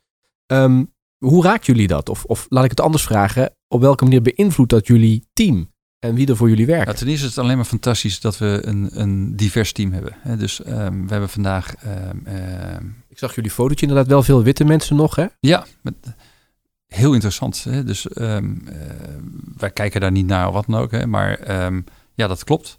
[1.19, 2.09] Hoe raakt jullie dat?
[2.09, 3.55] Of, of laat ik het anders vragen.
[3.69, 5.75] Op welke manier beïnvloedt dat jullie team?
[6.07, 6.87] En wie er voor jullie werkt?
[6.87, 10.39] Ja, ten eerste is het alleen maar fantastisch dat we een, een divers team hebben.
[10.39, 14.65] Dus ehm, we hebben vandaag ehm, ehm, Ik zag jullie fotootje inderdaad wel veel witte
[14.65, 15.27] mensen nog, hè?
[15.41, 15.95] Ja, met,
[16.87, 17.65] heel interessant.
[17.65, 17.85] Hè?
[17.85, 18.39] Dus eh,
[19.57, 20.91] wij kijken daar niet naar of wat dan ook.
[20.91, 21.07] Hè?
[21.07, 21.53] Maar
[22.15, 22.79] ja, dat klopt.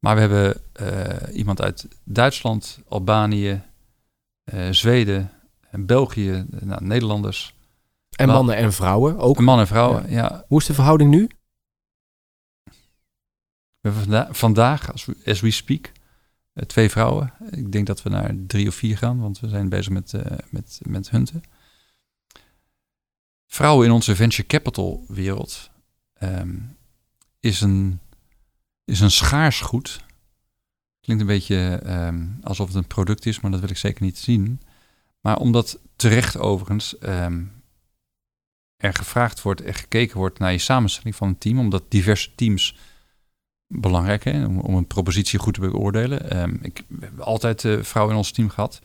[0.00, 3.62] Maar we hebben eh, iemand uit Duitsland, Albanië,
[4.44, 5.30] eh, Zweden,
[5.70, 7.54] en België, nou, Nederlanders.
[8.16, 9.38] En mannen en vrouwen ook.
[9.38, 10.10] Een man en vrouwen.
[10.10, 10.44] Ja.
[10.48, 11.28] Hoe is de verhouding nu?
[13.80, 15.92] We hebben vanda- vandaag, als we, as we speak,
[16.52, 17.32] eh, twee vrouwen.
[17.50, 20.38] Ik denk dat we naar drie of vier gaan, want we zijn bezig met, eh,
[20.50, 21.42] met, met hunten.
[23.46, 25.70] Vrouwen in onze venture capital wereld
[26.14, 26.58] ehm,
[27.40, 28.00] is, een,
[28.84, 30.04] is een schaars goed.
[31.00, 34.18] Klinkt een beetje ehm, alsof het een product is, maar dat wil ik zeker niet
[34.18, 34.60] zien.
[35.20, 37.44] Maar omdat terecht overigens ehm,
[38.76, 42.76] er gevraagd wordt, er gekeken wordt naar je samenstelling van een team, omdat diverse teams
[43.72, 46.30] belangrijk hè, om, een propositie goed te beoordelen.
[46.30, 48.80] Ehm, ik, hebben altijd eh, vrouwen in ons team gehad.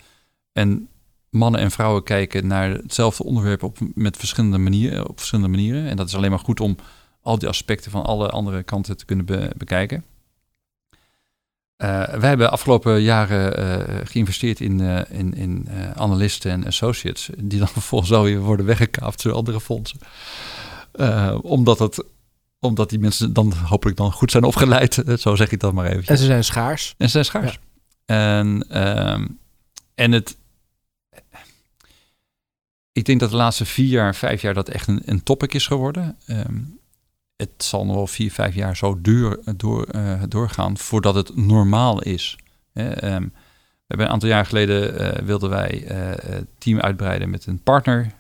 [0.52, 0.90] En
[1.30, 5.90] mannen en vrouwen kijken naar hetzelfde onderwerp op, met verschillende manieren, op verschillende manieren.
[5.90, 6.76] En dat is alleen maar goed om
[7.22, 10.04] al die aspecten van alle andere kanten te kunnen be- bekijken.
[11.76, 17.60] Eh, wij hebben afgelopen jaren eh, geïnvesteerd in, eh, in, in analisten en associates, die
[17.60, 20.00] dan vervolgens alweer worden weggekaapt door andere fondsen.
[21.42, 22.04] Omdat, het,
[22.66, 26.10] omdat die mensen dan hopelijk dan goed zijn opgeleid, zo zeg ik dat maar eventjes.
[26.10, 26.96] En ze zijn schaars.
[26.98, 27.60] En ze zijn schaars.
[28.06, 29.28] En, ehm,
[29.96, 30.38] en het.
[32.92, 35.68] Ik denk dat de laatste vier jaar, vijf jaar dat echt een, een topic is
[35.68, 36.18] geworden.
[36.26, 36.62] Ehm,
[37.38, 42.02] het zal nog wel vier, vijf jaar zo duur door, eh, doorgaan voordat het normaal
[42.02, 42.38] is.
[42.74, 45.98] Ehm, we hebben een aantal jaar geleden eh, wilden wij eh,
[46.34, 48.12] het team uitbreiden met een partner.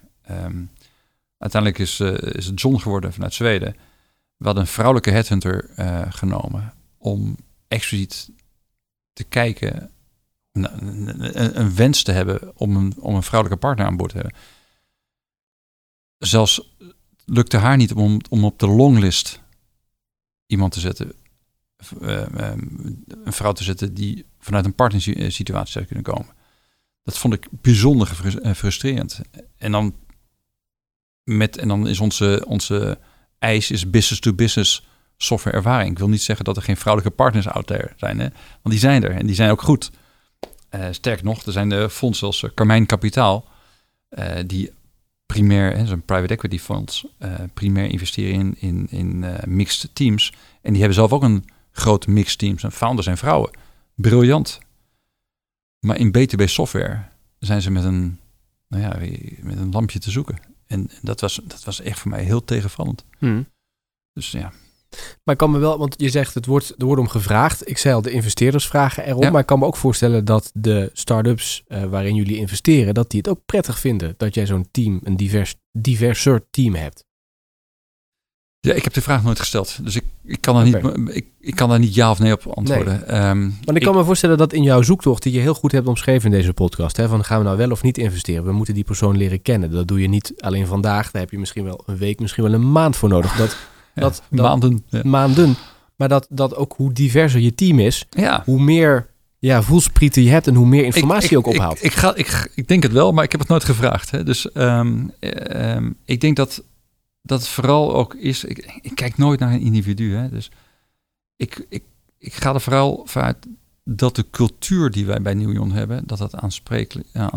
[1.37, 1.99] Uiteindelijk is,
[2.35, 3.75] is het John geworden vanuit Zweden.
[4.37, 8.31] We hadden een vrouwelijke headhunter eh, genomen om expliciet
[9.13, 9.91] te kijken,
[10.51, 14.35] een, wens te hebben om een, om een vrouwelijke partner aan boord te hebben.
[16.17, 16.75] Zelfs
[17.25, 19.41] lukte haar niet om, om op de longlist
[20.45, 21.13] iemand te zetten,
[22.01, 22.57] eh, eh,
[23.23, 26.33] een vrouw te zetten die vanuit een partnersituatie zou kunnen komen.
[27.03, 29.21] Dat vond ik bijzonder eh, frustrerend.
[29.57, 29.95] En dan,
[31.23, 32.99] met, en dan is onze, onze
[33.45, 34.85] eis is business-to-business
[35.17, 35.91] software ervaring.
[35.91, 38.27] Ik wil niet zeggen dat er geen vrouwelijke partners out there zijn, hè?
[38.61, 39.91] want die zijn er en die zijn ook goed.
[40.69, 43.47] Eh sterk nog, er zijn de fondsen als eh, Carmijn Kapitaal,
[44.09, 44.71] eh, die
[45.25, 47.05] primair, hè, zo'n private equity fonds,
[47.53, 50.33] primair investeren in, in, in mixed teams.
[50.61, 53.51] En die hebben zelf ook een groot mixed teams en founders en vrouwen.
[53.95, 54.59] Briljant.
[55.79, 57.03] Maar in B2B software
[57.39, 58.19] zijn ze met een,
[58.67, 60.37] nou ja, met een lampje te zoeken.
[60.67, 63.05] En dat was, dat was echt voor mij heel tegenvallend.
[64.13, 64.51] Dus ja,
[65.23, 67.69] Maar ik kan me wel, want je zegt het wordt, er wordt om gevraagd.
[67.69, 69.21] Ik zei al, de investeerders vragen erom.
[69.21, 69.29] Ja.
[69.29, 73.19] Maar ik kan me ook voorstellen dat de start-ups eh, waarin jullie investeren, dat die
[73.19, 77.04] het ook prettig vinden dat jij zo'n team, een divers, diverser team hebt.
[78.65, 79.77] Ja, ik heb de vraag nooit gesteld.
[79.83, 82.45] Dus ik, ik, kan, daar niet, ik, ik kan daar niet ja of nee op
[82.53, 83.07] antwoorden.
[83.07, 85.87] Ehm, Maar ik kan me voorstellen dat in jouw zoektocht, die je heel goed hebt
[85.87, 88.45] omschreven in deze podcast, hè, van gaan we nou wel of niet investeren?
[88.45, 89.71] We moeten die persoon leren kennen.
[89.71, 91.11] Dat doe je niet alleen vandaag.
[91.11, 93.35] Daar heb je misschien wel een week, misschien wel een maand voor nodig.
[93.37, 93.57] Dat,
[93.95, 94.83] ja, dat- dat- maanden.
[94.89, 95.01] Ja.
[95.03, 95.55] maanden.
[95.95, 99.07] Maar dat, dat ook hoe diverser je team is, ja, hoe meer
[99.39, 101.77] ja, voelsprieten je hebt en hoe meer informatie je ook ophaalt.
[101.77, 104.11] Ik, ik, ga, ik, ik denk het wel, maar ik heb het nooit gevraagd.
[104.11, 104.23] Hè.
[104.23, 106.63] Dus ehm, eh, ehm, ik denk dat
[107.25, 108.43] dat het vooral ook is.
[108.43, 110.15] Ik, ik kijk nooit naar een individu.
[110.15, 110.29] Hè.
[110.29, 110.51] Dus
[111.35, 111.83] ik, ik,
[112.17, 113.47] ik ga er vooral vanuit
[113.83, 117.27] dat de cultuur die wij bij Nieuwion hebben, dat dat aanspreekt, uh,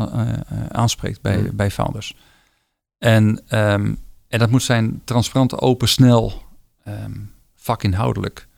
[0.69, 1.57] aanspreekt bij, Mm.
[1.57, 2.17] bij founders.
[2.99, 3.95] En, ehm,
[4.29, 6.43] en dat moet zijn transparant, open, snel,
[6.85, 7.13] ehm
[7.55, 8.49] vakinhoudelijk.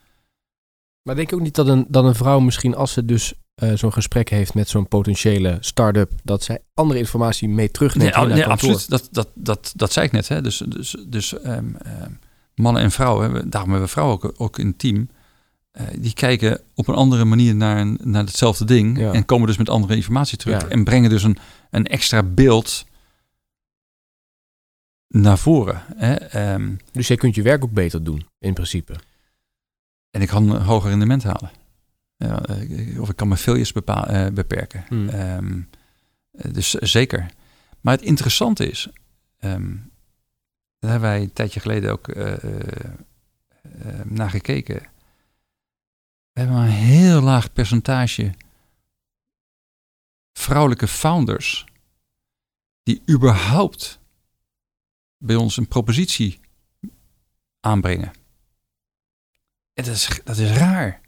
[1.03, 3.73] Maar denk je ook niet dat een, dat een vrouw misschien als ze dus eh,
[3.75, 8.47] zo'n gesprek heeft met zo'n potentiële start-up, dat zij andere informatie mee terugneemt Nee, nee
[8.47, 8.89] absoluut.
[8.89, 10.29] Dat, dat, dat, dat zei ik net.
[10.29, 10.43] Hè.
[10.43, 12.11] Dus, dus, dus ehm, ehm,
[12.55, 15.09] mannen en vrouwen, daarom hebben we vrouwen ook, ook in het team.
[15.71, 18.99] eh, die kijken op een andere manier naar, een, naar hetzelfde ding.
[18.99, 19.13] Ja.
[19.13, 20.63] En komen dus met andere informatie terug.
[20.63, 20.69] Ja.
[20.69, 21.39] En brengen dus een,
[21.71, 22.85] een extra beeld
[25.09, 25.83] naar voren.
[25.97, 26.15] Hè.
[26.15, 28.95] Ehm, Dus jij kunt je werk ook beter doen, in principe.
[30.11, 31.51] en ik kan een hoger rendement halen.
[32.21, 34.85] Eh, of ik kan mijn failures bepa- eh, beperken.
[34.89, 35.09] Hmm.
[35.09, 35.63] Ehm,
[36.31, 37.31] eh, dus zeker.
[37.81, 38.89] Maar het interessante is,
[39.39, 39.77] ehm,
[40.79, 42.35] daar hebben wij een tijdje geleden ook eh,
[44.05, 44.75] naar gekeken.
[46.33, 48.35] We hebben maar een heel laag percentage
[50.33, 51.65] vrouwelijke founders
[52.83, 54.01] die überhaupt
[55.19, 56.41] bij ons een propositie
[57.61, 58.13] aanbrengen.
[59.75, 61.01] En dat is, dat is raar,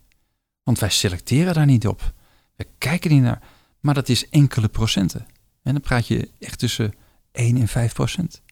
[0.63, 2.15] want wij selecteren daar niet op.
[2.57, 3.43] We kijken niet naar,
[3.81, 5.27] maar dat is enkele procenten.
[5.63, 6.95] En dan praat je echt tussen
[7.33, 8.43] 1 en 5 procent.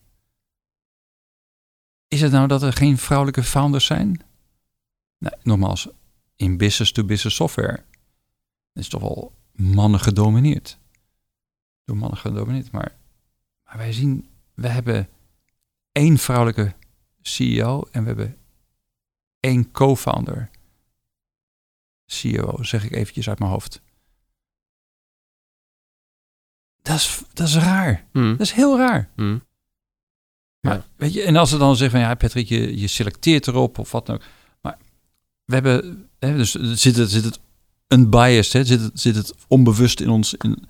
[2.09, 4.21] Is het nou dat er geen vrouwelijke founders zijn?
[5.19, 5.89] Nou, nogmaals,
[6.37, 7.85] in business-to-business software
[8.73, 10.79] is toch wel mannen gedomineerd.
[11.85, 12.71] Door mannen gedomineerd.
[12.71, 12.97] Maar,
[13.65, 15.09] maar wij zien, we hebben
[15.93, 16.75] één vrouwelijke
[17.21, 18.37] CEO en we hebben
[19.41, 20.51] één co-founder
[22.13, 23.81] CEO, zeg ik eventjes uit mijn hoofd.
[26.83, 28.07] Dat is, dat is raar.
[28.13, 28.31] Hmm.
[28.31, 29.09] Dat is heel raar.
[29.15, 29.43] Hmm.
[30.61, 30.85] Maar, Ja.
[30.97, 33.91] weet je, en als ze dan zeggen van ja, Patrick, je, je selecteert erop of
[33.93, 34.23] wat dan ook.
[34.61, 34.79] Maar
[35.45, 37.41] we hebben, hè, dus zit het, zit het
[37.89, 38.65] unbiased, hè?
[38.65, 40.35] Zit, het, zit het onbewust in ons?
[40.35, 40.65] In...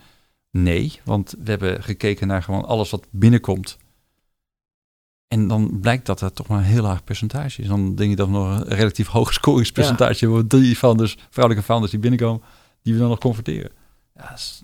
[0.51, 3.79] Nee, want we hebben gekeken naar gewoon alles wat binnenkomt.
[5.31, 7.69] En dan blijkt dat er toch maar een heel laag percentage is.
[7.69, 10.47] Dan denk je dat we nog een relatief hoog scoringspercentage hebben.
[10.47, 12.43] Drie founders, vrouwelijke founders die binnenkomen,
[12.83, 13.71] die we dan nog converteren.
[14.15, 14.63] Ja, dat is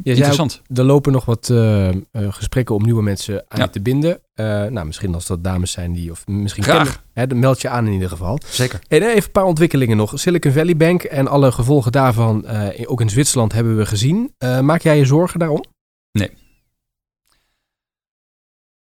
[0.00, 0.62] ook, interessant.
[0.74, 3.68] er lopen nog wat eh, eh, gesprekken om nieuwe mensen aan Ja.
[3.68, 4.20] te binden.
[4.34, 6.76] Eh, nou, misschien als dat dames zijn die, of misschien Graag.
[6.76, 8.40] kennen, hè, dan meld je aan in ieder geval.
[8.46, 8.80] Zeker.
[8.88, 10.12] En even een paar ontwikkelingen nog.
[10.20, 12.46] Silicon Valley Bank en alle gevolgen daarvan,
[12.86, 14.34] ook in Zwitserland, hebben we gezien.
[14.60, 15.64] Maak jij je zorgen daarom?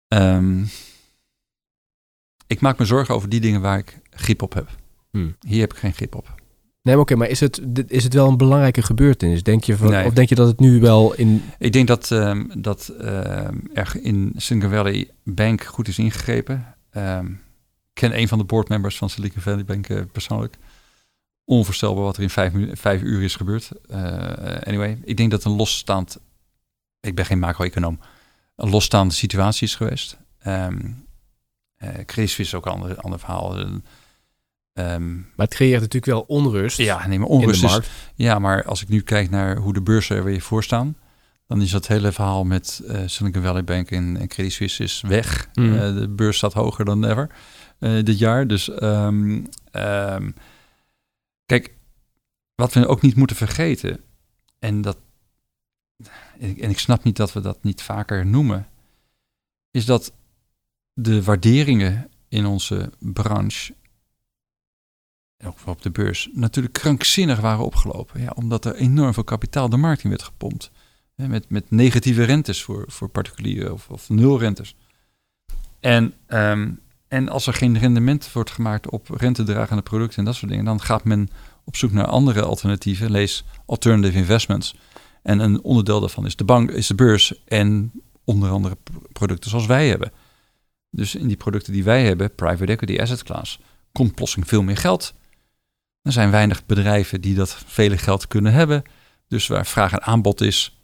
[0.08, 0.64] Ehm,
[2.46, 4.68] ik maak me zorgen over die dingen waar ik grip op heb.
[5.10, 5.36] Hmm.
[5.40, 6.34] Hier heb ik geen grip op.
[6.82, 9.42] Nee, maar oké, maar is het, dit- is het wel een belangrijke gebeurtenis?
[9.42, 10.06] Denk je van, Nee.
[10.06, 11.42] Of denk je dat het nu wel in...
[11.58, 16.74] Ik denk dat, ehm, dat ehm, er in Silicon Valley Bank goed is ingegrepen.
[16.90, 20.56] Ehm, ik ken een van de boardmembers van Silicon Valley Bank eh, persoonlijk.
[21.44, 23.70] Onvoorstelbaar wat er in vijf, vijf uur is gebeurd.
[23.88, 24.00] Eh,
[24.62, 26.18] anyway, ik denk dat een losstaand...
[27.00, 27.98] Ik ben geen macro-econoom.
[28.56, 30.16] Een losstaande situatie is geweest.
[30.38, 30.78] Ehm
[31.76, 33.58] eh Credit Suisse is ook een ander, ander verhaal.
[33.58, 33.66] Eh,
[34.72, 37.90] ehm, Maar het creëert natuurlijk wel onrust ja, nee, maar in onrust de is, markt.
[38.14, 40.96] Ja, maar als ik nu kijk naar hoe de beurzen er weer voor staan,
[41.46, 45.00] dan is dat hele verhaal met eh, Silicon Valley Bank en, en Credit Suisse is
[45.00, 45.48] weg.
[45.54, 45.94] Mhm.
[45.94, 47.30] De beurs staat hoger dan ever
[47.78, 48.46] dit jaar.
[48.46, 50.30] Dus ehm, ehm,
[51.46, 51.74] kijk,
[52.54, 54.00] wat we ook niet moeten vergeten,
[54.58, 54.96] en dat
[56.38, 58.68] en ik snap niet dat we dat niet vaker noemen,
[59.70, 60.12] is dat
[60.98, 63.74] de waarderingen in onze branche
[65.44, 68.20] ook op de beurs, natuurlijk krankzinnig waren opgelopen.
[68.20, 70.70] Ja, omdat er enorm veel kapitaal de markt in werd gepompt.
[71.14, 74.76] Hè, met, met negatieve rentes voor, voor particulieren of, of nul rentes.
[75.80, 76.70] En, ehm,
[77.08, 80.80] en als er geen rendement wordt gemaakt op rentedragende producten en dat soort dingen, dan
[80.80, 81.28] gaat men
[81.64, 83.10] op zoek naar andere alternatieven.
[83.10, 84.76] Lees alternative investments.
[85.22, 87.92] En een onderdeel daarvan is de bank, is de beurs en
[88.24, 88.76] onder andere
[89.12, 90.12] producten zoals wij hebben.
[90.96, 93.58] Dus in die producten die wij hebben, private equity asset class,
[93.92, 95.14] komt plotseling veel meer geld.
[96.02, 98.82] Er zijn weinig bedrijven die dat vele geld kunnen hebben.
[99.28, 100.80] Dus waar vraag en aanbod is,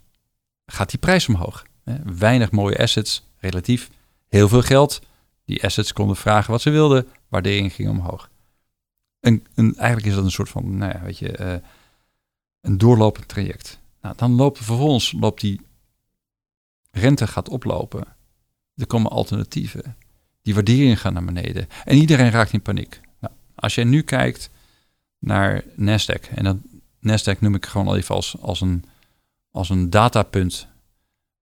[0.65, 1.65] gaat die prijs omhoog.
[2.17, 3.89] Weinig mooie assets, relatief.
[4.29, 5.01] Heel veel geld.
[5.45, 7.07] Die assets konden vragen wat ze wilden.
[7.27, 8.29] Waardering ging omhoog.
[9.19, 11.55] Een, eigenlijk is dat een soort van, nou ja, weet je, eh,
[12.61, 13.79] een doorlopend traject.
[14.01, 15.61] Nou, dan loopt vervolgens loopt die
[16.91, 18.05] rente gaat oplopen.
[18.75, 19.95] Er komen alternatieven.
[20.43, 21.67] Die waarderingen gaan naar beneden.
[21.85, 23.01] En iedereen raakt in paniek.
[23.19, 24.49] Nou, als jij nu kijkt
[25.19, 26.61] naar Nasdaq, en dan
[26.99, 28.85] Nasdaq noem ik gewoon al even als, als, een,
[29.51, 30.67] als een datapunt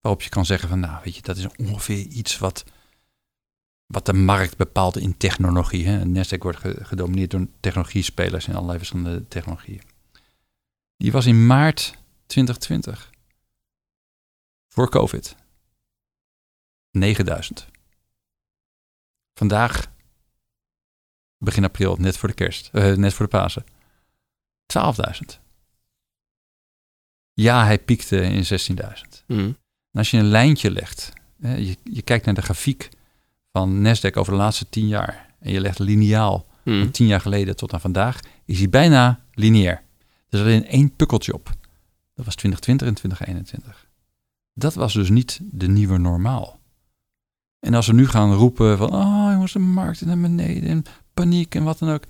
[0.01, 2.63] waarop je kan zeggen van nou weet je, dat is ongeveer iets wat,
[3.85, 5.87] wat de markt bepaalt in technologie.
[5.87, 6.03] Hè.
[6.05, 9.81] Nasdaq wordt gedomineerd door technologiespelers in allerlei verschillende technologieën.
[10.97, 13.09] Die was in maart 2020
[14.67, 15.35] voor COVID
[16.91, 17.70] 9000.
[19.33, 19.91] Vandaag,
[21.37, 23.65] begin april, net voor de kerst, uh, net voor de Pasen,
[24.65, 25.39] 12.000.
[27.33, 28.43] Ja, hij piekte in
[29.13, 29.25] 16.000.
[29.27, 29.57] Mm.
[29.91, 32.89] als je een lijntje legt, hè, je, je, kijkt naar de grafiek
[33.51, 36.79] van Nasdaq over de laatste 10 jaar en je legt lineaal Mm.
[36.79, 39.83] van 10 jaar geleden tot aan vandaag, is hij bijna lineair.
[40.29, 41.45] Er is alleen één pukkeltje op.
[42.13, 43.89] Dat was 2020 en 2021.
[44.53, 46.59] Dat was dus niet de nieuwe normaal.
[47.59, 51.55] En als we nu gaan roepen van, oh jongens, de markt naar beneden en paniek
[51.55, 52.03] en wat dan ook.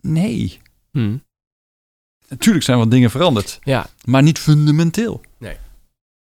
[0.00, 0.58] Nee.
[0.92, 1.22] Mm.
[2.28, 5.20] Natuurlijk zijn wat dingen veranderd, Ja, maar niet fundamenteel.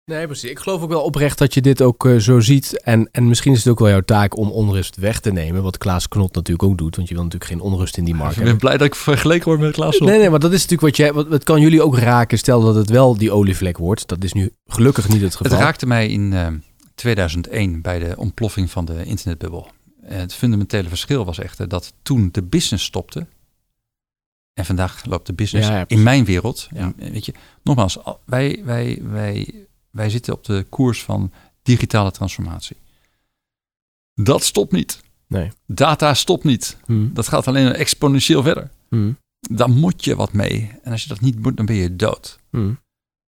[0.06, 0.50] nee, precies.
[0.50, 2.82] Ik geloof ook wel oprecht dat je dit ook eh, zo ziet.
[2.84, 5.64] En, en misschien is het ook wel jouw taak om onrust weg te nemen.
[5.64, 6.96] Wat Klaas Knot natuurlijk ook doet.
[6.96, 9.48] Want je wil natuurlijk geen onrust in die markt Ik ben blij dat ik vergeleken
[9.48, 10.00] word met Klaas.
[10.00, 11.14] Nee, nee, maar dat is natuurlijk wat jij.
[11.14, 12.38] Wat, wat kan jullie ook raken?
[12.38, 14.08] Stel dat het wel die olievlek wordt.
[14.08, 15.60] Dat is nu gelukkig niet het Het geval.
[15.60, 16.48] raakte mij in eh,
[16.98, 19.72] 2001 bij de ontploffing van de internetbubbel.
[20.02, 23.28] En het fundamentele verschil was echter dat toen de business stopte.
[24.53, 26.68] En vandaag loopt de business Ja, ja, in mijn wereld.
[26.74, 26.94] Ja.
[26.98, 27.34] En, weet je,
[27.64, 29.53] nogmaals, al- wij, wij, wij,
[29.91, 32.78] wij zitten op de koers van digitale transformatie.
[34.14, 35.03] Dat stopt niet.
[35.28, 35.52] Nee.
[35.65, 36.78] Data stopt niet.
[36.86, 37.14] Hmm.
[37.14, 38.69] Dat gaat alleen exponentieel verder.
[38.90, 39.18] Hmm.
[39.40, 40.72] Daar moet je wat mee.
[40.84, 42.40] En als je dat niet moet, dan ben je dood.
[42.49, 42.80] Hmm.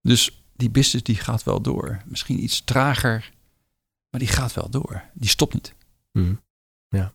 [0.02, 2.02] Dus die business die gaat wel door.
[2.06, 3.32] Misschien iets trager,
[4.10, 5.02] maar die gaat wel door.
[5.14, 5.74] Die stopt niet.
[6.12, 6.42] Hmm.
[6.90, 7.14] Ja.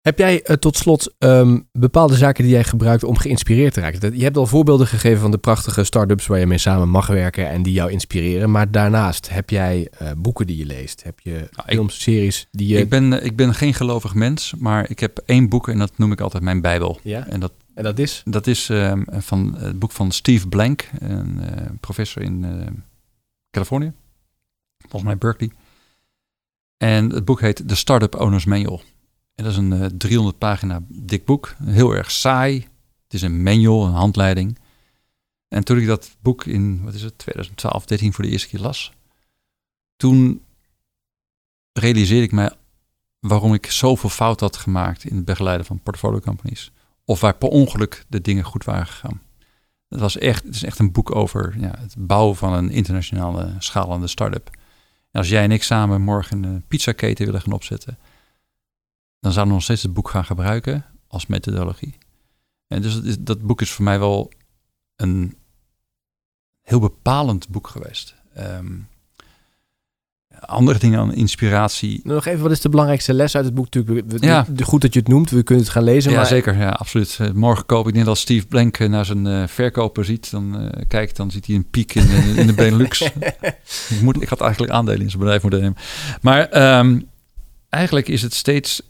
[0.00, 4.16] Heb jij eh, tot slot ehm, bepaalde zaken die jij gebruikt om geïnspireerd te raken?
[4.16, 7.48] Je hebt al voorbeelden gegeven van de prachtige start-ups waar je mee samen mag werken
[7.48, 8.50] en die jou inspireren.
[8.50, 11.02] Maar daarnaast heb jij eh, boeken die je leest?
[11.02, 12.78] Heb je ik- films, series die je...
[12.78, 15.98] Ik, ben, eh, ik ben geen gelovig mens, maar ik heb één boek en dat
[15.98, 17.00] noem ik altijd mijn Bijbel.
[17.02, 17.26] Ja?
[17.26, 18.22] En dat, En dat is?
[18.24, 21.40] dat is ehm, van het boek van Steve Blank, een
[21.80, 22.44] professor in
[23.50, 23.92] Californië,
[24.78, 25.50] volgens mij Berkeley.
[26.82, 28.82] En het boek heet The Startup Owner's Manual.
[29.34, 32.60] En dat is een eh, 300 pagina dik boek, heel erg saai.
[33.04, 34.58] Het is een manual, een handleiding.
[35.48, 38.60] En toen ik dat boek in, wat is het, 2012, 13 voor de eerste keer
[38.60, 38.92] las,
[39.96, 40.42] toen
[41.72, 42.50] realiseerde ik mij
[43.20, 46.72] waarom ik zoveel fout had gemaakt in het begeleiden van portfolio companies.
[47.04, 49.22] Of waar per ongeluk de dingen goed waren gegaan.
[49.88, 53.54] Het, was echt, het is echt een boek over ja, het bouwen van een internationale
[53.58, 54.60] schalende start-up.
[55.12, 57.98] Als jij en ik samen morgen een pizzaketen willen gaan opzetten,
[59.20, 61.98] dan zouden we nog steeds het boek gaan gebruiken als methodologie.
[62.66, 64.32] En dus dat, boek is voor mij wel
[64.96, 65.36] een
[66.60, 68.14] heel bepalend boek geweest.
[68.34, 68.78] Ehm,
[70.46, 72.00] andere dingen aan inspiratie.
[72.02, 73.64] Nou, Nog even, wat is de belangrijkste les uit het boek?
[73.74, 74.46] Natuurlijk, Ja.
[74.62, 76.10] Goed dat je het noemt, we kunnen het gaan lezen.
[76.10, 76.56] Ja, maar zeker.
[76.58, 77.16] Ja, absoluut.
[77.20, 77.92] Eh, Morgen koop ik.
[77.92, 81.46] denk dat als Steve Blank eh, naar zijn eh, verkoper ziet, dan kijkt, dan ziet
[81.46, 83.00] hij een piek in, de- in de Benelux.
[83.90, 85.76] ik, moet, ik had eigenlijk aandelen in zijn bedrijf moeten nemen.
[86.20, 87.00] Maar ehm,
[87.68, 88.82] eigenlijk is het steeds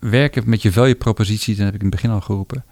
[0.00, 2.64] werken met je value propositie, dat heb ik in het begin al geroepen.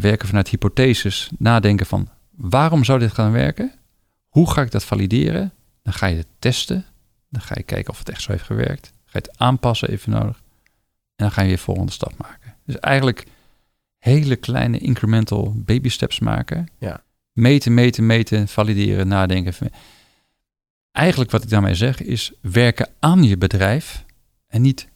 [0.00, 3.72] Werken vanuit hypotheses, nadenken van waarom zou dit gaan werken?
[4.28, 5.52] Hoe ga ik dat valideren?
[5.82, 6.84] Dan ga je het testen.
[7.28, 8.86] Dan ga je kijken of het echt zo heeft gewerkt.
[8.86, 10.36] Ga je het aanpassen even nodig.
[11.16, 12.54] En dan ga je weer volgende stap maken.
[12.64, 13.26] Dus eigenlijk
[13.98, 16.68] hele kleine incremental baby steps maken.
[16.78, 17.02] Ja.
[17.32, 19.70] Meten, meten, meten, valideren, nadenken.
[20.92, 24.04] Eigenlijk wat ik daarmee zeg is werken aan je bedrijf
[24.46, 24.88] en niet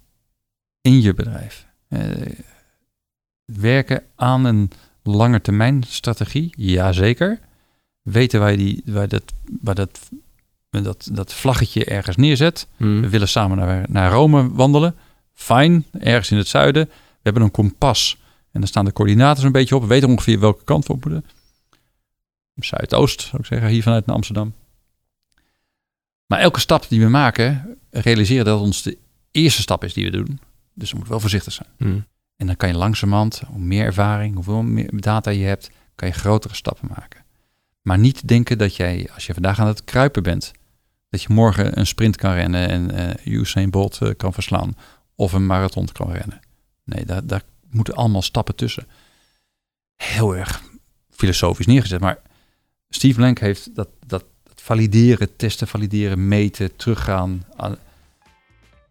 [0.80, 1.66] in je bedrijf.
[1.88, 2.10] Eh,
[3.44, 4.70] werken aan een
[5.02, 7.38] langetermijn strategie, jazeker.
[8.02, 10.10] Weten waar die, waar dat, waar dat,
[10.82, 12.66] dat, dat vlaggetje ergens neerzet.
[12.76, 13.00] Hmm.
[13.00, 14.94] We willen samen naar, naar Rome wandelen.
[15.32, 16.84] Fijn, ergens in het zuiden.
[16.86, 18.18] We hebben een kompas.
[18.52, 19.82] En daar staan de coördinaten een beetje op.
[19.82, 21.24] We weten ongeveer welke kant we op moeten.
[22.54, 24.54] Zuidoost, zou ik zeggen, hier vanuit Amsterdam.
[26.26, 28.98] Maar elke stap die we maken, realiseren dat het ons de
[29.30, 30.40] eerste stap is die we doen.
[30.74, 31.68] Dus we moeten wel voorzichtig zijn.
[31.76, 32.06] Hmm.
[32.36, 36.14] En dan kan je langzamerhand, hoe meer ervaring, hoeveel meer data je hebt, kan je
[36.14, 37.24] grotere stappen maken.
[37.82, 40.52] Maar niet denken dat jij, als je vandaag aan het kruipen bent,
[41.16, 44.76] dat je morgen een sprint kan rennen en eh Usain Bolt eh, kan verslaan.
[45.14, 46.40] Of een marathon kan rennen.
[46.84, 48.86] Nee, daar, daar moeten allemaal stappen tussen.
[49.96, 50.62] Heel erg
[51.10, 52.00] filosofisch neergezet.
[52.00, 52.18] Maar
[52.88, 54.24] Steve Blank heeft dat, dat,
[54.54, 57.76] valideren, testen, valideren, meten, teruggaan aan,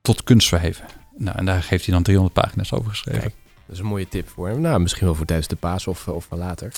[0.02, 0.86] tot kunst verheven.
[1.18, 3.32] Nou, en daar heeft hij dan 300 pagina's over geschreven.
[3.66, 4.62] Dat is een mooie tip voor hem.
[4.62, 6.72] Nou, misschien wel voor tijdens de paas of, of later.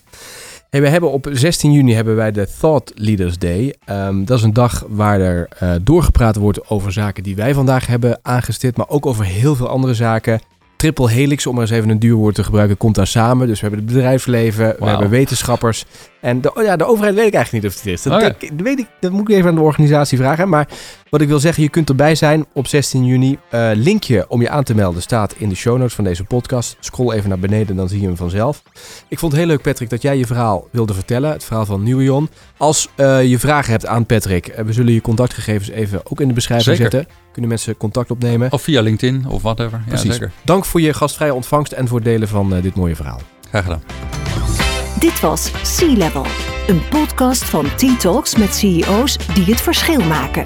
[0.70, 3.76] Hey, we hebben op 16 juni hebben wij de Thought Leaders Day.
[3.86, 7.88] Ehm, dat is een dag waar er uh, doorgepraat wordt over zaken die wij vandaag
[7.88, 10.42] hebben aangestipt, maar ook over heel veel andere zaken.
[10.78, 13.48] Triple Helix, om maar eens even een duur woord te gebruiken, komt daar samen.
[13.48, 15.86] Dus we hebben het bedrijfsleven, we hebben wetenschappers.
[16.22, 18.02] En de, ja, de overheid weet ik eigenlijk niet of het is.
[18.02, 20.50] Dat, oh dat, weet ik, dat moet ik even aan de organisatie vragen.
[20.50, 20.68] Maar
[21.10, 23.38] wat ik wil zeggen, je kunt erbij zijn op 16 juni.
[23.52, 26.78] Uh, linkje om je aan te melden staat in de show notes van deze podcast.
[26.80, 28.64] Scroll even naar beneden, dan zie je hem vanzelf.
[29.08, 31.32] Ik vond het heel leuk, Patrick, dat jij je verhaal wilde vertellen.
[31.32, 32.30] Het verhaal van Nieuwion.
[32.58, 36.28] Als uh, je vragen hebt aan Patrick, uh, we zullen je contactgegevens even ook in
[36.28, 37.08] de beschrijving zetten.
[37.38, 38.52] Kunnen mensen contact opnemen.
[38.52, 39.82] Of via LinkedIn of whatever.
[39.88, 40.06] Precies.
[40.06, 40.32] Ja, zeker.
[40.44, 43.22] Dank voor je gastvrije ontvangst en voor het delen van dit mooie verhaal.
[43.50, 43.82] Graag gedaan.
[45.00, 46.26] Dit was Sea Level,
[46.68, 50.44] een podcast van T-Talks met CEO's die het verschil maken.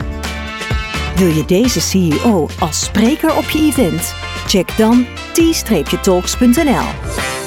[1.16, 4.14] Wil je deze CEO als spreker op je event?
[4.48, 6.88] Check dan t-talks.nl.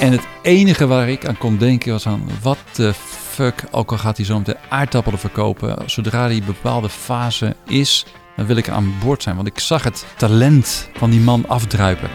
[0.01, 2.95] En het enige waar ik aan kon denken was aan wat de
[3.31, 8.07] fuck, ook al gaat hij zo meteen aardappelen verkopen, zodra die bepaalde fase is,
[8.37, 9.37] dan wil ik aan boord zijn.
[9.37, 12.11] Want ik zag het talent van die man afdruipen.